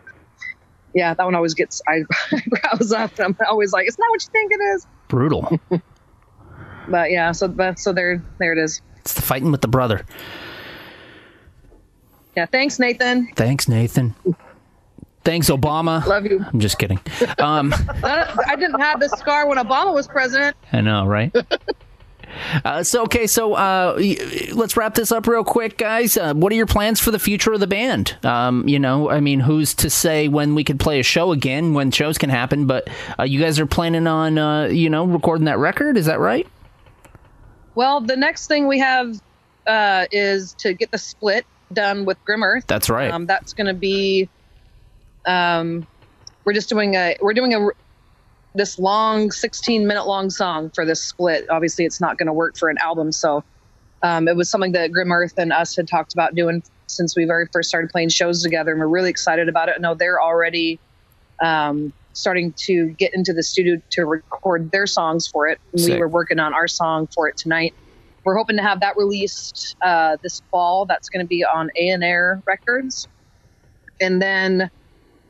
yeah, 0.94 1.14
that 1.14 1.24
one 1.24 1.34
always 1.34 1.55
gets 1.55 1.80
I 1.88 2.03
eyebrows 2.32 2.92
up, 2.92 3.18
and 3.18 3.36
I'm 3.40 3.46
always 3.48 3.72
like, 3.72 3.86
"It's 3.86 3.98
not 3.98 4.11
what 4.11 4.22
you 4.22 4.30
think 4.32 4.53
it 4.53 4.61
is." 4.74 4.86
Brutal. 5.09 5.61
But 6.88 7.12
yeah, 7.12 7.30
so 7.32 7.46
but 7.46 7.78
so 7.78 7.92
there 7.92 8.20
there 8.38 8.53
it 8.53 8.59
is. 8.59 8.82
it's 8.98 9.14
the 9.14 9.22
fighting 9.22 9.53
with 9.53 9.61
the 9.61 9.68
brother. 9.68 10.05
Yeah, 12.36 12.46
thanks, 12.46 12.78
Nathan. 12.80 13.28
Thanks, 13.36 13.68
Nathan. 13.68 14.14
Thanks, 15.22 15.51
Obama. 15.51 16.05
Love 16.07 16.24
you. 16.26 16.44
I'm 16.53 16.59
just 16.59 16.78
kidding. 16.78 16.98
Um, 17.38 17.72
I, 18.03 18.34
I 18.48 18.57
didn't 18.57 18.80
have 18.80 18.98
this 18.98 19.12
scar 19.12 19.46
when 19.46 19.59
Obama 19.59 19.92
was 19.94 20.09
president. 20.09 20.57
I 20.72 20.80
know, 20.80 21.07
right? 21.07 21.32
Uh, 22.64 22.82
so 22.82 23.03
okay, 23.05 23.26
so 23.26 23.55
uh, 23.55 24.01
let's 24.53 24.76
wrap 24.76 24.95
this 24.95 25.12
up 25.12 25.26
real 25.26 25.45
quick, 25.45 25.76
guys. 25.76 26.16
Uh, 26.16 26.34
what 26.34 26.53
are 26.53 26.57
your 26.57 26.66
plans 26.66 27.01
for 27.01 27.11
the 27.11 27.18
future 27.18 27.53
of 27.53 27.61
the 27.61 27.66
band? 27.66 28.16
Um, 28.24 28.66
you 28.68 28.78
know, 28.78 29.11
I 29.11 29.20
mean, 29.20 29.41
who's 29.41 29.74
to 29.74 29.91
say 29.91 30.28
when 30.28 30.55
we 30.55 30.64
could 30.64 30.80
play 30.80 31.01
a 31.01 31.03
show 31.03 31.32
again, 31.32 31.74
when 31.74 31.91
shows 31.91 32.18
can 32.18 32.30
happen? 32.30 32.66
But 32.66 32.88
uh, 33.18 33.24
you 33.24 33.41
guys 33.41 33.59
are 33.61 33.66
planning 33.66 34.07
on, 34.07 34.38
uh, 34.38 34.66
you 34.66 34.91
know, 34.91 35.05
recording 35.05 35.45
that 35.47 35.59
record. 35.59 35.97
Is 35.97 36.07
that 36.07 36.20
right? 36.20 36.47
Well, 37.74 38.01
the 38.01 38.16
next 38.16 38.47
thing 38.47 38.66
we 38.66 38.78
have 38.80 39.20
uh, 39.66 40.07
is 40.11 40.55
to 40.55 40.74
get 40.74 40.91
the 40.91 40.99
split 40.99 41.47
done 41.72 42.05
with 42.05 42.22
Grim 42.24 42.43
Earth. 42.43 42.64
That's 42.66 42.91
right. 42.91 43.11
Um, 43.11 43.26
that's 43.26 43.53
going 43.53 43.68
to 43.68 43.74
be. 43.74 44.28
Um, 45.26 45.86
we're 46.45 46.55
just 46.55 46.68
doing 46.68 46.95
a 46.95 47.16
we're 47.20 47.34
doing 47.34 47.55
a 47.55 47.68
this 48.55 48.78
long 48.78 49.30
16 49.30 49.86
minute 49.86 50.07
long 50.07 50.30
song 50.30 50.70
for 50.70 50.84
this 50.84 51.03
split. 51.03 51.48
Obviously, 51.51 51.84
it's 51.84 52.01
not 52.01 52.18
going 52.18 52.26
to 52.26 52.32
work 52.32 52.57
for 52.57 52.68
an 52.68 52.78
album, 52.78 53.12
so 53.12 53.44
um, 54.03 54.28
it 54.28 54.36
was 54.36 54.48
something 54.48 54.72
that 54.72 54.92
Grim 54.92 55.12
Earth 55.12 55.34
and 55.36 55.53
us 55.53 55.76
had 55.76 55.88
talked 55.88 56.14
about 56.14 56.34
doing 56.34 56.62
since 56.86 57.16
we 57.16 57.24
very 57.24 57.46
first 57.53 57.68
started 57.68 57.90
playing 57.90 58.09
shows 58.09 58.42
together, 58.42 58.72
and 58.72 58.80
we're 58.80 58.88
really 58.88 59.11
excited 59.11 59.48
about 59.48 59.68
it. 59.68 59.80
No, 59.80 59.94
they're 59.94 60.20
already 60.20 60.80
um, 61.40 61.92
starting 62.12 62.53
to 62.53 62.88
get 62.90 63.14
into 63.14 63.32
the 63.32 63.42
studio 63.42 63.80
to 63.90 64.05
record 64.05 64.70
their 64.70 64.86
songs 64.86 65.26
for 65.26 65.48
it. 65.48 65.61
And 65.72 65.84
we 65.84 65.98
were 65.98 66.09
working 66.09 66.38
on 66.38 66.55
our 66.55 66.68
song 66.68 67.07
for 67.07 67.28
it 67.28 67.36
tonight. 67.36 67.74
We're 68.24 68.36
hoping 68.36 68.57
to 68.57 68.62
have 68.62 68.80
that 68.80 68.96
released 68.96 69.76
uh, 69.80 70.16
this 70.22 70.42
fall. 70.51 70.84
That's 70.84 71.09
going 71.09 71.24
to 71.24 71.28
be 71.28 71.44
on 71.44 71.70
A 71.76 71.88
and 71.88 72.05
Air 72.05 72.42
Records, 72.46 73.09
and 74.01 74.20
then 74.20 74.70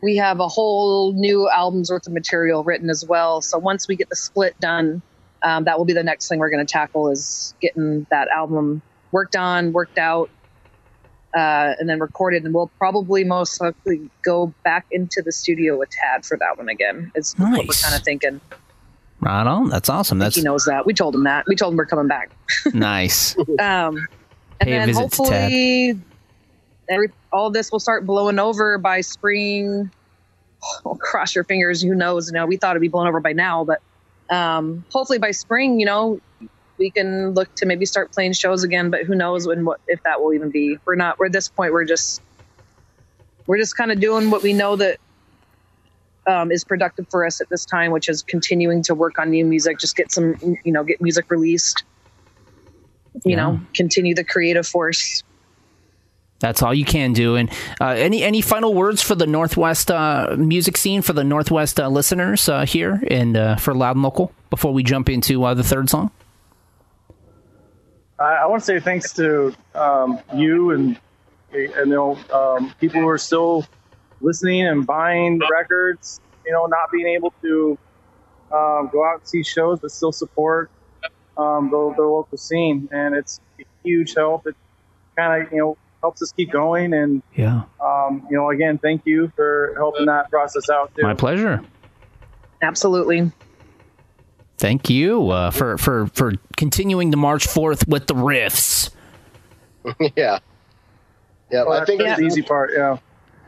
we 0.02 0.16
have 0.16 0.40
a 0.40 0.48
whole 0.48 1.12
new 1.12 1.48
album's 1.48 1.90
worth 1.90 2.06
of 2.06 2.12
material 2.12 2.64
written 2.64 2.90
as 2.90 3.04
well. 3.06 3.40
So 3.42 3.58
once 3.58 3.86
we 3.88 3.96
get 3.96 4.08
the 4.08 4.16
split 4.16 4.58
done, 4.60 5.02
um, 5.42 5.64
that 5.64 5.78
will 5.78 5.84
be 5.84 5.92
the 5.92 6.02
next 6.02 6.28
thing 6.28 6.38
we're 6.38 6.50
going 6.50 6.64
to 6.64 6.70
tackle 6.70 7.10
is 7.10 7.54
getting 7.60 8.06
that 8.10 8.28
album 8.28 8.82
worked 9.12 9.36
on, 9.36 9.72
worked 9.72 9.98
out, 9.98 10.30
uh, 11.34 11.74
and 11.78 11.88
then 11.88 12.00
recorded. 12.00 12.44
And 12.44 12.54
we'll 12.54 12.70
probably 12.78 13.24
most 13.24 13.60
likely 13.60 14.10
go 14.22 14.52
back 14.64 14.86
into 14.90 15.22
the 15.24 15.32
studio 15.32 15.78
with 15.78 15.90
tad 15.90 16.24
for 16.24 16.36
that 16.38 16.56
one 16.58 16.68
again. 16.68 17.12
Is 17.14 17.34
what 17.38 17.50
we're 17.52 17.56
Nice. 17.64 17.82
kind 17.84 17.94
of 17.96 18.02
thinking. 18.02 18.40
Right 19.20 19.46
on. 19.46 19.68
That's 19.68 19.88
awesome. 19.90 20.18
That's 20.18 20.36
he 20.36 20.42
knows 20.42 20.64
that. 20.64 20.86
We 20.86 20.94
told 20.94 21.14
him 21.14 21.24
that. 21.24 21.44
We 21.46 21.54
told 21.56 21.72
him 21.74 21.76
we're 21.78 21.84
coming 21.86 22.08
back. 22.08 22.30
nice. 22.74 23.36
Um, 23.38 23.46
and 23.58 23.98
Pay 24.60 24.70
then 24.70 24.86
visit 24.88 25.10
to 25.12 25.16
Tad. 25.24 25.42
hopefully, 25.42 26.00
every, 26.88 27.08
all 27.32 27.50
this 27.50 27.70
will 27.72 27.80
start 27.80 28.06
blowing 28.06 28.38
over 28.38 28.78
by 28.78 29.00
spring. 29.02 29.90
Oh, 30.84 30.94
cross 30.94 31.34
your 31.34 31.44
fingers. 31.44 31.80
Who 31.82 31.94
knows? 31.94 32.28
You 32.28 32.34
know, 32.34 32.44
we 32.44 32.58
thought 32.58 32.72
it'd 32.72 32.82
be 32.82 32.88
blown 32.88 33.06
over 33.08 33.20
by 33.20 33.32
now, 33.32 33.64
but 33.64 33.80
um, 34.34 34.84
hopefully 34.92 35.18
by 35.18 35.30
spring, 35.30 35.80
you 35.80 35.86
know, 35.86 36.20
we 36.78 36.90
can 36.90 37.30
look 37.30 37.48
to 37.56 37.66
maybe 37.66 37.86
start 37.86 38.12
playing 38.12 38.34
shows 38.34 38.62
again. 38.62 38.90
But 38.90 39.04
who 39.04 39.14
knows 39.14 39.46
when 39.46 39.64
what 39.64 39.80
if 39.86 40.00
that 40.04 40.20
will 40.20 40.34
even 40.34 40.50
be? 40.50 40.76
We're 40.86 40.96
not. 40.96 41.18
We're 41.18 41.26
at 41.26 41.32
this 41.32 41.48
point. 41.48 41.72
We're 41.72 41.86
just 41.86 42.20
we're 43.46 43.56
just 43.58 43.74
kind 43.74 43.90
of 43.90 44.00
doing 44.00 44.30
what 44.30 44.42
we 44.42 44.52
know 44.52 44.76
that 44.76 44.98
um, 46.28 46.52
is 46.52 46.64
productive 46.64 47.06
for 47.10 47.24
us 47.26 47.40
at 47.40 47.48
this 47.50 47.64
time, 47.64 47.90
which 47.90 48.08
is 48.10 48.22
continuing 48.22 48.82
to 48.84 48.94
work 48.94 49.18
on 49.18 49.30
new 49.30 49.46
music. 49.46 49.78
Just 49.78 49.96
get 49.96 50.12
some, 50.12 50.34
you 50.42 50.72
know, 50.72 50.84
get 50.84 51.00
music 51.00 51.24
released 51.30 51.84
you 53.24 53.32
Yeah. 53.36 53.36
know 53.36 53.60
continue 53.74 54.14
the 54.14 54.24
creative 54.24 54.66
force 54.66 55.22
That's 56.40 56.62
all 56.62 56.74
you 56.74 56.84
can 56.84 57.12
do. 57.12 57.36
And 57.36 57.50
uh, 57.80 57.90
any 57.90 58.22
any 58.22 58.40
final 58.40 58.74
words 58.74 59.02
for 59.02 59.14
the 59.14 59.26
Northwest 59.26 59.90
uh, 59.90 60.34
music 60.36 60.76
scene 60.76 61.02
for 61.02 61.12
the 61.12 61.22
Northwest 61.22 61.78
uh, 61.78 61.88
listeners 61.88 62.48
uh, 62.48 62.64
here 62.64 63.02
and 63.08 63.36
uh, 63.36 63.56
for 63.56 63.74
Loud 63.74 63.96
and 63.96 64.02
Local 64.02 64.32
before 64.48 64.72
we 64.72 64.82
jump 64.82 65.08
into 65.08 65.44
uh, 65.44 65.54
the 65.54 65.62
third 65.62 65.90
song? 65.90 66.10
I, 68.18 68.36
I 68.36 68.46
want 68.46 68.62
to 68.62 68.66
say 68.66 68.80
thanks 68.80 69.12
to 69.14 69.54
um, 69.74 70.18
you 70.34 70.70
and 70.70 70.98
you 71.52 71.86
know 71.86 72.18
um, 72.32 72.74
people 72.80 73.00
who 73.00 73.08
are 73.08 73.18
still 73.18 73.66
listening 74.20 74.66
and 74.66 74.86
buying 74.86 75.40
records. 75.50 76.20
You 76.46 76.52
know, 76.52 76.64
not 76.66 76.90
being 76.90 77.06
able 77.06 77.34
to 77.42 77.78
um, 78.50 78.88
go 78.90 79.04
out 79.06 79.20
and 79.20 79.28
see 79.28 79.42
shows, 79.42 79.78
but 79.80 79.90
still 79.92 80.10
support 80.10 80.70
um, 81.36 81.70
the, 81.70 81.94
the 81.96 82.02
local 82.02 82.38
scene, 82.38 82.88
and 82.90 83.14
it's 83.14 83.40
a 83.60 83.64
huge 83.84 84.14
help. 84.14 84.46
It 84.46 84.56
kind 85.16 85.42
of 85.42 85.52
you 85.52 85.58
know 85.58 85.78
helps 86.00 86.22
us 86.22 86.32
keep 86.32 86.50
going, 86.50 86.92
and 86.94 87.22
Yeah, 87.36 87.62
um, 87.80 88.26
you 88.30 88.36
know 88.36 88.50
again, 88.50 88.78
thank 88.78 89.02
you 89.04 89.30
for 89.36 89.74
helping 89.76 90.06
that 90.06 90.30
process 90.30 90.68
out 90.70 90.94
too. 90.96 91.02
my 91.02 91.14
pleasure. 91.14 91.62
absolutely 92.62 93.30
Thank 94.58 94.90
you 94.90 95.30
uh, 95.30 95.50
for 95.50 95.78
for 95.78 96.06
for 96.08 96.32
continuing 96.56 97.10
to 97.12 97.16
march 97.16 97.46
forth 97.46 97.88
with 97.88 98.06
the 98.06 98.14
riffs. 98.14 98.90
yeah. 100.16 100.38
Yeah, 101.50 101.64
Well, 101.64 101.72
I 101.80 101.84
think 101.86 102.02
that's 102.02 102.20
the 102.20 102.26
easy 102.26 102.42
part. 102.42 102.70
Yeah. 102.76 102.98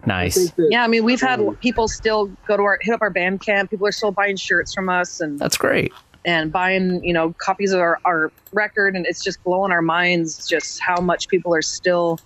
Nice. 0.06 0.52
Yeah, 0.56 0.82
I 0.82 0.88
mean, 0.88 1.04
we've 1.04 1.20
had 1.20 1.38
people 1.60 1.86
still 1.86 2.26
go 2.48 2.56
to 2.56 2.62
our 2.62 2.78
hit 2.80 2.94
up 2.94 3.02
our 3.02 3.12
Bandcamp. 3.12 3.68
People 3.70 3.86
are 3.86 3.92
still 3.92 4.10
buying 4.10 4.36
shirts 4.36 4.74
from 4.74 4.88
us 4.88 5.20
and 5.20 5.38
That's 5.38 5.56
great. 5.58 5.92
and 6.24 6.50
buying 6.50 7.04
you 7.04 7.12
know 7.12 7.34
copies 7.36 7.72
of 7.72 7.80
our, 7.80 7.98
our 8.06 8.32
record, 8.54 8.96
and 8.96 9.04
it's 9.06 9.22
just 9.22 9.44
blowing 9.44 9.70
our 9.70 9.82
minds 9.82 10.48
just 10.48 10.80
how 10.80 11.00
much 11.00 11.28
people 11.28 11.54
are 11.54 11.62
still 11.62 12.18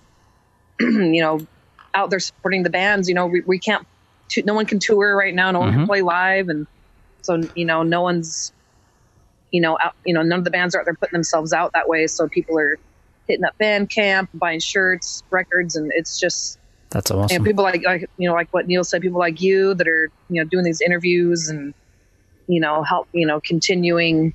you 0.79 1.21
know 1.21 1.45
out 1.93 2.09
there 2.09 2.19
supporting 2.19 2.63
the 2.63 2.69
bands. 2.69 3.07
You 3.09 3.15
know, 3.15 3.25
we, 3.27 3.41
we 3.41 3.59
can't, 3.59 3.85
t- 4.29 4.43
no 4.43 4.53
one 4.53 4.65
can 4.65 4.79
tour 4.79 5.15
right 5.15 5.33
now. 5.33 5.51
No 5.51 5.59
one 5.59 5.71
can 5.73 5.81
Mhm. 5.83 5.87
play 5.87 6.01
live, 6.01 6.49
and 6.49 6.67
so 7.23 7.41
you 7.55 7.65
know, 7.65 7.83
no 7.83 8.01
one's 8.01 8.51
you 9.51 9.61
know 9.61 9.77
out. 9.83 9.93
You 10.05 10.13
know, 10.13 10.21
none 10.21 10.39
of 10.39 10.45
the 10.45 10.51
bands 10.51 10.75
are 10.75 10.79
out 10.79 10.85
there 10.85 10.95
putting 10.99 11.13
themselves 11.15 11.53
out 11.53 11.71
that 11.73 11.87
way. 11.87 12.07
So 12.07 12.27
people 12.27 12.57
are 12.59 12.77
hitting 13.27 13.43
up 13.45 13.53
Bandcamp, 13.61 14.27
buying 14.33 14.59
shirts, 14.59 15.23
records, 15.31 15.75
and 15.75 15.91
it's 15.95 16.19
just 16.19 16.57
That's 16.91 17.11
awesome. 17.11 17.19
and 17.21 17.25
awesome. 17.31 17.43
people 17.43 17.63
like, 17.63 17.83
like 17.83 18.09
you 18.17 18.29
know 18.29 18.35
like 18.35 18.47
what 18.51 18.67
Neil 18.67 18.83
said, 18.83 19.01
people 19.01 19.19
like 19.19 19.41
you 19.41 19.73
that 19.73 19.87
are 19.87 20.09
you 20.29 20.43
know 20.43 20.47
doing 20.49 20.63
these 20.63 20.81
interviews 20.81 21.49
and 21.49 21.73
you 22.47 22.61
know 22.61 22.83
help 22.83 23.07
you 23.13 23.25
know 23.27 23.41
continuing 23.41 24.33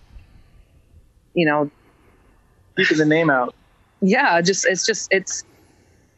you 1.35 1.47
know 1.47 1.71
Keeping 2.77 2.99
the 2.99 3.05
name 3.07 3.31
out. 3.31 3.55
yeah 4.01 4.41
just 4.41 4.67
it's 4.67 4.85
just 4.85 5.09
it's 5.11 5.45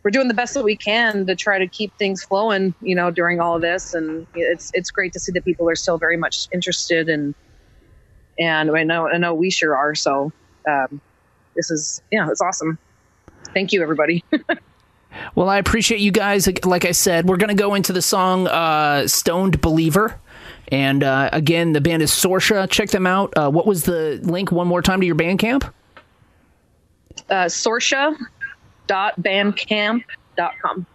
we're 0.04 0.10
doing 0.10 0.28
the 0.28 0.34
best 0.34 0.54
that 0.54 0.62
we 0.62 0.76
can 0.76 1.26
to 1.26 1.34
try 1.34 1.58
to 1.58 1.66
keep 1.66 1.96
things 1.98 2.22
flowing 2.22 2.74
you 2.80 2.94
know 2.94 3.10
during 3.10 3.40
all 3.40 3.56
of 3.56 3.62
this 3.62 3.94
and 3.94 4.26
it's 4.34 4.70
it's 4.74 4.90
great 4.90 5.12
to 5.14 5.18
see 5.18 5.32
that 5.32 5.44
people 5.44 5.68
are 5.68 5.74
still 5.74 5.98
very 5.98 6.16
much 6.16 6.46
interested 6.52 7.08
and 7.08 7.34
and 8.38 8.70
I 8.76 8.84
know 8.84 9.08
I 9.08 9.16
know 9.16 9.34
we 9.34 9.50
sure 9.50 9.74
are 9.74 9.94
so 9.94 10.32
um, 10.68 11.00
this 11.56 11.70
is 11.70 12.02
yeah 12.12 12.28
it's 12.30 12.40
awesome 12.40 12.78
thank 13.52 13.72
you 13.72 13.82
everybody 13.82 14.22
Well, 15.36 15.48
I 15.48 15.58
appreciate 15.58 16.00
you 16.00 16.10
guys. 16.10 16.48
Like 16.64 16.84
I 16.84 16.90
said, 16.90 17.28
we're 17.28 17.36
going 17.36 17.56
to 17.56 17.62
go 17.62 17.76
into 17.76 17.92
the 17.92 18.02
song 18.02 18.48
uh, 18.48 19.06
Stoned 19.06 19.60
Believer. 19.60 20.18
And 20.72 21.04
uh, 21.04 21.30
again, 21.32 21.72
the 21.72 21.80
band 21.80 22.02
is 22.02 22.10
Sorcia. 22.10 22.68
Check 22.68 22.90
them 22.90 23.06
out. 23.06 23.32
Uh, 23.36 23.48
what 23.48 23.64
was 23.64 23.84
the 23.84 24.18
link 24.24 24.50
one 24.50 24.66
more 24.66 24.82
time 24.82 24.98
to 24.98 25.06
your 25.06 25.14
Bandcamp? 25.14 25.70
uh, 27.30 27.46
sorcia.bandcamp.com 28.88 30.86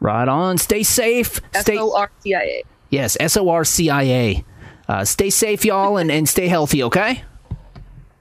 Right 0.00 0.28
on. 0.28 0.58
Stay 0.58 0.82
safe. 0.82 1.40
Stay 1.54 1.76
S-O-R-C-I-A 1.76 2.64
Yes, 2.92 3.16
S 3.18 3.38
O 3.38 3.48
R 3.48 3.64
C 3.64 3.88
I 3.88 4.02
A. 4.02 4.44
Uh, 4.86 5.04
stay 5.04 5.30
safe, 5.30 5.64
y'all, 5.64 5.96
and, 5.96 6.10
and 6.12 6.28
stay 6.28 6.46
healthy, 6.46 6.82
okay? 6.82 7.24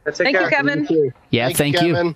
Take 0.06 0.16
Thank 0.16 0.34
you, 0.34 0.40
care. 0.40 0.50
Kevin. 0.50 1.14
Yeah, 1.30 1.50
thank, 1.50 1.82
you. 1.82 2.16